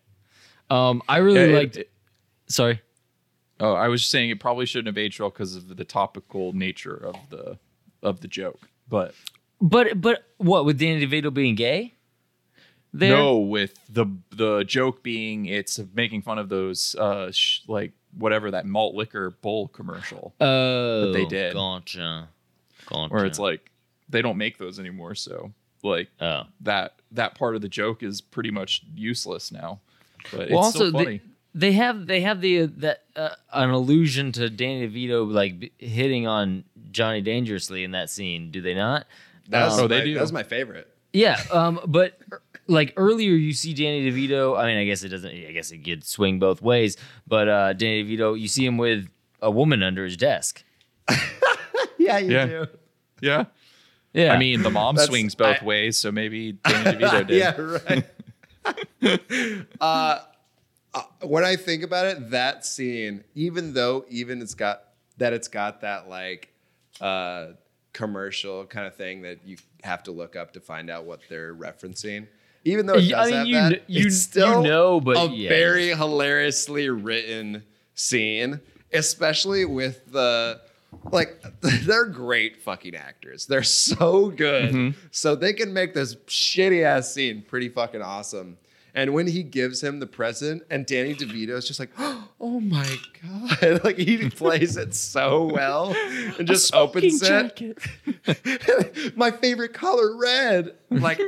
Um. 0.70 1.03
I 1.09 1.18
really 1.18 1.51
Yeah, 1.51 1.57
liked. 1.59 1.76
it- 1.76 1.90
sorry. 2.49 2.80
oh, 3.61 3.72
I 3.72 3.88
was 3.88 4.01
just 4.03 4.11
saying 4.11 4.30
it 4.30 4.40
probably 4.40 4.66
shouldn't 4.66 4.88
have 4.88 4.99
aged 4.99 5.20
well 5.20 5.30
because 5.30 5.55
of 5.57 5.76
the 5.76 5.84
topical 5.84 6.53
nature 6.53 6.94
of 6.97 7.16
the 7.30 7.59
of 8.03 8.20
the 8.20 8.28
joke, 8.28 8.61
but 8.88 9.14
But 9.61 10.01
but 10.01 10.24
what 10.38 10.64
with 10.64 10.78
Danny 10.78 11.07
DeVito 11.07 11.32
being 11.32 11.55
gay? 11.55 11.94
There? 12.92 13.11
no, 13.16 13.38
with 13.38 13.78
the 13.90 14.07
the 14.30 14.64
joke 14.64 15.03
being 15.03 15.47
it's 15.47 15.78
making 15.94 16.22
fun 16.22 16.38
of 16.38 16.49
those 16.49 16.94
uh 16.97 17.30
sh- 17.30 17.61
like 17.68 17.92
whatever 18.16 18.51
that 18.53 18.64
malt 18.64 18.94
liquor 18.94 19.30
bull 19.42 19.68
commercial. 19.68 20.34
Oh, 20.40 21.12
they 21.12 21.26
did. 21.26 21.53
Gotcha. 21.55 22.28
Gotcha. 22.86 23.12
where 23.14 23.26
it's 23.26 23.38
like 23.38 23.70
they 24.09 24.23
don't 24.23 24.37
make 24.37 24.59
those 24.59 24.79
anymore 24.79 25.15
so 25.15 25.53
like 25.83 26.09
oh. 26.21 26.43
that 26.61 26.95
that 27.13 27.35
part 27.35 27.55
of 27.55 27.63
the 27.63 27.69
joke 27.69 28.03
is 28.03 28.21
pretty 28.21 28.51
much 28.51 28.83
useless 28.95 29.51
now 29.53 29.81
but 30.33 30.41
Well, 30.41 30.43
it's 30.49 30.53
also 30.55 30.89
still 30.89 30.93
funny 30.93 31.21
They, 31.55 31.69
they 31.69 31.73
have 31.73 32.07
they 32.07 32.21
have 32.21 32.41
the 32.41 32.63
uh, 32.63 32.69
that 32.79 33.05
uh, 33.15 33.31
an 33.53 33.71
allusion 33.71 34.33
to 34.33 34.51
Danny 34.51 34.89
DeVito 34.89 35.31
like 35.33 35.59
b- 35.61 35.73
hitting 35.79 36.27
on 36.27 36.65
Johnny 36.91 37.21
dangerously 37.23 37.83
in 37.85 37.93
that 37.93 38.11
scene. 38.11 38.51
Do 38.51 38.61
they 38.61 38.75
not? 38.75 39.07
That's 39.49 39.73
was, 39.75 39.81
Oh, 39.81 39.87
they 39.89 39.99
my, 40.01 40.05
do. 40.05 40.15
that 40.15 40.21
was 40.21 40.33
my 40.33 40.43
favorite. 40.43 40.89
Yeah, 41.13 41.41
um, 41.53 41.81
but 41.87 42.19
like 42.67 42.93
earlier, 42.97 43.31
you 43.33 43.53
see 43.55 43.73
Danny 43.73 44.11
DeVito. 44.11 44.59
I 44.59 44.67
mean, 44.67 44.77
I 44.77 44.85
guess 44.85 45.03
it 45.03 45.09
doesn't. 45.09 45.31
I 45.31 45.53
guess 45.53 45.71
it 45.71 45.79
could 45.85 46.05
swing 46.05 46.39
both 46.39 46.61
ways. 46.61 46.97
But 47.27 47.49
uh, 47.49 47.73
Danny 47.75 48.05
DeVito, 48.05 48.39
you 48.39 48.49
see 48.49 48.67
him 48.67 48.77
with 48.77 49.09
a 49.41 49.51
woman 49.51 49.83
under 49.83 50.05
his 50.05 50.17
desk. 50.17 50.63
Yeah, 51.99 52.19
you 52.19 52.33
Yeah. 52.33 52.47
do. 52.47 52.67
yeah 53.21 53.45
Yeah, 54.13 54.33
i 54.33 54.39
mean 54.39 54.63
the 54.63 54.71
mom 54.71 54.95
That's- 54.95 55.09
swings 55.09 55.35
both 55.35 55.63
I- 55.63 55.65
ways 55.65 55.99
so 55.99 56.11
maybe 56.11 56.53
danny 56.53 56.99
devito 56.99 57.27
did 57.27 57.37
yeah, 57.39 57.57
right. 57.57 59.21
uh, 59.81 60.19
uh, 60.95 61.03
when 61.23 61.45
I 61.45 61.57
think 61.57 61.83
about 61.85 62.07
it, 62.07 62.31
that 62.31 62.65
scene, 62.65 63.23
even 63.35 63.75
though 63.75 64.05
even 64.09 64.41
it's 64.43 64.55
got 64.55 64.83
that 65.19 65.33
it's 65.33 65.49
got 65.49 65.83
that 65.83 66.09
like 66.09 66.49
uh, 67.01 67.49
commercial 67.93 68.65
kind 68.67 68.87
of 68.87 68.97
thing 68.97 69.23
that 69.23 69.39
you 69.45 69.57
have 69.85 70.03
to 70.05 70.11
look 70.11 70.35
up 70.37 70.53
to 70.55 70.61
find 70.61 70.91
out 70.91 71.05
what 71.05 71.21
they're 71.29 71.55
referencing. 71.55 72.27
Even 72.65 72.87
though 72.87 72.95
it 72.95 73.05
Yeah, 73.05 73.21
I 73.21 73.23
does 73.23 73.31
mean, 73.31 73.37
have 73.39 73.47
you 73.47 73.77
that, 73.77 73.91
you- 73.91 74.07
it's 74.07 74.21
still 74.21 74.63
you 74.63 74.69
know, 74.69 75.01
but 75.01 75.17
a 75.17 75.33
yeah. 75.33 75.49
very 75.49 75.89
hilariously 75.95 76.89
written 76.89 77.63
scene, 77.95 78.61
especially 78.93 79.65
with 79.65 80.11
the 80.11 80.61
like 81.05 81.42
they're 81.61 82.07
great 82.07 82.62
fucking 82.62 82.94
actors. 82.94 83.47
They're 83.47 83.62
so 83.62 84.30
good. 84.30 84.72
Mm-hmm. 84.72 84.99
So 85.11 85.34
they 85.34 85.53
can 85.53 85.72
make 85.72 85.94
this 85.94 86.14
shitty 86.26 86.84
ass 86.84 87.12
scene 87.12 87.42
pretty 87.42 87.68
fucking 87.68 88.03
awesome. 88.03 88.59
And 88.94 89.12
when 89.12 89.26
he 89.26 89.42
gives 89.42 89.82
him 89.82 90.01
the 90.01 90.07
present, 90.07 90.62
and 90.70 90.86
Danny 90.86 91.14
DeVito 91.14 91.51
is 91.51 91.66
just 91.66 91.78
like, 91.78 91.90
"Oh 91.99 92.61
my 92.61 92.97
god!" 93.22 93.80
like 93.84 93.99
he 93.99 94.30
plays 94.30 94.78
it 94.78 94.94
so 94.94 95.44
well, 95.53 95.94
and 96.38 96.49
just 96.49 96.74
opens 96.74 97.20
it. 97.22 97.78
my 99.14 99.30
favorite 99.30 99.74
color, 99.74 100.16
red. 100.16 100.76
Like 100.90 101.20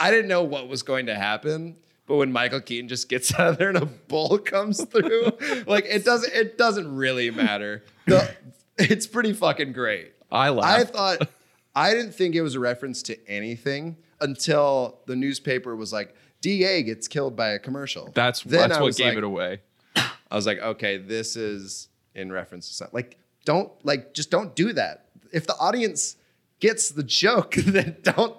I 0.00 0.10
didn't 0.10 0.28
know 0.28 0.42
what 0.42 0.66
was 0.66 0.82
going 0.82 1.06
to 1.06 1.14
happen, 1.14 1.76
but 2.06 2.16
when 2.16 2.32
Michael 2.32 2.60
Keaton 2.60 2.88
just 2.88 3.08
gets 3.08 3.32
out 3.34 3.50
of 3.50 3.58
there 3.58 3.68
and 3.68 3.78
a 3.78 3.86
bull 3.86 4.38
comes 4.38 4.84
through, 4.84 5.30
like 5.68 5.84
it 5.84 6.04
doesn't 6.04 6.34
it 6.34 6.58
doesn't 6.58 6.92
really 6.92 7.30
matter. 7.30 7.84
The, 8.06 8.34
it's 8.80 9.06
pretty 9.06 9.32
fucking 9.32 9.72
great. 9.72 10.12
i 10.30 10.48
laughed. 10.48 10.80
I 10.80 10.84
thought 10.84 11.28
I 11.74 11.92
didn't 11.94 12.12
think 12.14 12.34
it 12.34 12.42
was 12.42 12.54
a 12.54 12.60
reference 12.60 13.02
to 13.04 13.28
anything 13.28 13.96
until 14.20 15.00
the 15.06 15.16
newspaper 15.16 15.74
was 15.76 15.92
like, 15.92 16.14
DA 16.40 16.82
gets 16.82 17.06
killed 17.08 17.36
by 17.36 17.50
a 17.50 17.58
commercial. 17.58 18.10
that's 18.14 18.42
Then 18.42 18.68
that's 18.68 18.78
I 18.78 18.82
what 18.82 18.96
gave 18.96 19.06
like- 19.08 19.18
it 19.18 19.24
away 19.24 19.60
I 19.96 20.36
was 20.36 20.46
like, 20.46 20.58
okay, 20.60 20.96
this 20.98 21.34
is 21.36 21.88
in 22.14 22.30
reference 22.30 22.68
to 22.68 22.74
something. 22.74 22.94
Like, 22.94 23.18
don't 23.44 23.72
like 23.84 24.14
just 24.14 24.30
don't 24.30 24.54
do 24.54 24.72
that. 24.74 25.06
If 25.32 25.46
the 25.46 25.56
audience 25.56 26.16
gets 26.60 26.90
the 26.90 27.02
joke, 27.02 27.54
then 27.56 27.96
don't 28.02 28.36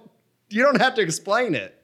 you 0.50 0.64
don't 0.64 0.80
have 0.82 0.96
to 0.96 1.02
explain 1.02 1.54
it. 1.56 1.78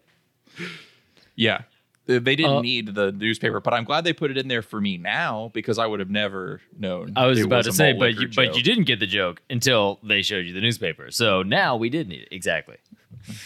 yeah 1.35 1.61
they 2.07 2.17
they 2.19 2.35
didn't 2.35 2.51
Uh, 2.57 2.61
need 2.61 2.95
the 2.95 3.11
newspaper 3.11 3.59
but 3.59 3.73
i'm 3.73 3.83
glad 3.83 4.03
they 4.03 4.13
put 4.13 4.31
it 4.31 4.37
in 4.37 4.47
there 4.47 4.61
for 4.61 4.81
me 4.81 4.97
now 4.97 5.51
because 5.53 5.77
i 5.77 5.85
would 5.85 5.99
have 5.99 6.09
never 6.09 6.61
known 6.77 7.13
I 7.15 7.27
was 7.27 7.39
it 7.39 7.45
about 7.45 7.65
to 7.65 7.73
say, 7.73 7.93
but 7.93 7.99
liquor 8.11 8.21
you, 8.21 8.29
but 8.35 8.55
you 8.55 8.63
didn't 8.63 8.85
get 8.85 8.99
the 8.99 9.07
joke 9.07 9.41
until 9.49 9.99
they 10.03 10.21
showed 10.21 10.45
you 10.45 10.53
the 10.53 10.61
newspaper. 10.61 11.11
So 11.11 11.43
now 11.43 11.75
we 11.75 11.89
did 11.89 12.07
need 12.07 12.21
it 12.21 12.29
exactly. 12.31 12.77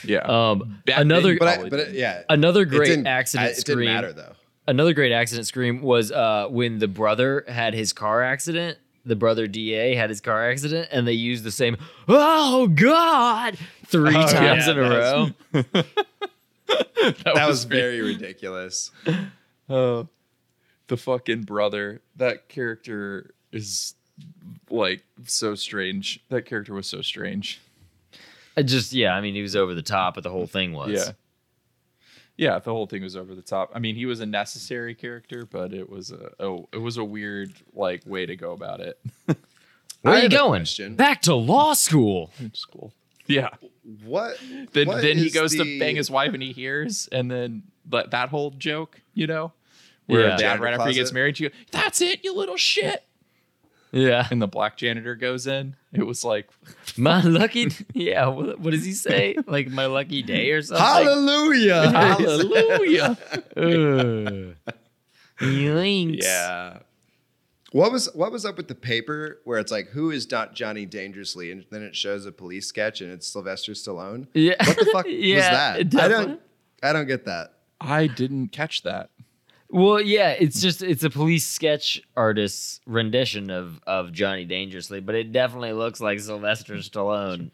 yeah 0.04 0.20
Um, 0.20 0.82
Back 0.86 1.00
another 1.00 1.34
you 1.34 1.40
But 1.40 1.48
I, 1.48 1.70
but 1.70 1.80
it, 1.80 1.96
yeah, 1.96 2.24
another 2.30 2.66
great 2.66 2.88
didn't- 2.88 3.08
accident 3.08 3.48
I- 3.50 3.52
it 3.52 3.58
scream. 3.58 3.80
didn't 3.80 3.94
matter 3.94 4.14
though. 4.14 4.34
Another 4.68 4.94
great 4.94 5.12
accident 5.12 5.48
scream 5.48 5.82
was 5.82 6.12
uh, 6.12 6.48
when 6.50 6.78
the 6.80 6.88
brother 6.88 7.44
had 7.48 7.74
his 7.74 7.92
car 7.94 8.22
accident. 8.24 8.78
The 9.06 9.16
brother 9.16 9.48
Da 9.48 9.96
had 9.96 10.10
his 10.12 10.22
car 10.22 10.52
accident, 10.52 10.90
and 10.92 11.08
they 11.08 11.14
used 11.14 11.44
the 11.44 11.52
same 11.52 11.78
"Oh 12.08 12.68
God" 12.68 13.58
three 13.88 14.16
Oh, 14.16 14.28
times 14.32 14.68
yeah, 14.68 14.72
in 14.72 14.78
a 14.78 14.82
row. 14.82 15.30
That 17.24 17.48
was 17.48 17.64
very 17.64 18.02
ridiculous. 18.02 18.92
Uh, 19.68 20.04
the 20.88 20.98
fucking 20.98 21.44
brother. 21.44 22.02
That 22.16 22.48
character 22.48 23.34
is 23.52 23.96
like 24.70 25.04
so 25.26 25.56
strange. 25.56 26.24
That 26.30 26.46
character 26.46 26.74
was 26.74 26.88
so 26.88 27.02
strange. 27.02 27.60
I 28.56 28.62
just 28.62 28.94
yeah, 28.94 29.16
I 29.16 29.22
mean 29.22 29.34
he 29.34 29.42
was 29.42 29.56
over 29.56 29.74
the 29.74 29.82
top, 29.82 30.16
but 30.16 30.24
the 30.24 30.30
whole 30.30 30.48
thing 30.48 30.74
was. 30.74 30.92
Yeah. 30.92 31.12
Yeah, 32.38 32.58
the 32.60 32.72
whole 32.72 32.88
thing 32.88 33.04
was 33.04 33.16
over 33.16 33.36
the 33.36 33.42
top. 33.42 33.72
I 33.76 33.80
mean, 33.80 33.96
he 33.96 34.08
was 34.08 34.20
a 34.20 34.26
necessary 34.26 34.96
character, 34.96 35.46
but 35.46 35.74
it 35.74 35.90
was 35.90 36.12
a 36.12 36.32
oh, 36.40 36.68
it 36.72 36.78
was 36.78 36.98
a 36.98 37.04
weird 37.04 37.54
like 37.74 38.02
way 38.06 38.26
to 38.26 38.36
go 38.36 38.52
about 38.52 38.80
it. 38.80 39.00
Where 39.26 39.36
I 40.16 40.20
are 40.20 40.24
you 40.24 40.30
going? 40.30 40.62
question. 40.62 40.96
Back 40.96 41.22
to 41.24 41.36
law 41.36 41.74
school. 41.74 42.32
It's 42.40 42.66
cool. 42.66 42.94
Yeah. 43.28 43.50
What? 44.04 44.38
Then 44.74 44.88
what 44.88 45.02
then 45.02 45.18
he 45.18 45.30
goes 45.30 45.52
the- 45.52 45.64
to 45.64 45.80
bang 45.80 45.96
his 45.96 46.10
wife 46.12 46.34
and 46.34 46.42
he 46.44 46.52
hears, 46.52 47.08
and 47.12 47.30
then 47.32 47.64
that 47.90 48.12
that 48.12 48.30
whole 48.30 48.52
joke, 48.52 49.02
you 49.14 49.28
know, 49.28 49.54
where 50.06 50.28
Yeah. 50.28 50.38
dad 50.38 50.60
right 50.60 50.74
after 50.74 50.90
he 50.90 50.94
gets 50.96 51.12
married 51.12 51.36
to 51.38 51.44
you 51.46 51.52
that's 51.72 52.00
it, 52.02 52.24
you 52.24 52.34
little 52.36 52.58
shit. 52.58 53.04
Yeah, 53.94 54.26
And 54.32 54.42
the 54.42 54.48
black 54.48 54.78
janitor 54.78 55.16
goes 55.16 55.46
in. 55.48 55.76
It 55.92 56.04
was 56.04 56.24
like, 56.24 56.48
my 56.96 57.20
lucky. 57.24 57.72
Yeah, 57.94 58.28
what, 58.28 58.58
what 58.60 58.72
does 58.72 58.86
he 58.86 58.94
say? 58.94 59.36
Like 59.48 59.68
my 59.68 59.88
lucky 59.88 60.22
day 60.22 60.52
or 60.52 60.62
something? 60.62 60.86
Hallelujah! 60.86 61.90
hallelujah. 61.92 63.18
Ugh. 63.58 64.56
Yeah. 65.42 66.78
What 67.72 67.92
was 67.92 68.10
what 68.14 68.32
was 68.32 68.46
up 68.46 68.58
with 68.58 68.68
the 68.68 68.76
paper 68.76 69.40
where 69.46 69.58
it's 69.60 69.72
like 69.72 69.88
who 69.90 70.12
is 70.12 70.30
not 70.30 70.54
Johnny 70.56 70.86
Dangerously 70.86 71.52
and 71.52 71.66
then 71.72 71.84
it 71.84 71.96
shows 71.96 72.26
a 72.26 72.32
police 72.32 72.68
sketch 72.68 73.00
and 73.02 73.12
it's 73.12 73.26
Sylvester 73.28 73.72
Stallone? 73.72 74.28
Yeah. 74.34 74.56
What 74.66 74.78
the 74.78 74.86
fuck 74.92 75.06
was 75.06 75.14
Yeah, 75.16 75.82
that? 75.84 75.96
I 75.96 76.08
don't 76.10 76.42
I 76.84 76.92
don't 76.94 77.08
get 77.08 77.26
that. 77.26 77.54
I 77.80 78.08
didn't 78.08 78.50
catch 78.50 78.82
that. 78.84 79.10
Well, 79.70 80.02
yeah, 80.02 80.32
it's 80.32 80.62
just 80.62 80.82
it's 80.84 81.06
a 81.06 81.10
police 81.10 81.48
sketch 81.48 82.02
artist's 82.18 82.82
rendition 82.86 83.50
of 83.50 83.80
of 83.88 84.12
Johnny 84.12 84.44
Dangerously, 84.44 85.00
but 85.00 85.16
it 85.16 85.32
definitely 85.32 85.72
looks 85.72 86.02
like 86.02 86.20
Sylvester 86.20 86.74
Stallone. 86.76 87.52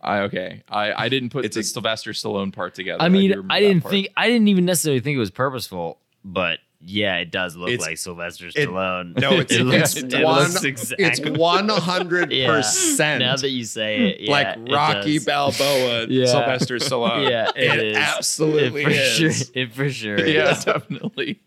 I 0.00 0.20
okay. 0.20 0.62
I 0.70 0.92
I 0.94 1.08
didn't 1.10 1.28
put 1.28 1.44
It's 1.44 1.56
the 1.56 1.60
a- 1.60 1.64
Sylvester 1.64 2.12
Stallone 2.12 2.54
part 2.54 2.74
together. 2.74 3.02
I 3.02 3.10
mean, 3.10 3.30
remember 3.32 3.52
I 3.52 3.60
didn't 3.60 3.84
think 3.84 4.08
I 4.16 4.28
didn't 4.28 4.48
even 4.48 4.64
necessarily 4.64 5.00
think 5.00 5.16
it 5.16 5.18
was 5.20 5.30
purposeful, 5.30 5.98
but 6.24 6.60
yeah, 6.80 7.16
it 7.16 7.30
does 7.32 7.56
look 7.56 7.70
It's- 7.70 7.86
like 7.86 7.98
Sylvester 7.98 8.46
it- 8.48 8.54
Stallone. 8.54 9.18
No, 9.18 9.32
it's 9.40 9.52
it 9.56 9.64
looks, 9.64 9.96
it's 9.96 10.14
it 10.14 10.24
one 10.24 10.50
exactly. 10.64 11.04
it's 11.04 11.20
one 11.38 11.68
hundred 11.68 12.30
percent 12.30 13.20
Now 13.24 13.36
that 13.36 13.50
you 13.50 13.64
say 13.64 14.10
it, 14.10 14.20
yeah, 14.20 14.30
like 14.30 14.56
it 14.58 14.72
Rocky 14.72 15.18
does. 15.18 15.26
Balboa, 15.26 16.06
Yeah. 16.08 16.26
Sylvester 16.26 16.76
Stallone. 16.76 17.28
Yeah, 17.28 17.50
it, 17.56 17.82
is. 17.88 17.96
absolutely 17.96 18.82
it 18.82 18.84
for 18.84 18.90
is. 18.90 19.38
Sure, 19.38 19.46
it 19.54 19.72
for 19.74 19.90
sure. 19.90 20.26
Yeah, 20.26 20.52
is. 20.52 20.64
definitely. 20.64 21.40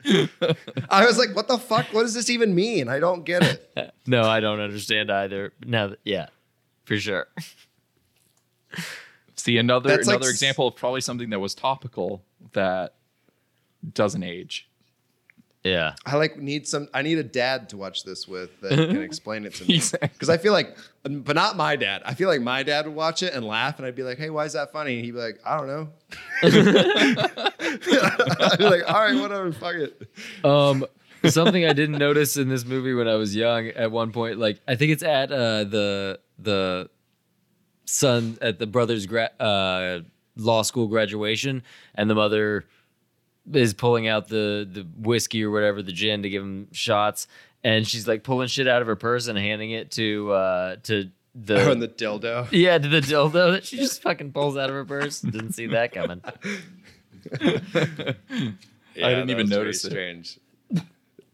I 0.89 1.05
was 1.05 1.17
like, 1.17 1.35
what 1.35 1.47
the 1.47 1.57
fuck? 1.57 1.87
What 1.93 2.03
does 2.03 2.13
this 2.13 2.29
even 2.29 2.53
mean? 2.53 2.89
I 2.89 2.99
don't 2.99 3.23
get 3.23 3.43
it. 3.75 3.93
No, 4.05 4.23
I 4.23 4.39
don't 4.41 4.59
understand 4.59 5.09
either. 5.11 5.53
Now, 5.65 5.87
that, 5.87 5.99
yeah, 6.03 6.27
for 6.83 6.97
sure. 6.97 7.27
See 9.35 9.57
another 9.57 9.89
That's 9.89 10.07
another 10.07 10.25
s- 10.27 10.31
example 10.33 10.67
of 10.67 10.75
probably 10.75 11.01
something 11.01 11.29
that 11.31 11.39
was 11.39 11.55
topical 11.55 12.21
that 12.53 12.93
doesn't 13.93 14.23
age. 14.23 14.67
Yeah. 15.63 15.93
I 16.05 16.15
like 16.15 16.37
need 16.37 16.67
some. 16.67 16.87
I 16.93 17.03
need 17.03 17.19
a 17.19 17.23
dad 17.23 17.69
to 17.69 17.77
watch 17.77 18.03
this 18.03 18.27
with 18.27 18.59
that 18.61 18.71
can 18.71 19.01
explain 19.03 19.45
it 19.45 19.53
to 19.55 19.65
me. 19.65 19.75
Exactly. 19.75 20.09
Because 20.11 20.29
I 20.29 20.37
feel 20.37 20.53
like, 20.53 20.75
but 21.03 21.35
not 21.35 21.55
my 21.55 21.75
dad. 21.75 22.01
I 22.03 22.15
feel 22.15 22.29
like 22.29 22.41
my 22.41 22.63
dad 22.63 22.87
would 22.87 22.95
watch 22.95 23.21
it 23.21 23.33
and 23.33 23.45
laugh, 23.45 23.77
and 23.77 23.85
I'd 23.85 23.95
be 23.95 24.01
like, 24.01 24.17
"Hey, 24.17 24.31
why 24.31 24.45
is 24.45 24.53
that 24.53 24.71
funny?" 24.71 24.95
And 24.95 25.05
he'd 25.05 25.11
be 25.11 25.19
like, 25.19 25.39
"I 25.45 25.57
don't 25.57 25.67
know." 25.67 25.89
I'd 26.43 26.51
be 28.57 28.63
like, 28.65 28.83
"All 28.87 28.99
right, 28.99 29.15
whatever, 29.19 29.51
fuck 29.51 29.75
it." 29.75 30.01
Um, 30.43 30.85
something 31.27 31.65
I 31.65 31.73
didn't 31.73 31.97
notice 31.99 32.37
in 32.37 32.49
this 32.49 32.65
movie 32.65 32.93
when 32.93 33.07
I 33.07 33.15
was 33.15 33.35
young. 33.35 33.67
At 33.67 33.91
one 33.91 34.11
point, 34.11 34.39
like 34.39 34.59
I 34.67 34.75
think 34.75 34.91
it's 34.91 35.03
at 35.03 35.31
uh, 35.31 35.63
the 35.65 36.19
the 36.39 36.89
son 37.85 38.37
at 38.41 38.57
the 38.59 38.67
brother's 38.67 39.05
gra- 39.05 39.31
uh, 39.39 39.99
law 40.35 40.61
school 40.63 40.87
graduation, 40.87 41.63
and 41.95 42.09
the 42.09 42.15
mother 42.15 42.65
is 43.53 43.73
pulling 43.73 44.07
out 44.07 44.27
the 44.27 44.67
the 44.71 44.87
whiskey 44.97 45.43
or 45.43 45.51
whatever 45.51 45.81
the 45.81 45.91
gin 45.91 46.23
to 46.23 46.29
give 46.29 46.43
him 46.43 46.67
shots, 46.71 47.27
and 47.63 47.87
she's 47.87 48.07
like 48.07 48.23
pulling 48.23 48.47
shit 48.47 48.67
out 48.67 48.81
of 48.81 48.87
her 48.87 48.95
purse 48.95 49.27
and 49.27 49.37
handing 49.37 49.71
it 49.71 49.91
to 49.91 50.31
uh, 50.31 50.75
to 50.83 51.09
the. 51.35 51.65
Oh, 51.67 51.71
and 51.71 51.81
the 51.81 51.87
dildo. 51.87 52.47
yeah, 52.51 52.77
to 52.77 52.87
the 52.87 53.01
dildo 53.01 53.53
that 53.53 53.65
she 53.65 53.77
just 53.77 54.01
fucking 54.01 54.31
pulls 54.33 54.57
out 54.57 54.69
of 54.69 54.75
her 54.75 54.85
purse. 54.85 55.21
Didn't 55.21 55.53
see 55.53 55.67
that 55.67 55.91
coming. 55.93 56.21
Yeah, 58.93 59.09
didn't 59.09 59.29
even 59.29 59.43
was 59.43 59.49
very 59.49 59.63
notice 59.63 59.85
it. 59.85 59.89
Strange. 59.91 60.37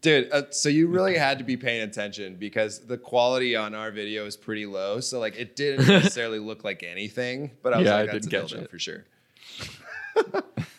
Dude, 0.00 0.30
uh, 0.30 0.42
so 0.50 0.68
you 0.68 0.86
really 0.86 1.16
had 1.18 1.38
to 1.38 1.44
be 1.44 1.56
paying 1.56 1.82
attention 1.82 2.36
because 2.36 2.86
the 2.86 2.96
quality 2.96 3.56
on 3.56 3.74
our 3.74 3.90
video 3.90 4.26
is 4.26 4.36
pretty 4.36 4.64
low. 4.64 5.00
So 5.00 5.18
like 5.18 5.34
it 5.36 5.56
didn't 5.56 5.88
necessarily 5.88 6.38
look 6.38 6.62
like 6.62 6.84
anything, 6.84 7.50
but 7.64 7.74
I 7.74 7.78
was 7.78 7.86
Yeah, 7.86 7.94
like, 7.96 8.10
I 8.10 8.12
didn't 8.12 8.32
a 8.32 8.40
catch 8.40 8.52
dildo 8.54 8.62
it. 8.62 8.70
for 8.70 8.78
sure. 8.78 9.04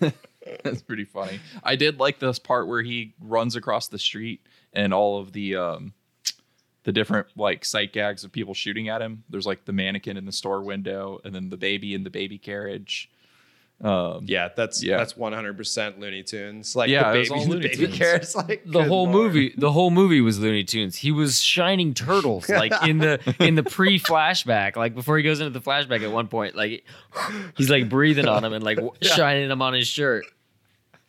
That's 0.64 0.82
pretty 0.82 1.06
funny. 1.06 1.40
I 1.64 1.76
did 1.76 2.00
like 2.00 2.20
this 2.20 2.40
part 2.40 2.68
where 2.68 2.82
he 2.82 3.14
runs 3.20 3.56
across 3.56 3.88
the 3.88 4.00
street 4.00 4.42
and 4.74 4.94
all 4.94 5.20
of 5.20 5.32
the 5.34 5.56
um 5.56 5.94
the 6.84 6.92
different 6.94 7.28
like 7.36 7.66
sight 7.66 7.92
gags 7.94 8.24
of 8.24 8.32
people 8.32 8.54
shooting 8.54 8.88
at 8.90 9.02
him. 9.02 9.24
There's 9.30 9.46
like 9.46 9.66
the 9.66 9.74
mannequin 9.74 10.18
in 10.18 10.26
the 10.26 10.32
store 10.32 10.62
window 10.62 11.20
and 11.24 11.34
then 11.36 11.50
the 11.50 11.58
baby 11.58 11.94
in 11.94 12.04
the 12.04 12.10
baby 12.10 12.38
carriage. 12.38 13.10
Um 13.82 14.26
Yeah, 14.28 14.50
that's 14.56 14.84
Yeah. 14.84 14.98
that's 14.98 15.16
one 15.16 15.32
hundred 15.32 15.56
percent 15.56 16.00
Looney 16.02 16.22
Tunes. 16.24 16.76
Like 16.76 16.90
Yeah, 16.90 17.12
the 17.12 17.16
it 17.16 17.20
was 17.20 17.30
baby, 17.30 17.40
all 17.40 17.46
the 17.48 17.60
baby 17.60 17.88
Tunes. 17.98 18.36
like 18.36 18.64
the 18.66 18.84
whole 18.84 19.04
lord. 19.10 19.14
movie 19.34 19.54
the 19.58 19.72
whole 19.72 19.90
movie 19.90 20.20
was 20.20 20.38
looney 20.38 20.66
tunes 20.66 20.98
he 20.98 21.12
was 21.14 21.42
shining 21.42 21.94
turtles 21.94 22.50
like 22.50 22.74
in 22.86 22.98
the 22.98 23.20
in 23.40 23.56
the 23.56 23.64
pre-flashback 23.64 24.76
like 24.76 24.96
before 24.96 25.16
he 25.18 25.24
goes 25.24 25.40
into 25.40 25.58
the 25.58 25.62
flashback 25.62 26.02
at 26.04 26.12
one 26.12 26.28
point 26.28 26.56
like 26.56 26.84
he's 27.56 27.70
like 27.70 27.88
breathing 27.88 28.28
on 28.28 28.44
him 28.44 28.52
and 28.52 28.66
like 28.66 28.76
w 28.78 28.94
shining 29.02 29.48
them 29.48 29.62
on 29.62 29.74
his 29.74 29.88
shirt 29.88 30.26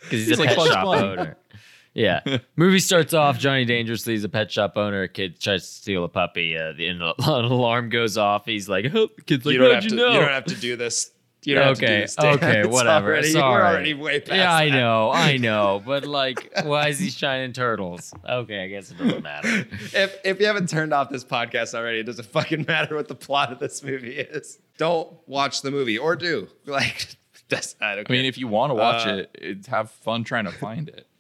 because 0.01 0.21
he's, 0.21 0.29
He's 0.29 0.39
a 0.39 0.43
like 0.43 0.57
pet 0.57 0.67
shop 0.67 0.85
Bunny. 0.85 1.07
owner 1.09 1.37
yeah 1.95 2.39
movie 2.57 2.79
starts 2.79 3.13
off 3.15 3.39
johnny 3.39 3.65
dangerously 3.65 4.15
is 4.15 4.23
a 4.25 4.29
pet 4.29 4.51
shop 4.51 4.77
owner 4.77 5.03
a 5.03 5.09
kid 5.09 5.41
tries 5.41 5.63
to 5.63 5.75
steal 5.75 6.05
a 6.05 6.09
puppy 6.09 6.57
uh, 6.57 6.73
the 6.77 6.87
an 6.89 7.01
alarm 7.01 7.89
goes 7.89 8.17
off 8.17 8.45
he's 8.47 8.69
like 8.69 8.85
help 8.87 9.17
the 9.17 9.23
kid's 9.23 9.45
like 9.45 9.55
You 9.55 9.59
don't 9.61 9.75
have 9.75 9.85
you 9.85 9.91
to. 9.91 9.97
know 9.97 10.13
You 10.13 10.21
don't 10.21 10.29
have 10.29 10.45
to 10.47 10.55
do 10.57 10.77
this. 10.77 11.11
You 11.43 11.55
don't 11.55 11.69
have 11.69 11.79
to 11.79 11.81
do 11.81 11.87
okay, 11.87 12.01
this, 12.03 12.15
Dan. 12.17 12.35
okay, 12.35 12.59
It's 12.65 12.69
whatever. 12.69 13.13
already- 13.15 13.33
Sorry. 13.33 13.63
We're 13.63 13.67
already 13.67 13.95
way 13.95 14.21
past. 14.21 14.33
yeah, 14.37 14.53
I 14.55 14.69
that. 14.69 14.77
know, 14.77 15.11
I 15.11 15.39
know, 15.39 15.83
but 15.87 16.05
like, 16.05 16.53
why 16.65 16.89
is 16.89 16.99
he 16.99 17.09
shining 17.09 17.55
turtles? 17.55 18.13
Okay, 18.29 18.63
I 18.65 18.69
guess 18.69 18.91
it 18.91 18.99
doesn't 18.99 19.23
matter. 19.23 19.49
If 19.95 20.19
if 20.23 20.39
you 20.39 20.45
haven't 20.45 20.69
turned 20.69 20.93
off 20.93 21.09
this 21.09 21.25
podcast 21.25 21.73
already, 21.75 22.01
it 22.01 22.03
doesn't 22.05 22.27
fucking 22.29 22.67
matter 22.69 22.95
what 22.95 23.09
the 23.09 23.15
plot 23.15 23.53
of 23.53 23.59
this 23.59 23.83
movie 23.83 24.19
is. 24.19 24.59
Don't 24.77 25.17
watch 25.27 25.63
the 25.63 25.71
movie 25.71 25.97
or 25.97 26.15
do 26.15 26.47
like. 26.67 27.17
That's 27.51 27.77
I 27.81 27.97
don't 27.97 28.09
I 28.09 28.13
mean, 28.13 28.25
if 28.25 28.39
you 28.39 28.49
want 28.49 28.71
to 28.71 28.75
watch 28.75 29.07
Uh, 29.07 29.11
it, 29.11 29.31
it, 29.35 29.67
have 29.67 29.91
fun 29.91 30.25
trying 30.25 30.45
to 30.47 30.53
find 30.53 30.89
it. 30.89 31.07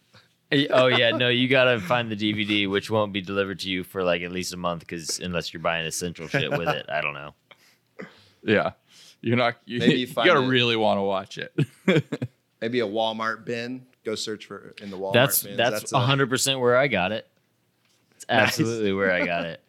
Oh 0.72 0.86
yeah, 0.88 1.10
no, 1.12 1.28
you 1.28 1.46
gotta 1.46 1.78
find 1.78 2.10
the 2.10 2.16
DVD, 2.16 2.68
which 2.68 2.90
won't 2.90 3.12
be 3.12 3.20
delivered 3.20 3.60
to 3.60 3.70
you 3.70 3.84
for 3.84 4.02
like 4.02 4.22
at 4.22 4.32
least 4.32 4.52
a 4.52 4.56
month, 4.56 4.80
because 4.80 5.20
unless 5.20 5.52
you're 5.52 5.62
buying 5.62 5.86
essential 5.86 6.26
shit 6.26 6.50
with 6.50 6.66
it, 6.68 6.86
I 6.88 7.00
don't 7.00 7.14
know. 7.14 7.34
Yeah. 8.42 8.72
You're 9.20 9.36
not 9.36 9.56
you, 9.66 9.78
Maybe 9.78 10.00
you 10.00 10.06
find 10.08 10.26
gotta 10.26 10.40
it- 10.42 10.48
really 10.48 10.74
want 10.74 10.98
to 10.98 11.02
watch 11.02 11.38
it. 11.38 11.52
maybe 12.60 12.80
a 12.80 12.86
Walmart 12.86 13.44
bin. 13.44 13.86
Go 14.02 14.14
search 14.16 14.46
for 14.46 14.74
in 14.82 14.90
the 14.90 14.96
Walmart. 14.96 15.12
That's 15.12 15.42
bins. 15.44 15.56
that's 15.58 15.92
hundred 15.92 16.30
percent 16.30 16.58
where 16.58 16.76
I 16.76 16.88
got 16.88 17.12
it. 17.12 17.28
It's 18.16 18.24
absolutely 18.28 18.92
where 18.94 19.12
I 19.12 19.24
got 19.26 19.44
it. 19.44 19.60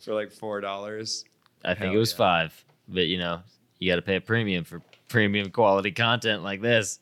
for 0.00 0.14
like 0.14 0.32
four 0.32 0.60
dollars. 0.60 1.24
I 1.64 1.74
think 1.74 1.86
Hell 1.86 1.94
it 1.94 1.98
was 1.98 2.12
yeah. 2.12 2.16
five, 2.18 2.64
but 2.88 3.06
you 3.06 3.18
know, 3.18 3.42
you 3.84 3.90
got 3.90 3.96
to 3.96 4.02
pay 4.02 4.16
a 4.16 4.20
premium 4.20 4.64
for 4.64 4.80
premium 5.08 5.50
quality 5.50 5.92
content 5.92 6.42
like 6.42 6.62
this. 6.62 6.98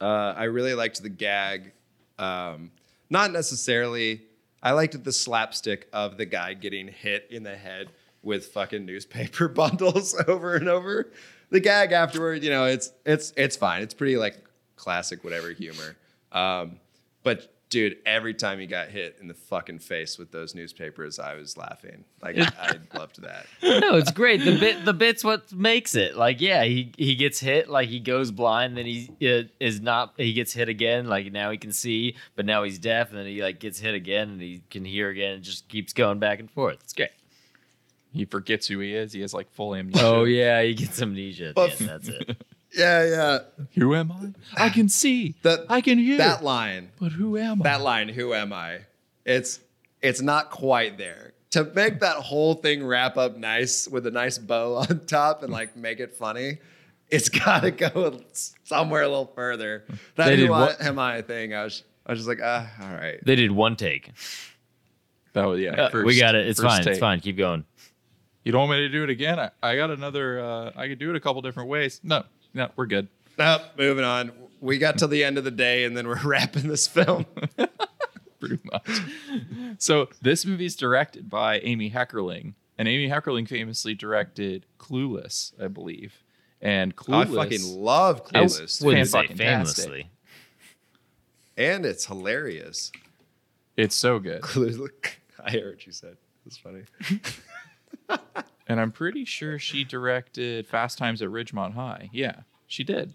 Uh, 0.00 0.32
I 0.36 0.44
really 0.44 0.74
liked 0.74 1.02
the 1.02 1.10
gag. 1.10 1.72
Um, 2.18 2.70
not 3.10 3.30
necessarily. 3.30 4.22
I 4.62 4.72
liked 4.72 5.02
the 5.04 5.12
slapstick 5.12 5.86
of 5.92 6.16
the 6.16 6.24
guy 6.24 6.54
getting 6.54 6.88
hit 6.88 7.26
in 7.30 7.42
the 7.42 7.54
head 7.54 7.90
with 8.22 8.46
fucking 8.46 8.86
newspaper 8.86 9.48
bundles 9.62 10.18
over 10.28 10.56
and 10.56 10.68
over. 10.68 11.12
The 11.50 11.60
gag 11.60 11.92
afterward, 11.92 12.42
you 12.42 12.50
know, 12.50 12.64
it's 12.64 12.90
it's 13.04 13.32
it's 13.36 13.56
fine. 13.56 13.82
It's 13.82 13.94
pretty 13.94 14.16
like 14.16 14.42
classic 14.76 15.22
whatever 15.22 15.50
humor. 15.50 15.96
Um, 16.32 16.80
but 17.22 17.54
dude, 17.76 17.98
every 18.06 18.32
time 18.32 18.58
he 18.58 18.66
got 18.66 18.88
hit 18.88 19.18
in 19.20 19.28
the 19.28 19.34
fucking 19.34 19.78
face 19.80 20.16
with 20.16 20.30
those 20.32 20.54
newspapers, 20.54 21.18
I 21.18 21.34
was 21.34 21.58
laughing. 21.58 22.04
Like 22.22 22.38
I 22.38 22.78
loved 22.94 23.20
that. 23.20 23.44
no, 23.62 23.96
it's 23.96 24.10
great. 24.12 24.38
The 24.42 24.56
bit, 24.58 24.86
the 24.86 24.94
bit's 24.94 25.22
what 25.22 25.52
makes 25.52 25.94
it. 25.94 26.16
Like, 26.16 26.40
yeah, 26.40 26.64
he 26.64 26.90
he 26.96 27.14
gets 27.16 27.38
hit, 27.38 27.68
like 27.68 27.90
he 27.90 28.00
goes 28.00 28.30
blind, 28.30 28.78
then 28.78 28.86
he 28.86 29.10
uh, 29.20 29.42
is 29.60 29.82
not. 29.82 30.14
He 30.16 30.32
gets 30.32 30.54
hit 30.54 30.70
again, 30.70 31.06
like 31.06 31.30
now 31.30 31.50
he 31.50 31.58
can 31.58 31.70
see, 31.70 32.16
but 32.34 32.46
now 32.46 32.62
he's 32.62 32.78
deaf, 32.78 33.10
and 33.10 33.18
then 33.18 33.26
he 33.26 33.42
like 33.42 33.60
gets 33.60 33.78
hit 33.78 33.94
again, 33.94 34.30
and 34.30 34.40
he 34.40 34.62
can 34.70 34.86
hear 34.86 35.10
again, 35.10 35.34
and 35.34 35.42
just 35.42 35.68
keeps 35.68 35.92
going 35.92 36.18
back 36.18 36.40
and 36.40 36.50
forth. 36.50 36.78
It's 36.82 36.94
great. 36.94 37.10
he 38.10 38.24
forgets 38.24 38.68
who 38.68 38.78
he 38.78 38.94
is. 38.94 39.12
He 39.12 39.20
has 39.20 39.34
like 39.34 39.50
full 39.52 39.74
amnesia. 39.74 40.02
Oh 40.02 40.24
yeah, 40.24 40.62
he 40.62 40.72
gets 40.72 41.02
amnesia. 41.02 41.48
At 41.50 41.54
the 41.56 41.60
But- 41.60 41.80
end, 41.82 41.90
that's 41.90 42.08
it. 42.08 42.42
Yeah, 42.74 43.04
yeah. 43.04 43.38
Who 43.76 43.94
am 43.94 44.12
I? 44.56 44.64
I 44.66 44.68
can 44.70 44.88
see. 44.88 45.34
That 45.42 45.60
I 45.68 45.80
can 45.80 45.98
hear. 45.98 46.18
that 46.18 46.42
line. 46.44 46.90
but 47.00 47.12
who 47.12 47.36
am 47.38 47.62
I? 47.62 47.64
that 47.64 47.80
line 47.82 48.08
who 48.08 48.34
am 48.34 48.52
i 48.52 48.80
it's 49.24 49.60
it's 50.02 50.20
not 50.20 50.50
quite 50.50 50.98
there 50.98 51.32
to 51.50 51.64
make 51.74 52.00
that 52.00 52.16
whole 52.16 52.54
thing 52.54 52.84
wrap 52.86 53.16
up 53.16 53.36
nice 53.36 53.88
with 53.88 54.06
a 54.06 54.10
nice 54.10 54.38
bow 54.38 54.76
on 54.88 55.00
top 55.06 55.42
and 55.42 55.52
like 55.52 55.76
make 55.76 55.98
it 56.00 56.12
funny 56.12 56.58
it's 57.08 57.28
got 57.28 57.60
to 57.60 57.70
go 57.72 58.20
somewhere 58.64 59.02
a 59.02 59.08
little 59.08 59.32
further 59.34 59.84
that 60.16 60.26
They 60.26 60.36
did 60.36 60.46
who 60.48 60.52
I, 60.52 60.60
what- 60.60 60.80
am 60.80 60.98
i 60.98 61.22
thing 61.22 61.54
i 61.54 61.64
was 61.64 61.82
i 62.06 62.12
was 62.12 62.18
just 62.20 62.28
like 62.28 62.40
ah 62.42 62.68
all 62.82 62.94
right 62.94 63.18
They 63.24 63.36
did 63.36 63.50
one 63.50 63.74
take. 63.76 64.10
That 65.32 65.44
was 65.46 65.60
yeah. 65.60 65.72
Uh, 65.92 66.02
we 66.04 66.18
got 66.18 66.34
it. 66.34 66.46
It's 66.46 66.60
first 66.60 66.76
fine. 66.84 66.88
It's 66.88 66.98
fine. 66.98 67.20
Keep 67.20 67.36
going. 67.36 67.64
You 68.44 68.52
don't 68.52 68.60
want 68.68 68.70
me 68.80 68.86
to 68.86 68.88
do 68.88 69.02
it 69.04 69.10
again? 69.10 69.38
I, 69.38 69.50
I 69.62 69.76
got 69.76 69.90
another. 69.90 70.40
Uh, 70.40 70.70
I 70.76 70.88
could 70.88 70.98
do 70.98 71.10
it 71.10 71.16
a 71.16 71.20
couple 71.20 71.42
different 71.42 71.68
ways. 71.68 72.00
No, 72.02 72.24
no, 72.56 72.70
we're 72.74 72.86
good. 72.86 73.06
nope 73.38 73.62
moving 73.78 74.04
on 74.04 74.32
we 74.60 74.78
got 74.78 74.98
till 74.98 75.06
the 75.08 75.22
end 75.22 75.38
of 75.38 75.44
the 75.44 75.50
day 75.50 75.84
and 75.84 75.96
then 75.96 76.08
we're 76.08 76.20
wrapping 76.24 76.66
this 76.68 76.88
film 76.88 77.26
Pretty 78.40 78.58
much. 78.70 79.00
so 79.78 80.08
this 80.22 80.44
movie 80.44 80.66
is 80.66 80.76
directed 80.76 81.30
by 81.30 81.58
Amy 81.60 81.90
Heckerling, 81.90 82.52
and 82.78 82.86
Amy 82.86 83.08
Heckerling 83.08 83.48
famously 83.48 83.94
directed 83.94 84.66
Clueless, 84.78 85.52
I 85.62 85.68
believe. 85.68 86.22
And 86.60 86.94
Clueless, 86.94 87.38
i 87.38 87.44
fucking 87.44 87.62
love 87.82 88.20
Is- 88.34 88.60
clueless 88.60 88.84
Wouldn't 88.84 89.08
say 89.08 89.26
famously. 89.28 90.10
and 91.56 91.86
it's 91.86 92.04
hilarious 92.06 92.92
it's 93.76 93.94
so 93.96 94.18
good. 94.18 94.42
Clueless- 94.42 94.90
i 95.44 95.50
heard 95.50 95.74
what 95.76 95.86
you 95.86 95.92
said 95.92 96.16
it's 96.46 96.58
funny 96.58 96.82
And 98.68 98.80
I'm 98.80 98.90
pretty 98.90 99.24
sure 99.24 99.58
she 99.58 99.84
directed 99.84 100.66
Fast 100.66 100.98
Times 100.98 101.22
at 101.22 101.28
Ridgemont 101.28 101.74
High. 101.74 102.10
Yeah, 102.12 102.40
she 102.66 102.82
did. 102.82 103.14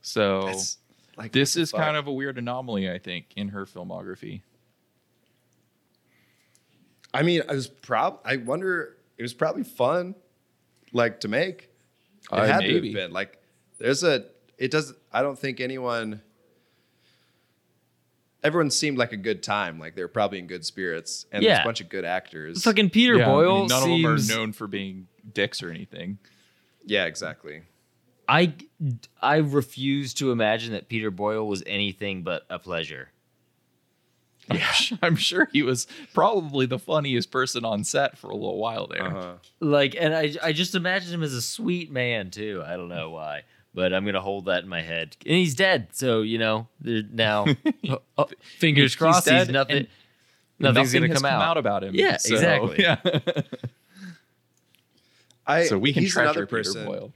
So 0.00 0.46
That's, 0.46 0.78
like 1.16 1.30
this 1.32 1.56
is 1.56 1.70
kind 1.70 1.96
of 1.96 2.08
a 2.08 2.12
weird 2.12 2.36
anomaly, 2.38 2.90
I 2.90 2.98
think, 2.98 3.26
in 3.36 3.48
her 3.50 3.64
filmography. 3.64 4.40
I 7.14 7.22
mean, 7.22 7.42
I 7.48 7.52
was 7.52 7.68
prob. 7.68 8.20
I 8.24 8.36
wonder. 8.36 8.96
It 9.18 9.22
was 9.22 9.34
probably 9.34 9.64
fun, 9.64 10.14
like 10.92 11.20
to 11.20 11.28
make. 11.28 11.70
It 12.24 12.32
Uh, 12.32 12.46
had 12.46 12.60
to 12.60 12.68
maybe. 12.68 12.88
have 12.88 12.94
been 12.94 13.12
like. 13.12 13.38
There's 13.78 14.02
a. 14.02 14.24
it 14.58 14.70
does. 14.70 14.94
I 15.12 15.22
don't 15.22 15.38
think 15.38 15.60
anyone. 15.60 16.22
Everyone 18.44 18.70
seemed 18.70 18.98
like 18.98 19.12
a 19.12 19.16
good 19.16 19.42
time. 19.42 19.78
Like 19.78 19.94
they 19.94 20.02
were 20.02 20.08
probably 20.08 20.38
in 20.40 20.46
good 20.46 20.64
spirits, 20.64 21.26
and 21.30 21.42
there's 21.44 21.50
Yeah. 21.58 21.62
a 21.62 21.64
bunch 21.64 21.80
of 21.80 21.88
good 21.88 22.04
actors. 22.04 22.62
Fucking 22.64 22.90
Peter 22.90 23.16
Yeah, 23.16 23.24
I 23.24 23.26
mean, 23.26 23.34
Boyle 23.36 23.66
none 23.68 23.82
seems. 23.82 24.04
of 24.22 24.28
them 24.28 24.36
are 24.36 24.40
known 24.40 24.52
for 24.52 24.66
being 24.66 25.06
dicks 25.32 25.62
or 25.62 25.70
anything. 25.70 26.18
yeah, 26.84 27.04
exactly. 27.04 27.62
I 28.28 28.54
I 29.20 29.36
refuse 29.36 30.14
to 30.14 30.32
imagine 30.32 30.72
that 30.72 30.88
Peter 30.88 31.10
Boyle 31.10 31.46
was 31.46 31.62
anything 31.66 32.22
but 32.22 32.44
a 32.50 32.58
pleasure. 32.58 33.10
Yeah, 34.52 34.72
I'm 35.02 35.16
sure 35.16 35.48
he 35.52 35.62
was 35.62 35.86
probably 36.14 36.66
the 36.66 36.78
funniest 36.78 37.30
person 37.30 37.64
on 37.64 37.84
set 37.84 38.18
for 38.18 38.28
a 38.30 38.34
little 38.34 38.58
while 38.58 38.86
there. 38.88 39.06
Uh-huh. 39.16 39.32
Like, 39.60 39.94
and 39.98 40.14
I 40.14 40.34
I 40.42 40.52
just 40.52 40.74
imagine 40.74 41.12
him 41.14 41.22
as 41.22 41.32
a 41.32 41.42
sweet 41.42 41.90
man 41.92 42.30
too. 42.30 42.62
I 42.66 42.76
don't 42.76 42.88
know 42.88 43.10
why, 43.10 43.42
but 43.74 43.92
I'm 43.92 44.04
gonna 44.04 44.20
hold 44.20 44.46
that 44.46 44.62
in 44.62 44.68
my 44.68 44.82
head. 44.82 45.16
And 45.24 45.36
he's 45.36 45.54
dead, 45.54 45.88
so 45.92 46.22
you 46.22 46.38
know, 46.38 46.68
now 46.80 47.46
oh, 47.88 48.02
oh, 48.18 48.28
fingers 48.58 48.92
He's 48.92 48.96
crossed. 48.96 49.28
He's, 49.28 49.46
dead, 49.46 49.52
nothing. 49.52 49.86
Nothing's 50.58 50.92
Nothing 50.92 51.00
gonna 51.08 51.14
has 51.14 51.22
come, 51.22 51.40
out. 51.40 51.56
about 51.56 51.82
him. 51.82 51.94
Yeah, 51.94 52.18
so, 52.18 52.34
exactly. 52.34 52.76
Yeah. 52.78 52.96
I, 55.44 55.64
so 55.64 55.76
we 55.76 55.92
can 55.92 56.04
he's 56.04 56.16
another 56.16 56.46
treasure 56.46 56.74
Peter 56.74 56.84
person. 56.84 56.86
Boyle. 56.86 57.12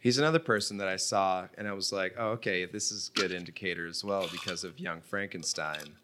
He's 0.00 0.18
another 0.18 0.38
person 0.38 0.78
that 0.78 0.88
I 0.88 0.96
saw, 0.96 1.46
and 1.56 1.68
I 1.68 1.72
was 1.74 1.92
like, 1.92 2.16
"Oh, 2.18 2.30
okay, 2.30 2.64
this 2.64 2.90
is 2.90 3.10
good 3.14 3.30
indicator 3.30 3.86
as 3.86 4.02
well 4.02 4.28
because 4.32 4.64
of 4.64 4.80
Young 4.80 5.00
Frankenstein." 5.00 5.96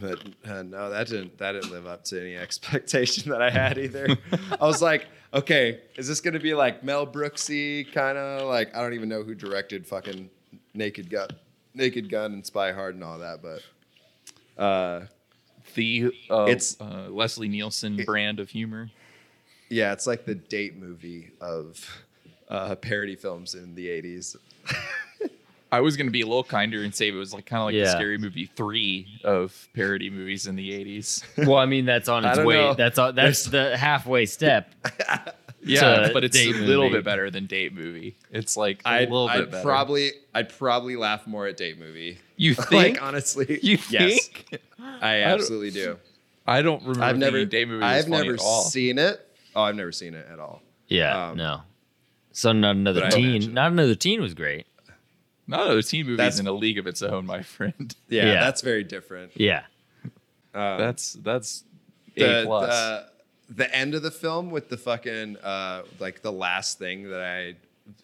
But 0.00 0.20
uh, 0.48 0.62
no, 0.62 0.90
that 0.90 1.08
didn't 1.08 1.38
that 1.38 1.52
didn't 1.52 1.70
live 1.72 1.86
up 1.86 2.04
to 2.04 2.20
any 2.20 2.36
expectation 2.44 3.30
that 3.30 3.42
I 3.42 3.50
had 3.50 3.78
either. 3.78 4.16
I 4.60 4.64
was 4.66 4.80
like, 4.80 5.06
"Okay, 5.34 5.80
is 5.96 6.06
this 6.06 6.20
gonna 6.20 6.38
be 6.40 6.54
like 6.54 6.84
Mel 6.84 7.06
Brooksy 7.06 7.90
kind 7.92 8.16
of 8.16 8.46
like 8.48 8.74
I 8.76 8.80
don't 8.82 8.94
even 8.94 9.08
know 9.08 9.22
who 9.24 9.34
directed 9.34 9.86
fucking 9.86 10.30
Naked 10.74 11.10
Gun, 11.10 11.28
Naked 11.74 12.08
Gun, 12.10 12.32
and 12.34 12.46
Spy 12.46 12.70
Hard 12.72 12.94
and 12.94 13.02
all 13.02 13.18
that, 13.18 13.40
but 13.42 14.62
uh, 14.62 15.06
The 15.74 16.12
uh, 16.30 16.44
It's- 16.44 16.76
uh, 16.80 17.08
Leslie 17.10 17.48
Nielsen 17.48 17.96
brand 18.04 18.38
of 18.40 18.50
humor. 18.50 18.90
yeah, 19.68 19.92
it's 19.92 20.06
like 20.06 20.24
the 20.24 20.34
date 20.36 20.76
movie 20.76 21.32
of 21.40 22.04
uh, 22.48 22.76
parody 22.76 23.16
films 23.16 23.54
in 23.56 23.74
the 23.74 23.88
'80s." 23.88 24.36
I 25.70 25.80
was 25.80 25.96
going 25.96 26.06
to 26.06 26.10
be 26.10 26.22
a 26.22 26.26
little 26.26 26.44
kinder 26.44 26.82
and 26.82 26.94
say 26.94 27.08
it 27.08 27.12
was 27.14 27.34
like 27.34 27.44
kind 27.46 27.60
of 27.60 27.66
like 27.66 27.72
the 27.74 27.80
Yeah. 27.80 27.90
scary 27.94 28.16
movie 28.18 28.46
three 28.56 29.20
of 29.24 29.68
parody 29.74 30.08
movies 30.10 30.46
in 30.46 30.56
the 30.56 30.70
80s. 30.70 31.22
Well, 31.46 31.58
I 31.58 31.66
mean, 31.66 31.84
that's 31.84 32.08
on 32.08 32.24
I 32.26 32.28
its 32.30 32.38
don't 32.38 32.46
way. 32.46 32.54
know. 32.56 32.74
That's 32.74 32.98
on, 32.98 33.14
that's 33.14 33.44
the 33.44 33.76
halfway 33.76 34.26
step. 34.26 34.74
Yeah, 35.60 36.06
to 36.06 36.12
but 36.14 36.22
it's 36.22 36.36
a 36.36 36.52
date 36.52 36.54
little 36.54 36.84
movie. 36.84 36.98
bit 36.98 37.04
better 37.04 37.30
than 37.30 37.46
date 37.46 37.74
movie. 37.74 38.16
It's 38.30 38.56
like 38.56 38.80
a 38.86 38.88
I'd, 38.90 39.10
little 39.10 39.26
bit 39.26 39.36
I'd 39.36 39.50
better. 39.50 39.62
probably 39.64 40.12
I'd 40.32 40.48
probably 40.56 40.94
laugh 40.94 41.26
more 41.26 41.48
at 41.48 41.56
date 41.56 41.80
movie. 41.80 42.18
you 42.36 42.54
think? 42.54 42.70
like 42.70 43.02
honestly, 43.02 43.58
you 43.60 43.76
yes, 43.90 44.28
think? 44.28 44.60
I 44.80 45.18
don't- 45.18 45.30
absolutely 45.32 45.72
do. 45.72 45.98
I 46.46 46.62
don't 46.62 46.80
remember. 46.82 47.02
I've 47.02 47.18
never 47.18 47.38
thinking 47.38 47.48
date 47.48 47.68
movie. 47.68 47.82
Was 47.84 47.92
I've 47.92 48.04
funny 48.08 48.22
never 48.28 48.34
at 48.34 48.40
all. 48.40 48.62
seen 48.62 48.98
it. 48.98 49.20
Oh, 49.56 49.62
I've 49.62 49.74
never 49.74 49.90
seen 49.92 50.14
it 50.14 50.26
at 50.32 50.38
all. 50.38 50.62
Yeah, 50.86 51.30
Um, 51.30 51.36
no. 51.36 51.62
So 52.30 52.52
not 52.52 52.76
another 52.76 53.00
but 53.00 53.14
I 53.14 53.16
teen. 53.16 53.26
imagine- 53.30 53.54
Not 53.54 53.72
another 53.72 53.96
teen 53.96 54.22
was 54.22 54.34
great. 54.34 54.64
No, 55.48 55.66
no, 55.68 55.76
the 55.76 55.82
teen 55.82 56.04
movie 56.04 56.16
That's- 56.16 56.34
is 56.34 56.40
in 56.40 56.46
a 56.46 56.52
league 56.52 56.78
of 56.78 56.86
its 56.86 57.02
own, 57.02 57.26
my 57.26 57.42
friend. 57.42 57.94
Yeah, 58.08 58.26
Yeah. 58.26 58.40
that's 58.44 58.60
very 58.60 58.84
different. 58.84 59.32
Yeah. 59.34 59.62
That's 60.52 61.14
that's 61.14 61.64
The, 62.14 62.42
a 62.42 62.44
plus. 62.44 62.68
the 62.68 63.06
the 63.54 63.74
end 63.74 63.94
of 63.94 64.02
the 64.02 64.10
film 64.10 64.50
with 64.50 64.68
the 64.68 64.76
fucking 64.76 65.36
uh, 65.38 65.82
like 66.00 66.20
the 66.22 66.32
last 66.32 66.78
thing 66.78 67.08
that 67.10 67.22
I 67.22 67.54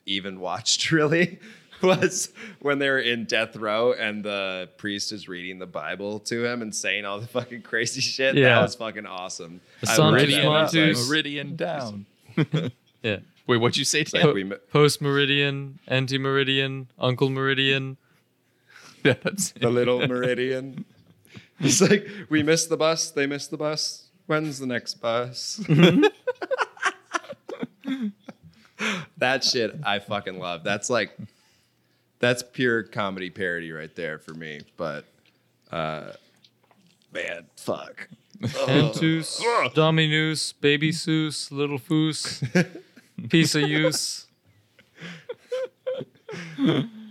even 0.07 0.41
watched 0.41 0.91
really 0.91 1.39
was 1.83 2.31
when 2.61 2.79
they 2.79 2.89
were 2.89 3.01
in 3.01 3.25
death 3.27 3.57
row 3.57 3.93
and 3.93 4.25
the 4.25 4.71
priest 4.79 5.13
is 5.13 5.29
reading 5.29 5.59
the 5.59 5.67
Bible 5.67 6.21
to 6.21 6.45
him 6.47 6.63
and 6.63 6.75
saying 6.75 7.05
all 7.05 7.21
the 7.21 7.27
fucking 7.27 7.61
crazy 7.63 8.01
shit. 8.01 8.37
Yeah. 8.37 8.55
That 8.55 8.63
was 8.63 8.75
fucking 8.77 9.05
awesome. 9.07 9.61
The 9.83 9.91
I 9.91 9.95
son 9.97 10.13
loved 10.15 10.25
of 10.25 10.31
that. 10.31 10.37
Meridian, 10.45 10.53
I 10.53 10.63
was 10.63 10.99
like, 11.01 11.09
Meridian 11.09 11.57
down. 11.57 12.07
Yeah. 13.03 13.19
Wait, 13.47 13.59
what'd 13.59 13.77
you 13.77 13.85
say? 13.85 14.01
it's 14.01 14.15
like 14.15 14.25
Dan? 14.25 14.35
we 14.35 14.45
Post 14.71 15.03
meridian, 15.03 15.79
anti 15.87 16.19
meridian, 16.19 16.89
uncle 16.99 17.29
meridian. 17.29 17.99
Yeah, 19.03 19.15
that's 19.23 19.53
the 19.53 19.71
little 19.71 20.07
meridian. 20.07 20.85
It's 21.61 21.81
like 21.81 22.09
we 22.31 22.43
missed 22.43 22.69
the 22.69 22.77
bus. 22.77 23.11
They 23.11 23.27
missed 23.27 23.51
the 23.51 23.57
bus. 23.57 24.09
When's 24.27 24.59
the 24.59 24.67
next 24.67 24.95
bus? 24.95 25.61
that 29.19 29.45
shit 29.45 29.77
I 29.85 29.99
fucking 29.99 30.39
love. 30.39 30.65
That's 30.65 30.89
like 30.89 31.17
that's 32.19 32.43
pure 32.43 32.83
comedy 32.83 33.29
parody 33.31 33.71
right 33.73 33.95
there 33.95 34.19
for 34.19 34.33
me. 34.33 34.63
But 34.77 35.05
uh 35.71 36.13
man, 37.13 37.45
fuck. 37.57 38.09
Antus, 38.67 39.43
Dominus, 39.75 40.53
Baby 40.53 40.91
Seuss, 40.91 41.53
Little 41.53 41.79
Foos, 41.79 42.43
Piece 43.29 43.55
of 43.55 43.63
Use. 43.63 44.27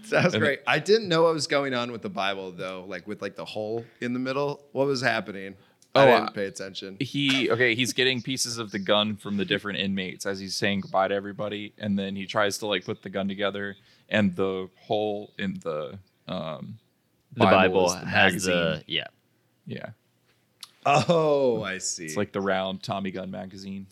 That 0.10 0.26
was 0.26 0.36
great. 0.36 0.60
I 0.68 0.80
didn't 0.80 1.08
know 1.08 1.24
what 1.24 1.34
was 1.34 1.48
going 1.48 1.74
on 1.74 1.92
with 1.92 2.02
the 2.02 2.10
Bible 2.10 2.52
though, 2.52 2.84
like 2.88 3.08
with 3.08 3.22
like 3.22 3.36
the 3.38 3.46
hole 3.46 3.86
in 4.02 4.12
the 4.14 4.20
middle. 4.20 4.62
What 4.74 4.86
was 4.86 5.02
happening? 5.02 5.56
I 5.96 6.02
Oh, 6.04 6.06
didn't 6.06 6.28
uh, 6.30 6.32
pay 6.32 6.46
attention. 6.46 6.98
he 7.00 7.50
okay 7.50 7.74
he's 7.74 7.94
getting 7.94 8.22
pieces 8.22 8.58
of 8.58 8.72
the 8.72 8.80
gun 8.80 9.16
from 9.16 9.38
the 9.38 9.46
different 9.46 9.80
inmates 9.80 10.26
as 10.26 10.40
he's 10.40 10.56
saying 10.58 10.82
goodbye 10.82 11.08
to 11.08 11.16
everybody 11.16 11.74
and 11.78 11.98
then 11.98 12.16
he 12.16 12.26
tries 12.26 12.58
to 12.60 12.68
like 12.68 12.84
put 12.84 13.02
the 13.02 13.10
gun 13.10 13.28
together 13.28 13.76
and 14.10 14.36
the 14.36 14.70
hole 14.82 15.32
in 15.40 15.54
the 15.64 15.98
um 16.28 16.78
The 17.34 17.46
Bible, 17.46 17.86
is 17.88 17.94
the 17.94 18.00
has 18.00 18.34
magazine. 18.34 18.54
the 18.54 18.84
yeah. 18.88 19.08
yeah 19.66 19.90
Oh, 20.86 21.64
I 21.64 21.78
see. 21.78 22.06
it's 22.06 22.18
like 22.18 22.34
the 22.34 22.42
round 22.42 22.84
tommy 22.84 23.12
gun 23.12 23.32
magazine 23.32 23.88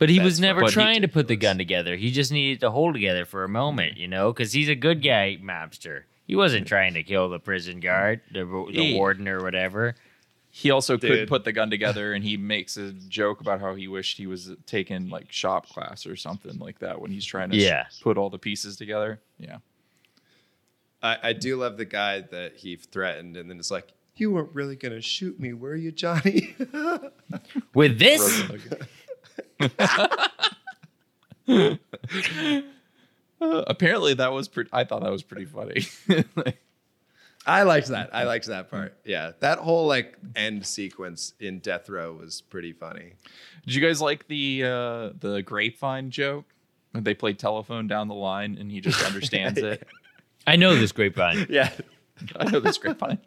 But 0.00 0.08
he 0.08 0.18
was 0.18 0.40
never 0.40 0.58
fun. 0.60 0.64
But 0.66 0.70
he- 0.70 0.74
trying 0.74 1.02
to 1.02 1.08
put 1.08 1.28
the 1.28 1.36
gun 1.36 1.58
together. 1.58 1.94
He 1.94 2.10
just 2.10 2.32
needed 2.32 2.58
to 2.60 2.70
hold 2.72 2.94
together 2.94 3.24
for 3.24 3.44
a 3.44 3.48
moment, 3.48 3.96
you 3.98 4.08
know, 4.08 4.32
because 4.32 4.52
he's 4.52 4.68
a 4.68 4.74
good 4.74 5.02
guy 5.02 5.38
mobster. 5.40 6.02
He 6.26 6.34
wasn't 6.34 6.66
trying 6.66 6.94
to 6.94 7.02
kill 7.04 7.28
the 7.28 7.38
prison 7.38 7.78
guard, 7.80 8.20
the, 8.32 8.44
the 8.44 8.82
He- 8.82 8.94
warden 8.96 9.28
or 9.28 9.42
whatever. 9.42 9.94
he 10.52 10.70
also 10.72 10.98
could 10.98 11.08
Dude. 11.10 11.28
put 11.28 11.44
the 11.44 11.52
gun 11.52 11.70
together 11.70 12.12
and 12.12 12.24
he 12.24 12.36
makes 12.36 12.76
a 12.76 12.90
joke 12.92 13.40
about 13.40 13.60
how 13.60 13.74
he 13.76 13.86
wished 13.86 14.16
he 14.16 14.26
was 14.26 14.50
taking 14.66 15.08
like 15.08 15.30
shop 15.30 15.68
class 15.68 16.06
or 16.06 16.16
something 16.16 16.58
like 16.58 16.80
that 16.80 17.00
when 17.00 17.12
he's 17.12 17.24
trying 17.24 17.50
to 17.50 17.56
s- 17.56 17.62
Yeah. 17.62 17.84
put 18.02 18.18
all 18.18 18.30
the 18.30 18.38
pieces 18.38 18.76
together 18.76 19.20
yeah 19.38 19.58
I, 21.02 21.18
I 21.22 21.32
do 21.34 21.56
love 21.56 21.76
the 21.76 21.84
guy 21.84 22.22
that 22.32 22.56
he 22.56 22.74
threatened 22.76 23.36
and 23.36 23.48
then 23.48 23.58
it's 23.60 23.70
like, 23.70 23.92
You 24.16 24.32
weren't 24.32 24.52
really 24.52 24.74
gonna 24.76 25.00
shoot 25.00 25.38
me, 25.38 25.52
were 25.52 25.76
you, 25.76 25.92
Johnny? 25.92 26.54
With 27.74 27.98
this, 28.00 28.42
Uh, 33.42 33.64
apparently 33.66 34.12
that 34.14 34.32
was 34.32 34.48
pretty 34.48 34.68
i 34.72 34.84
thought 34.84 35.02
that 35.02 35.10
was 35.10 35.22
pretty 35.22 35.46
funny 35.46 35.82
I 37.46 37.62
liked 37.62 37.88
that. 37.88 38.14
I 38.14 38.24
liked 38.24 38.46
that 38.46 38.70
part. 38.70 38.98
Yeah. 39.04 39.32
That 39.40 39.58
whole 39.58 39.86
like 39.86 40.16
end 40.36 40.66
sequence 40.66 41.32
in 41.40 41.60
Death 41.60 41.88
Row 41.88 42.12
was 42.12 42.42
pretty 42.42 42.72
funny. 42.72 43.14
Did 43.64 43.74
you 43.74 43.80
guys 43.80 44.00
like 44.00 44.28
the 44.28 44.64
uh, 44.64 45.10
the 45.18 45.42
grapevine 45.42 46.10
joke? 46.10 46.44
When 46.92 47.04
they 47.04 47.14
played 47.14 47.38
telephone 47.38 47.86
down 47.86 48.08
the 48.08 48.14
line 48.14 48.58
and 48.58 48.70
he 48.70 48.80
just 48.80 49.02
understands 49.04 49.58
it. 49.62 49.86
I 50.46 50.56
know 50.56 50.74
this 50.74 50.92
grapevine. 50.92 51.46
Yeah. 51.50 51.70
I 52.36 52.50
know 52.50 52.60
this 52.60 52.76
grapevine. 52.76 53.18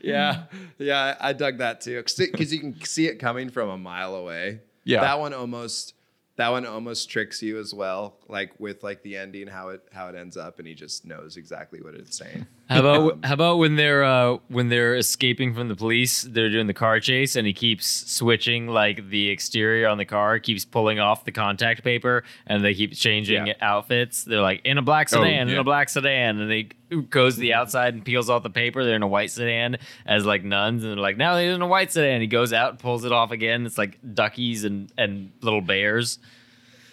Yeah. 0.00 0.44
Yeah. 0.78 1.16
I 1.20 1.32
dug 1.32 1.58
that 1.58 1.80
too. 1.80 2.02
Because 2.02 2.52
you 2.52 2.58
can 2.60 2.82
see 2.84 3.06
it 3.06 3.20
coming 3.20 3.50
from 3.50 3.68
a 3.68 3.78
mile 3.78 4.16
away. 4.16 4.60
Yeah. 4.84 5.00
That 5.00 5.18
one 5.18 5.32
almost 5.32 5.94
that 6.36 6.48
one 6.48 6.66
almost 6.66 7.10
tricks 7.10 7.42
you 7.42 7.58
as 7.58 7.72
well. 7.72 8.16
Like 8.28 8.58
with 8.58 8.82
like 8.82 9.02
the 9.02 9.16
ending, 9.16 9.46
how 9.46 9.68
it 9.70 9.82
how 9.92 10.08
it 10.08 10.14
ends 10.14 10.36
up 10.36 10.58
and 10.58 10.66
he 10.66 10.74
just 10.74 11.04
knows 11.04 11.36
exactly 11.36 11.80
what 11.80 11.94
it's 11.94 12.16
saying. 12.16 12.46
How 12.70 12.80
about 12.80 13.24
how 13.24 13.34
about 13.34 13.58
when 13.58 13.76
they're 13.76 14.02
uh, 14.04 14.38
when 14.48 14.68
they're 14.70 14.96
escaping 14.96 15.52
from 15.54 15.68
the 15.68 15.76
police? 15.76 16.22
They're 16.22 16.48
doing 16.48 16.66
the 16.66 16.72
car 16.74 16.98
chase, 16.98 17.36
and 17.36 17.46
he 17.46 17.52
keeps 17.52 17.86
switching 18.10 18.68
like 18.68 19.10
the 19.10 19.28
exterior 19.28 19.86
on 19.86 19.98
the 19.98 20.06
car, 20.06 20.38
keeps 20.38 20.64
pulling 20.64 20.98
off 20.98 21.26
the 21.26 21.32
contact 21.32 21.84
paper, 21.84 22.24
and 22.46 22.64
they 22.64 22.72
keep 22.72 22.94
changing 22.94 23.48
Yeah. 23.48 23.52
outfits. 23.60 24.24
They're 24.24 24.40
like 24.40 24.62
in 24.64 24.78
a 24.78 24.82
black 24.82 25.10
sedan, 25.10 25.48
in 25.48 25.54
yeah. 25.54 25.60
a 25.60 25.64
black 25.64 25.90
sedan, 25.90 26.40
and 26.40 26.50
they 26.50 26.68
goes 27.10 27.34
to 27.34 27.40
the 27.40 27.52
outside 27.52 27.92
and 27.92 28.02
peels 28.04 28.30
off 28.30 28.42
the 28.42 28.50
paper. 28.50 28.82
They're 28.82 28.96
in 28.96 29.02
a 29.02 29.08
white 29.08 29.30
sedan 29.30 29.76
as 30.06 30.24
like 30.24 30.42
nuns, 30.42 30.84
and 30.84 30.92
they're 30.92 30.98
like 30.98 31.18
now 31.18 31.34
they're 31.34 31.52
in 31.52 31.60
a 31.60 31.66
white 31.66 31.92
sedan. 31.92 32.22
He 32.22 32.26
goes 32.26 32.54
out, 32.54 32.70
and 32.70 32.78
pulls 32.78 33.04
it 33.04 33.12
off 33.12 33.30
again. 33.30 33.66
It's 33.66 33.76
like 33.76 33.98
duckies 34.14 34.64
and 34.64 34.90
and 34.96 35.32
little 35.42 35.60
bears. 35.60 36.18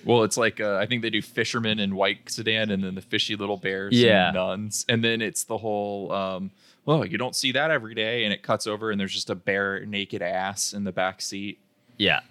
Well, 0.05 0.23
it's 0.23 0.37
like 0.37 0.59
uh, 0.59 0.77
I 0.77 0.85
think 0.85 1.01
they 1.01 1.09
do 1.09 1.21
fishermen 1.21 1.79
in 1.79 1.95
white 1.95 2.29
sedan 2.29 2.71
and 2.71 2.83
then 2.83 2.95
the 2.95 3.01
fishy 3.01 3.35
little 3.35 3.57
bears 3.57 3.93
Yeah. 3.93 4.27
and 4.27 4.35
nuns. 4.35 4.85
And 4.89 5.03
then 5.03 5.21
it's 5.21 5.43
the 5.43 5.57
whole 5.57 6.11
um 6.11 6.51
well, 6.85 7.05
you 7.05 7.17
don't 7.19 7.35
see 7.35 7.51
that 7.51 7.69
every 7.71 7.93
day 7.93 8.23
and 8.23 8.33
it 8.33 8.41
cuts 8.41 8.65
over 8.67 8.89
and 8.91 8.99
there's 8.99 9.13
just 9.13 9.29
a 9.29 9.35
bare 9.35 9.85
naked 9.85 10.21
ass 10.21 10.73
in 10.73 10.83
the 10.83 10.91
back 10.91 11.21
seat. 11.21 11.59
Yeah, 11.97 12.21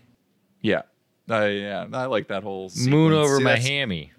Yeah. 0.62 0.82
Uh, 1.30 1.44
yeah, 1.44 1.86
I 1.92 2.06
like 2.06 2.26
that 2.28 2.42
whole 2.42 2.72
moon 2.86 3.12
over 3.12 3.36
See, 3.36 3.44
my 3.44 3.56
hammy. 3.56 4.12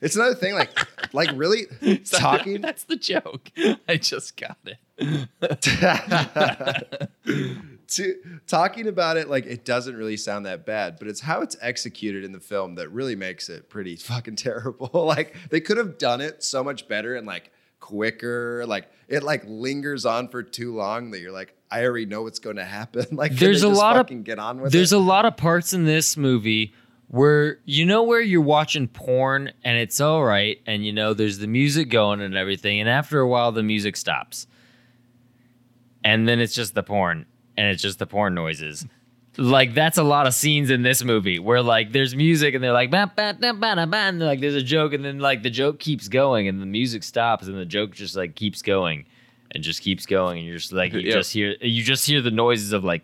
It's 0.00 0.16
another 0.16 0.34
thing, 0.34 0.54
like, 0.54 0.70
like 1.14 1.30
really 1.34 1.66
talking. 2.10 2.60
That's 2.62 2.84
the 2.84 2.96
joke. 2.96 3.50
I 3.86 3.98
just 3.98 4.34
got 4.38 4.56
it. 4.64 4.78
to 7.88 8.16
talking 8.46 8.86
about 8.88 9.16
it 9.16 9.28
like 9.28 9.46
it 9.46 9.64
doesn't 9.64 9.96
really 9.96 10.16
sound 10.16 10.46
that 10.46 10.66
bad, 10.66 10.96
but 10.98 11.08
it's 11.08 11.20
how 11.20 11.40
it's 11.40 11.56
executed 11.60 12.24
in 12.24 12.32
the 12.32 12.40
film 12.40 12.74
that 12.76 12.88
really 12.90 13.16
makes 13.16 13.48
it 13.48 13.68
pretty 13.68 13.96
fucking 14.10 14.36
terrible. 14.36 14.90
like 15.06 15.34
they 15.50 15.60
could 15.60 15.76
have 15.76 15.98
done 15.98 16.20
it 16.20 16.42
so 16.42 16.62
much 16.64 16.88
better 16.88 17.14
and 17.16 17.26
like 17.26 17.50
quicker. 17.80 18.64
Like 18.66 18.90
it 19.08 19.22
like 19.22 19.42
lingers 19.46 20.04
on 20.04 20.28
for 20.28 20.42
too 20.42 20.74
long 20.74 21.10
that 21.12 21.20
you're 21.20 21.32
like, 21.32 21.54
I 21.70 21.84
already 21.84 22.06
know 22.06 22.22
what's 22.22 22.38
going 22.38 22.56
to 22.56 22.64
happen. 22.64 23.06
like 23.12 23.32
There's 23.32 23.62
a 23.62 23.68
lot 23.68 23.96
of- 24.10 24.24
get 24.24 24.38
on 24.38 24.60
with 24.60 24.72
There's 24.72 24.92
it. 24.92 24.96
a 24.96 25.00
lot 25.00 25.24
of 25.24 25.36
parts 25.36 25.72
in 25.72 25.84
this 25.84 26.16
movie 26.16 26.72
where 27.08 27.60
you 27.64 27.84
know 27.86 28.02
where 28.02 28.20
you're 28.20 28.40
watching 28.40 28.88
porn 28.88 29.52
and 29.62 29.78
it's 29.78 30.00
all 30.00 30.24
right, 30.24 30.60
and 30.66 30.84
you 30.84 30.92
know 30.92 31.14
there's 31.14 31.38
the 31.38 31.46
music 31.46 31.88
going 31.88 32.20
and 32.20 32.36
everything, 32.36 32.80
and 32.80 32.88
after 32.88 33.20
a 33.20 33.28
while 33.28 33.52
the 33.52 33.62
music 33.62 33.96
stops, 33.96 34.48
and 36.02 36.28
then 36.28 36.40
it's 36.40 36.52
just 36.54 36.74
the 36.74 36.82
porn, 36.82 37.24
and 37.56 37.68
it's 37.68 37.82
just 37.82 37.98
the 37.98 38.06
porn 38.06 38.34
noises. 38.34 38.86
Like 39.38 39.74
that's 39.74 39.98
a 39.98 40.02
lot 40.02 40.26
of 40.26 40.32
scenes 40.32 40.70
in 40.70 40.82
this 40.82 41.04
movie 41.04 41.38
where 41.38 41.60
like 41.62 41.92
there's 41.92 42.16
music 42.16 42.54
and 42.54 42.64
they're 42.64 42.72
like 42.72 42.90
ba 42.90 43.12
ba 43.14 43.34
da 43.38 43.52
ba 43.52 43.74
da 43.76 43.84
ba 43.84 43.96
and 43.98 44.18
like 44.18 44.40
there's 44.40 44.54
a 44.54 44.62
joke 44.62 44.94
and 44.94 45.04
then 45.04 45.18
like 45.18 45.42
the 45.42 45.50
joke 45.50 45.78
keeps 45.78 46.08
going 46.08 46.48
and 46.48 46.62
the 46.62 46.66
music 46.66 47.02
stops 47.02 47.46
and 47.46 47.56
the 47.58 47.66
joke 47.66 47.92
just 47.92 48.16
like 48.16 48.34
keeps 48.34 48.62
going 48.62 49.04
and 49.50 49.62
just 49.62 49.82
keeps 49.82 50.06
going 50.06 50.38
and 50.38 50.46
you're 50.46 50.56
just 50.56 50.72
like 50.72 50.94
you 50.94 51.00
Yeah. 51.00 51.12
just 51.12 51.32
hear 51.34 51.54
you 51.60 51.82
just 51.82 52.06
hear 52.06 52.22
the 52.22 52.30
noises 52.30 52.72
of 52.72 52.82
like 52.82 53.02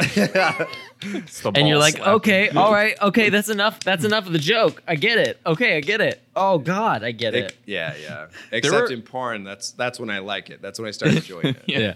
and 1.04 1.68
you're 1.68 1.78
like, 1.78 1.94
slapping. 1.96 2.12
okay, 2.14 2.48
all 2.50 2.72
right, 2.72 2.94
okay, 3.00 3.28
that's 3.30 3.48
enough. 3.48 3.80
That's 3.80 4.04
enough 4.04 4.26
of 4.26 4.32
the 4.32 4.38
joke. 4.38 4.82
I 4.86 4.94
get 4.94 5.18
it. 5.18 5.40
Okay, 5.44 5.76
I 5.76 5.80
get 5.80 6.00
it. 6.00 6.22
Oh 6.34 6.58
God, 6.58 7.02
I 7.04 7.12
get 7.12 7.34
it. 7.34 7.44
It- 7.44 7.56
yeah, 7.66 7.94
yeah. 8.02 8.26
Except 8.52 8.88
were- 8.88 8.92
in 8.92 9.02
porn, 9.02 9.44
that's 9.44 9.72
that's 9.72 9.98
when 10.00 10.10
I 10.10 10.18
like 10.20 10.50
it. 10.50 10.62
That's 10.62 10.78
when 10.78 10.88
I 10.88 10.92
start 10.92 11.12
enjoying 11.14 11.46
it. 11.46 11.62
Yeah. 11.66 11.94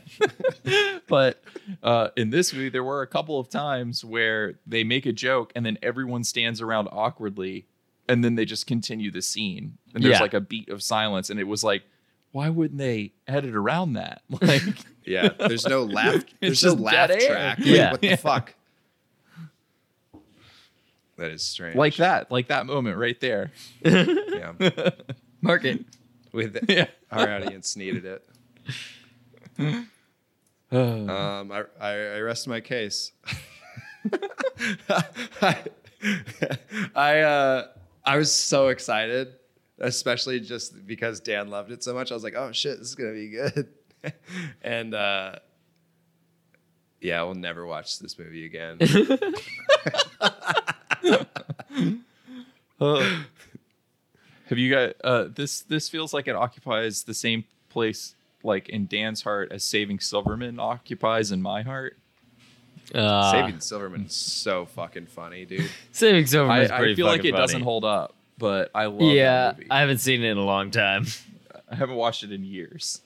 but 1.09 1.43
uh, 1.83 2.09
in 2.17 2.31
this 2.31 2.53
movie, 2.53 2.69
there 2.69 2.85
were 2.85 3.03
a 3.03 3.07
couple 3.07 3.39
of 3.39 3.49
times 3.49 4.05
where 4.05 4.55
they 4.67 4.85
make 4.85 5.07
a 5.07 5.13
joke 5.13 5.53
and 5.55 5.65
then 5.65 5.79
everyone 5.83 6.25
stands 6.25 6.61
around 6.61 6.89
awkwardly, 6.93 7.67
and 8.09 8.23
then 8.25 8.35
they 8.35 8.45
just 8.45 8.67
continue 8.67 9.11
the 9.11 9.23
scene, 9.23 9.79
and 9.95 10.03
there's 10.05 10.15
Yeah. 10.17 10.21
like 10.23 10.35
a 10.35 10.41
beat 10.41 10.69
of 10.69 10.83
silence, 10.83 11.31
and 11.31 11.41
it 11.41 11.45
was 11.45 11.63
like, 11.65 11.83
why 12.33 12.51
wouldn't 12.51 12.79
they 12.79 13.13
edit 13.27 13.55
around 13.57 13.95
that? 13.95 14.23
Like, 14.29 14.63
Yeah, 15.07 15.29
there's 15.39 15.67
no 15.67 15.85
laugh. 15.85 16.25
There's 16.41 16.55
It's 16.55 16.63
no 16.65 16.71
just 16.73 16.81
laugh 16.83 17.09
track. 17.11 17.59
Like, 17.59 17.67
Yeah. 17.67 17.93
what 17.93 18.01
the 18.01 18.17
fuck? 18.17 18.55
That 21.17 21.31
is 21.31 21.43
strange. 21.43 21.77
like 21.77 21.97
that, 21.97 22.31
like 22.31 22.49
that 22.49 22.67
moment 22.67 22.99
right 22.99 23.19
there. 23.21 23.51
yeah, 23.83 24.53
Mark 25.41 25.65
it. 25.65 25.85
with 26.33 26.59
Yeah. 26.69 26.89
our 27.11 27.29
audience 27.37 27.77
needed 27.77 28.05
it. 28.05 28.25
Um, 30.73 31.53
I, 31.53 31.63
I, 31.81 31.91
I 31.93 32.21
rest 32.21 32.49
my 32.49 32.61
case. 32.61 33.13
I, 35.41 35.65
I, 36.95 37.21
uh, 37.21 37.67
I 38.05 38.17
was 38.19 38.33
so 38.35 38.69
excited, 38.69 39.35
especially 39.79 40.41
just 40.41 40.85
because 40.85 41.21
Dan 41.21 41.49
loved 41.51 41.71
it 41.71 41.85
so 41.85 41.95
much. 41.95 42.11
I 42.11 42.15
was 42.15 42.25
like, 42.25 42.35
oh 42.37 42.51
shit, 42.51 42.79
this 42.79 42.89
is 42.89 42.95
gonna 42.97 43.13
be 43.13 43.29
good. 43.29 43.69
and 44.63 44.93
uh, 44.93 45.37
yeah, 47.01 47.23
we'll 47.23 47.35
never 47.37 47.65
watch 47.65 48.01
this 48.01 48.19
movie 48.19 48.45
again. 48.45 48.79
Have 52.81 54.59
you 54.59 54.71
got 54.71 54.95
uh, 55.03 55.25
this? 55.35 55.63
This 55.63 55.89
feels 55.89 56.15
like 56.15 56.29
it 56.29 56.37
occupies 56.37 57.03
the 57.05 57.15
same 57.15 57.45
place, 57.69 58.15
like 58.45 58.69
in 58.69 58.87
Dan's 58.87 59.23
heart, 59.23 59.51
as 59.51 59.65
Saving 59.65 59.99
Silverman 59.99 60.61
occupies 60.61 61.33
in 61.33 61.43
my 61.43 61.63
heart. 61.63 61.97
Uh, 62.95 63.33
Saving 63.33 63.59
Silverman's 63.61 64.15
so 64.15 64.67
fucking 64.67 65.07
funny, 65.07 65.45
dude. 65.45 65.69
Saving 65.93 66.27
Silverman 66.27 66.71
I, 66.71 66.79
pretty 66.79 66.93
I 66.93 66.97
feel 66.97 67.07
like 67.07 67.19
fucking 67.21 67.35
it 67.35 67.37
doesn't 67.37 67.63
hold 67.63 67.85
up, 67.85 68.15
but 68.39 68.71
I 68.75 68.87
love 68.87 69.01
Yeah, 69.01 69.47
that 69.47 69.57
movie. 69.59 69.71
I 69.71 69.81
haven't 69.81 69.99
seen 69.99 70.23
it 70.23 70.31
in 70.31 70.39
a 70.39 70.45
long 70.45 70.71
time. 70.71 71.07
I 71.69 71.75
haven't 71.75 71.97
watched 71.97 72.23
it 72.23 72.31
in 72.31 72.45
years. 72.45 73.01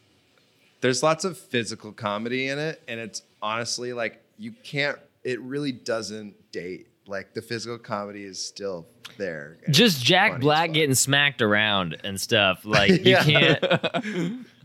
there's 0.83 1.03
lots 1.03 1.25
of 1.25 1.39
physical 1.39 1.93
comedy 1.93 2.49
in 2.49 2.59
it 2.59 2.83
and 2.87 3.01
it's 3.01 3.23
honestly 3.41 3.95
like 3.95 4.23
you 4.39 4.53
can't 4.63 4.99
it 5.25 5.41
really 5.41 5.73
doesn't 5.73 6.35
date 6.53 6.87
like 7.11 7.35
the 7.35 7.43
physical 7.43 7.77
comedy 7.79 8.25
is 8.25 8.43
still 8.43 8.87
there 9.19 9.59
Just 9.71 10.03
Jack 10.05 10.41
Black 10.41 10.69
fuck. 10.69 10.75
getting 10.75 10.95
smacked 10.95 11.43
around 11.43 11.97
and 12.05 12.19
stuff. 12.21 12.65
Like 12.65 12.91
you 12.91 12.99
Yeah. 13.05 13.23
can't. 13.59 14.47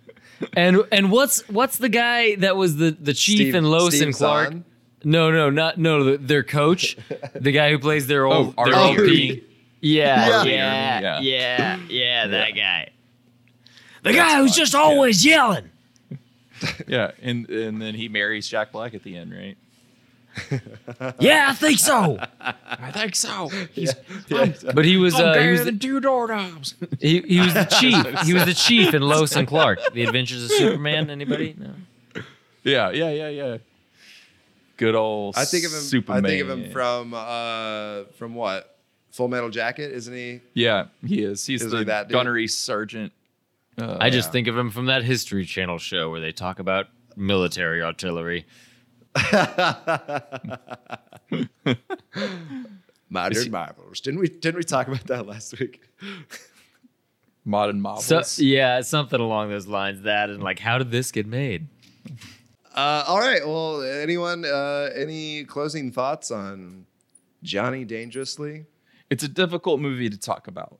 And 0.53 0.83
and 0.91 1.11
what's 1.11 1.47
what's 1.47 1.77
the 1.77 1.87
guy 1.89 2.35
that 2.35 2.57
was 2.57 2.75
the 2.75 2.91
the 2.91 3.13
chief 3.13 3.37
Steve- 3.37 3.55
in 3.55 3.63
Lois 3.63 3.95
Steve 3.95 4.07
and 4.07 4.15
Clark? 4.15 4.49
Zahn? 4.49 4.65
No, 5.05 5.31
no, 5.31 5.49
not 5.49 5.77
no. 5.77 6.03
the- 6.03 6.17
Their 6.17 6.43
coach, 6.43 6.97
the 7.33 7.51
guy 7.53 7.69
who 7.71 7.79
plays 7.79 8.07
their 8.07 8.25
old 8.25 8.53
Oh, 8.57 8.65
their 8.65 8.75
Artie 8.75 9.31
OP. 9.39 9.43
Yeah, 9.79 10.43
Yeah. 10.43 10.43
yeah, 10.43 10.99
Yeah. 10.99 11.19
yeah, 11.21 11.79
yeah, 11.89 12.27
that 12.27 12.51
guy. 12.51 12.89
The 14.03 14.11
guy 14.13 14.37
who's 14.37 14.53
just 14.55 14.75
always 14.75 15.25
yelling. 15.25 15.69
Yeah, 16.85 17.11
and 17.21 17.49
and 17.49 17.81
then 17.81 17.95
he 17.95 18.09
marries 18.09 18.45
Jack 18.47 18.71
Black 18.73 18.93
at 18.93 19.03
the 19.03 19.15
end, 19.15 19.31
right? 19.33 19.57
Yeah, 21.19 21.47
I 21.49 21.53
think 21.53 21.79
so. 21.79 22.17
I 22.41 22.91
think 22.91 23.15
so. 23.15 23.49
But 24.73 24.85
he 24.85 24.97
was 24.97 25.15
uh, 25.15 25.33
he 25.39 25.47
was 25.49 25.65
the, 25.65 25.71
two 25.71 25.99
doorknobs. 25.99 26.75
he, 26.99 27.21
he 27.21 27.39
was 27.39 27.53
the 27.53 27.63
chief. 27.79 28.19
He 28.21 28.33
was 28.33 28.45
the 28.45 28.53
chief 28.67 28.93
in 28.93 29.01
Lois 29.01 29.35
and 29.35 29.47
Clark. 29.47 29.79
The 29.93 30.03
Adventures 30.03 30.43
of 30.45 30.51
Superman. 30.51 31.09
Anybody? 31.09 31.55
No. 31.57 31.71
yeah, 32.63 32.89
yeah, 32.91 33.09
yeah, 33.11 33.29
yeah. 33.29 33.57
Good 34.77 34.95
old. 34.95 35.35
i 35.37 35.45
think 35.45 35.63
of 35.65 35.71
him 35.71 35.79
Superman. 35.79 36.25
i 36.25 36.27
think 36.27 36.41
of 36.41 36.49
him 36.49 36.69
from 36.71 37.13
uh 37.13 38.03
from 38.17 38.35
what 38.35 38.77
full 39.11 39.29
metal 39.29 39.49
jacket 39.49 39.89
isn't 39.93 40.13
he 40.13 40.41
Yeah, 40.53 40.87
he 41.05 41.23
is. 41.23 41.45
He's 41.45 41.61
Is 41.61 41.71
the 41.71 41.77
he 41.79 41.83
that 41.85 42.09
dude? 42.09 42.13
gunnery 42.15 42.47
sergeant. 42.47 43.13
Uh, 43.77 43.97
I 44.01 44.09
just 44.09 44.27
yeah. 44.27 44.31
think 44.33 44.47
of 44.47 44.57
him 44.57 44.71
from 44.71 44.87
that 44.87 45.03
History 45.03 45.45
Channel 45.45 45.77
show 45.77 46.09
where 46.09 46.19
they 46.19 46.33
talk 46.33 46.59
about 46.59 46.87
military 47.15 47.81
artillery. 47.81 48.45
modern 53.09 53.51
marvels 53.51 54.01
didn't 54.01 54.19
we 54.19 54.27
didn't 54.27 54.57
we 54.57 54.63
talk 54.63 54.87
about 54.87 55.05
that 55.07 55.25
last 55.25 55.57
week 55.59 55.81
modern 57.45 57.79
marvels. 57.79 58.05
So 58.05 58.43
yeah, 58.43 58.81
something 58.81 59.19
along 59.19 59.49
those 59.49 59.67
lines. 59.67 60.01
That 60.01 60.31
and 60.31 60.41
like, 60.41 60.57
how 60.57 60.79
did 60.79 60.89
this 60.91 61.11
get 61.11 61.27
made? 61.27 61.67
uh 62.73 63.05
all 63.07 63.19
right 63.19 63.47
well 63.47 63.81
anyone 63.81 64.43
uh 64.43 64.89
any 64.93 65.45
closing 65.45 65.91
thoughts 65.91 66.29
on 66.29 66.85
johnny 67.41 67.85
dangerously 67.85 68.65
it's 69.09 69.23
a 69.23 69.27
difficult 69.27 69.79
movie 69.79 70.09
to 70.09 70.17
talk 70.17 70.47
about. 70.47 70.79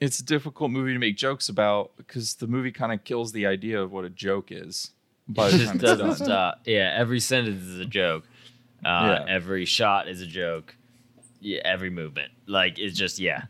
It's 0.00 0.18
a 0.18 0.24
difficult 0.24 0.70
movie 0.70 0.92
to 0.92 0.98
make 0.98 1.16
jokes 1.16 1.48
about 1.48 1.92
because 1.96 2.34
the 2.34 2.46
movie 2.46 2.72
kind 2.72 2.92
of 2.92 3.04
kills 3.04 3.32
the 3.32 3.46
idea 3.46 3.80
of 3.80 3.92
what 3.92 4.04
a 4.04 4.10
joke 4.10 4.50
is 4.50 4.90
by 5.28 5.48
It 5.48 5.52
the 5.52 5.58
just 5.58 5.66
time 5.68 5.76
it's 5.76 5.84
doesn't 5.84 6.06
done. 6.06 6.16
stop. 6.16 6.60
Yeah, 6.66 6.94
every 6.96 7.20
sentence 7.20 7.62
is 7.64 7.78
a 7.80 7.84
joke. 7.84 8.24
Uh, 8.84 9.18
Yeah. 9.20 9.24
Every 9.34 9.64
shot 9.64 10.08
is 10.08 10.20
a 10.20 10.26
joke. 10.26 10.74
Yeah, 11.40 11.60
every 11.64 11.90
movement. 11.90 12.32
Like 12.46 12.78
it's 12.78 12.96
just 12.96 13.18
yeah. 13.18 13.44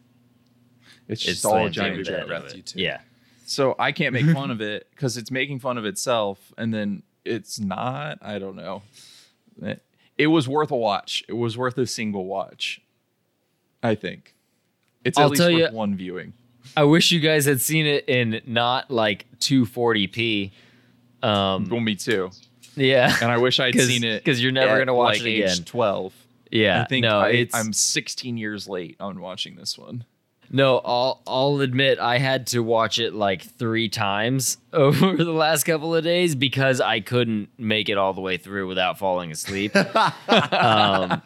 It's 1.08 1.22
It's 1.22 1.24
just 1.24 1.44
all 1.46 1.66
a 1.66 1.70
Johnny 1.70 2.02
jammed 2.02 2.24
Depp. 2.24 2.26
breath, 2.26 2.54
it. 2.54 2.74
Yeah. 2.76 3.00
So 3.44 3.74
I 3.78 3.92
can't 3.92 4.12
make 4.12 4.26
fun 4.34 4.50
of 4.50 4.60
it 4.60 4.86
because 4.90 5.16
it's 5.16 5.30
making 5.30 5.58
fun 5.58 5.76
of 5.78 5.84
itself, 5.84 6.38
and 6.56 6.72
then 6.72 7.02
it's 7.24 7.58
not. 7.60 8.18
I 8.22 8.38
don't 8.38 8.56
know. 8.56 8.82
It, 9.60 9.82
it 10.16 10.26
was 10.28 10.48
worth 10.48 10.70
a 10.70 10.76
watch. 10.76 11.22
It 11.28 11.34
was 11.34 11.58
worth 11.58 11.76
a 11.78 11.86
single 11.86 12.24
watch. 12.26 12.80
I 13.82 13.94
think 13.94 14.34
it's 15.04 15.18
at 15.18 15.22
I'll 15.24 15.28
least 15.30 15.42
tell 15.42 15.52
worth 15.52 15.70
you- 15.72 15.76
one 15.76 15.96
viewing. 15.96 16.32
I 16.76 16.84
wish 16.84 17.10
you 17.10 17.18
guys 17.20 17.44
had 17.44 17.60
seen 17.60 17.86
it 17.86 18.08
in 18.08 18.40
not 18.46 18.90
like 18.90 19.26
240p. 19.40 20.52
Um, 21.22 21.68
Well, 21.68 21.80
me 21.80 21.94
too. 21.94 22.30
yeah, 22.76 23.14
And 23.20 23.30
I 23.30 23.38
wish 23.38 23.60
I'd 23.60 23.74
seen 23.78 24.04
it 24.04 24.24
because 24.24 24.42
you're 24.42 24.52
never 24.52 24.74
at, 24.74 24.78
gonna 24.78 24.94
watch 24.94 25.18
like, 25.18 25.26
it 25.26 25.30
age 25.30 25.52
again. 25.52 25.64
Twelve. 25.64 26.12
yeah. 26.50 26.82
I 26.82 26.84
think 26.86 27.04
no, 27.04 27.18
I, 27.20 27.46
I'm 27.54 27.72
16 27.72 28.36
years 28.36 28.68
late 28.68 28.96
on 29.00 29.20
watching 29.20 29.56
this 29.56 29.76
one. 29.78 30.04
No, 30.54 30.82
I'll 30.84 31.22
I'll 31.26 31.60
admit 31.60 31.98
I 31.98 32.18
had 32.18 32.46
to 32.48 32.62
watch 32.62 32.98
it 32.98 33.14
like 33.14 33.40
three 33.40 33.88
times 33.88 34.58
over 34.74 35.16
the 35.16 35.32
last 35.32 35.64
couple 35.64 35.94
of 35.94 36.04
days 36.04 36.34
because 36.34 36.78
I 36.78 37.00
couldn't 37.00 37.48
make 37.56 37.88
it 37.88 37.96
all 37.96 38.12
the 38.12 38.20
way 38.20 38.36
through 38.36 38.66
without 38.68 38.98
falling 38.98 39.32
asleep. 39.32 39.74
um, 40.28 41.22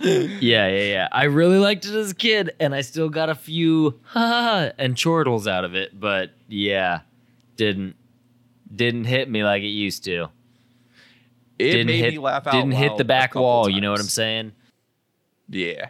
yeah, 0.00 0.68
yeah, 0.68 0.68
yeah. 0.68 1.08
I 1.12 1.24
really 1.24 1.58
liked 1.58 1.84
it 1.84 1.94
as 1.94 2.12
a 2.12 2.14
kid, 2.14 2.52
and 2.60 2.74
I 2.74 2.80
still 2.80 3.10
got 3.10 3.28
a 3.28 3.34
few 3.34 4.00
ha 4.04 4.70
and 4.78 4.96
chortles 4.96 5.46
out 5.46 5.64
of 5.66 5.74
it, 5.74 5.98
but 6.00 6.30
yeah, 6.48 7.00
didn't 7.56 7.96
didn't 8.74 9.04
hit 9.04 9.28
me 9.28 9.44
like 9.44 9.62
it 9.62 9.66
used 9.68 10.04
to. 10.04 10.28
It 11.58 11.70
didn't 11.72 11.86
made 11.88 12.00
hit 12.00 12.12
me 12.14 12.18
laugh 12.18 12.46
out 12.46 12.52
didn't 12.52 12.72
hit 12.72 12.96
the 12.96 13.04
back 13.04 13.30
couple 13.32 13.42
wall. 13.42 13.68
You 13.68 13.80
know 13.80 13.90
what 13.90 14.00
I'm 14.00 14.06
saying? 14.06 14.52
Yeah. 15.48 15.88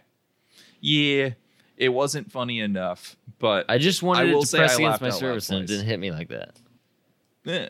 Yeah. 0.80 1.30
It 1.76 1.88
wasn't 1.88 2.30
funny 2.30 2.60
enough, 2.60 3.16
but 3.38 3.66
I 3.68 3.78
just 3.78 4.02
wanted 4.02 4.28
I 4.28 4.30
it 4.30 4.34
will 4.34 4.42
to 4.42 4.46
say 4.46 4.58
press 4.58 4.72
I 4.72 4.74
against 4.76 5.00
my 5.00 5.10
service 5.10 5.50
and 5.50 5.60
it 5.64 5.66
didn't 5.66 5.86
hit 5.86 5.98
me 5.98 6.10
like 6.12 6.28
that. 6.28 6.52
eh. 7.46 7.68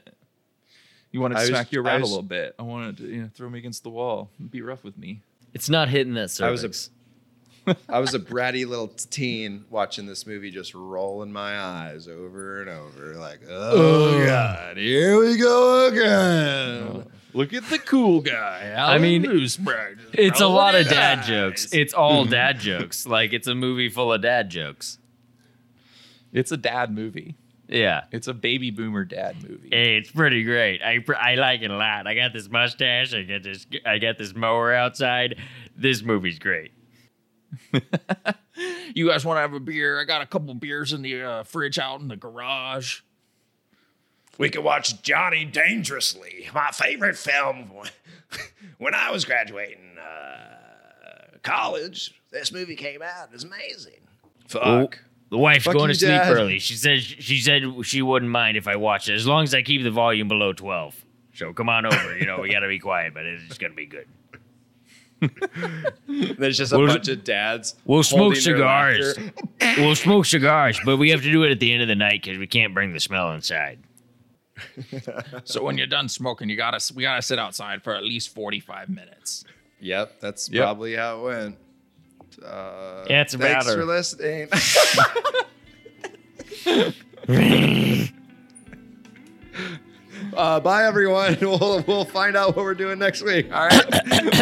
you 1.12 1.20
wanted 1.20 1.34
to 1.36 1.40
I 1.40 1.42
was- 1.42 1.48
smack 1.50 1.72
you 1.72 1.82
I 1.84 1.88
around 1.88 2.00
was- 2.02 2.10
a 2.10 2.12
little 2.14 2.28
bit. 2.28 2.54
I 2.58 2.62
wanted 2.62 2.96
to 2.98 3.06
you 3.08 3.22
know, 3.22 3.30
throw 3.32 3.48
me 3.48 3.58
against 3.58 3.82
the 3.84 3.90
wall, 3.90 4.30
and 4.38 4.50
be 4.50 4.60
rough 4.62 4.82
with 4.84 4.98
me. 4.98 5.22
It's 5.54 5.68
not 5.70 5.88
hitting 5.88 6.14
that 6.14 6.40
I 6.42 6.50
was 6.50 6.60
cervix. 6.62 6.88
a 6.88 7.01
I 7.88 8.00
was 8.00 8.14
a 8.14 8.18
bratty 8.18 8.66
little 8.66 8.88
teen 8.88 9.64
watching 9.70 10.06
this 10.06 10.26
movie, 10.26 10.50
just 10.50 10.74
rolling 10.74 11.32
my 11.32 11.58
eyes 11.58 12.08
over 12.08 12.60
and 12.60 12.70
over, 12.70 13.14
like, 13.14 13.40
oh 13.48 14.24
god, 14.26 14.76
here 14.76 15.18
we 15.18 15.36
go 15.36 15.86
again. 15.86 17.06
Look 17.34 17.54
at 17.54 17.68
the 17.70 17.78
cool 17.78 18.20
guy. 18.20 18.74
I 18.76 18.98
mean, 18.98 19.24
Newsprint. 19.24 19.98
It's 20.12 20.40
a 20.40 20.46
lot 20.46 20.74
of 20.74 20.88
dad 20.88 21.20
eyes. 21.20 21.26
jokes. 21.26 21.72
It's 21.72 21.94
all 21.94 22.22
mm-hmm. 22.22 22.32
dad 22.32 22.60
jokes. 22.60 23.06
Like 23.06 23.32
it's 23.32 23.46
a 23.46 23.54
movie 23.54 23.88
full 23.88 24.12
of 24.12 24.20
dad 24.20 24.50
jokes. 24.50 24.98
It's 26.32 26.52
a 26.52 26.56
dad 26.56 26.92
movie. 26.92 27.36
Yeah. 27.68 28.04
It's 28.10 28.28
a 28.28 28.34
baby 28.34 28.70
boomer 28.70 29.04
dad 29.04 29.42
movie. 29.42 29.70
Hey, 29.70 29.96
it's 29.96 30.10
pretty 30.10 30.44
great. 30.44 30.82
I 30.82 31.02
I 31.18 31.36
like 31.36 31.62
it 31.62 31.70
a 31.70 31.76
lot. 31.76 32.06
I 32.06 32.14
got 32.14 32.34
this 32.34 32.50
mustache. 32.50 33.14
I 33.14 33.22
got 33.22 33.42
this 33.42 33.66
I 33.86 33.98
got 33.98 34.18
this 34.18 34.34
mower 34.34 34.74
outside. 34.74 35.38
This 35.74 36.02
movie's 36.02 36.38
great. 36.38 36.72
You 38.94 39.08
guys 39.08 39.24
want 39.24 39.38
to 39.38 39.40
have 39.40 39.54
a 39.54 39.60
beer? 39.60 39.98
I 40.00 40.04
got 40.04 40.20
a 40.20 40.26
couple 40.26 40.54
beers 40.54 40.92
in 40.92 41.02
the 41.02 41.22
uh, 41.22 41.42
fridge 41.44 41.78
out 41.78 42.00
in 42.00 42.08
the 42.08 42.16
garage. 42.16 43.00
We 44.38 44.50
could 44.50 44.64
watch 44.64 45.02
Johnny 45.02 45.44
Dangerously, 45.44 46.48
my 46.54 46.70
favorite 46.70 47.16
film 47.16 47.70
when 48.78 48.94
I 48.94 49.10
was 49.10 49.24
graduating 49.24 49.96
uh, 49.98 51.38
college. 51.42 52.14
This 52.30 52.52
movie 52.52 52.76
came 52.76 53.02
out. 53.02 53.28
It 53.28 53.32
was 53.32 53.44
amazing. 53.44 54.00
Fuck. 54.48 55.00
The 55.30 55.38
wife's 55.38 55.64
Fuck 55.64 55.74
going 55.74 55.88
to 55.88 55.94
sleep 55.94 56.10
Dad. 56.10 56.32
early. 56.32 56.58
She 56.58 56.74
said 56.74 57.00
she 57.02 57.40
said 57.40 57.62
she 57.84 58.02
wouldn't 58.02 58.30
mind 58.30 58.56
if 58.58 58.68
I 58.68 58.76
watched 58.76 59.08
it 59.08 59.14
as 59.14 59.26
long 59.26 59.44
as 59.44 59.54
I 59.54 59.62
keep 59.62 59.82
the 59.82 59.90
volume 59.90 60.28
below 60.28 60.52
twelve. 60.52 60.94
So 61.34 61.54
come 61.54 61.70
on 61.70 61.86
over. 61.86 62.18
You 62.18 62.26
know 62.26 62.40
we 62.40 62.50
got 62.50 62.60
to 62.60 62.68
be 62.68 62.78
quiet, 62.78 63.14
but 63.14 63.24
it's 63.24 63.56
gonna 63.56 63.72
be 63.72 63.86
good. 63.86 64.06
There's 66.38 66.56
just 66.58 66.72
a 66.72 66.78
We'll- 66.78 66.88
bunch 66.88 67.08
of 67.08 67.24
dads. 67.24 67.74
We'll 67.84 68.02
smoke 68.02 68.36
cigars. 68.36 69.18
we'll 69.78 69.94
smoke 69.96 70.26
cigars, 70.26 70.78
but 70.84 70.96
we 70.96 71.10
have 71.10 71.22
to 71.22 71.30
do 71.30 71.42
it 71.44 71.50
at 71.50 71.60
the 71.60 71.72
end 71.72 71.82
of 71.82 71.88
the 71.88 71.94
night 71.94 72.22
because 72.22 72.38
we 72.38 72.46
can't 72.46 72.74
bring 72.74 72.92
the 72.92 73.00
smell 73.00 73.32
inside. 73.32 73.78
So 75.44 75.62
when 75.64 75.76
you're 75.78 75.86
done 75.88 76.08
smoking, 76.08 76.48
you 76.48 76.56
gotta 76.56 76.78
we 76.94 77.02
gotta 77.02 77.22
sit 77.22 77.38
outside 77.38 77.82
for 77.82 77.94
at 77.94 78.04
least 78.04 78.32
45 78.34 78.88
minutes. 78.90 79.44
Yep, 79.80 80.20
that's 80.20 80.48
Yep. 80.50 80.62
probably 80.62 80.94
how 80.94 81.18
it 81.18 81.22
went. 81.24 81.56
Uh, 82.44 83.04
Yeah, 83.08 83.22
it's 83.22 83.34
about 83.34 83.64
thanks 83.64 83.66
her. 83.66 83.74
for 83.76 83.84
listening. 83.84 84.48
uh, 90.36 90.60
bye, 90.60 90.84
everyone. 90.86 91.36
We'll, 91.40 91.82
we'll 91.86 92.04
find 92.04 92.36
out 92.36 92.48
what 92.56 92.64
we're 92.64 92.74
doing 92.74 92.98
next 92.98 93.22
week. 93.22 93.52
All 93.52 93.66
right. 93.68 94.41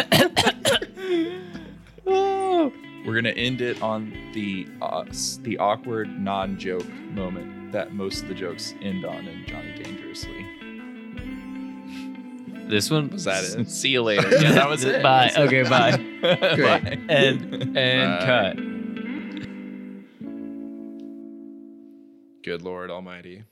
We're 3.05 3.15
gonna 3.15 3.29
end 3.29 3.61
it 3.61 3.81
on 3.81 4.13
the 4.33 4.67
uh, 4.81 5.05
the 5.41 5.57
awkward 5.57 6.09
non-joke 6.19 6.87
moment 7.11 7.71
that 7.71 7.93
most 7.93 8.23
of 8.23 8.27
the 8.27 8.35
jokes 8.35 8.73
end 8.81 9.05
on 9.05 9.27
in 9.27 9.45
Johnny 9.45 9.73
Dangerously. 9.81 10.45
This 12.67 12.89
one 12.89 13.09
Was 13.09 13.23
that 13.25 13.43
it? 13.43 13.69
See 13.69 13.89
you 13.89 14.01
later. 14.03 14.29
Yeah, 14.41 14.53
that 14.53 14.69
was 14.69 14.83
it. 14.83 15.03
Bye. 15.03 15.31
Okay, 15.35 15.63
bye. 15.63 15.97
Great. 16.55 16.99
And 17.09 17.77
and 17.77 18.19
Bye. 18.19 18.25
cut. 18.25 18.55
Good 22.43 22.61
Lord 22.61 22.89
Almighty. 22.89 23.43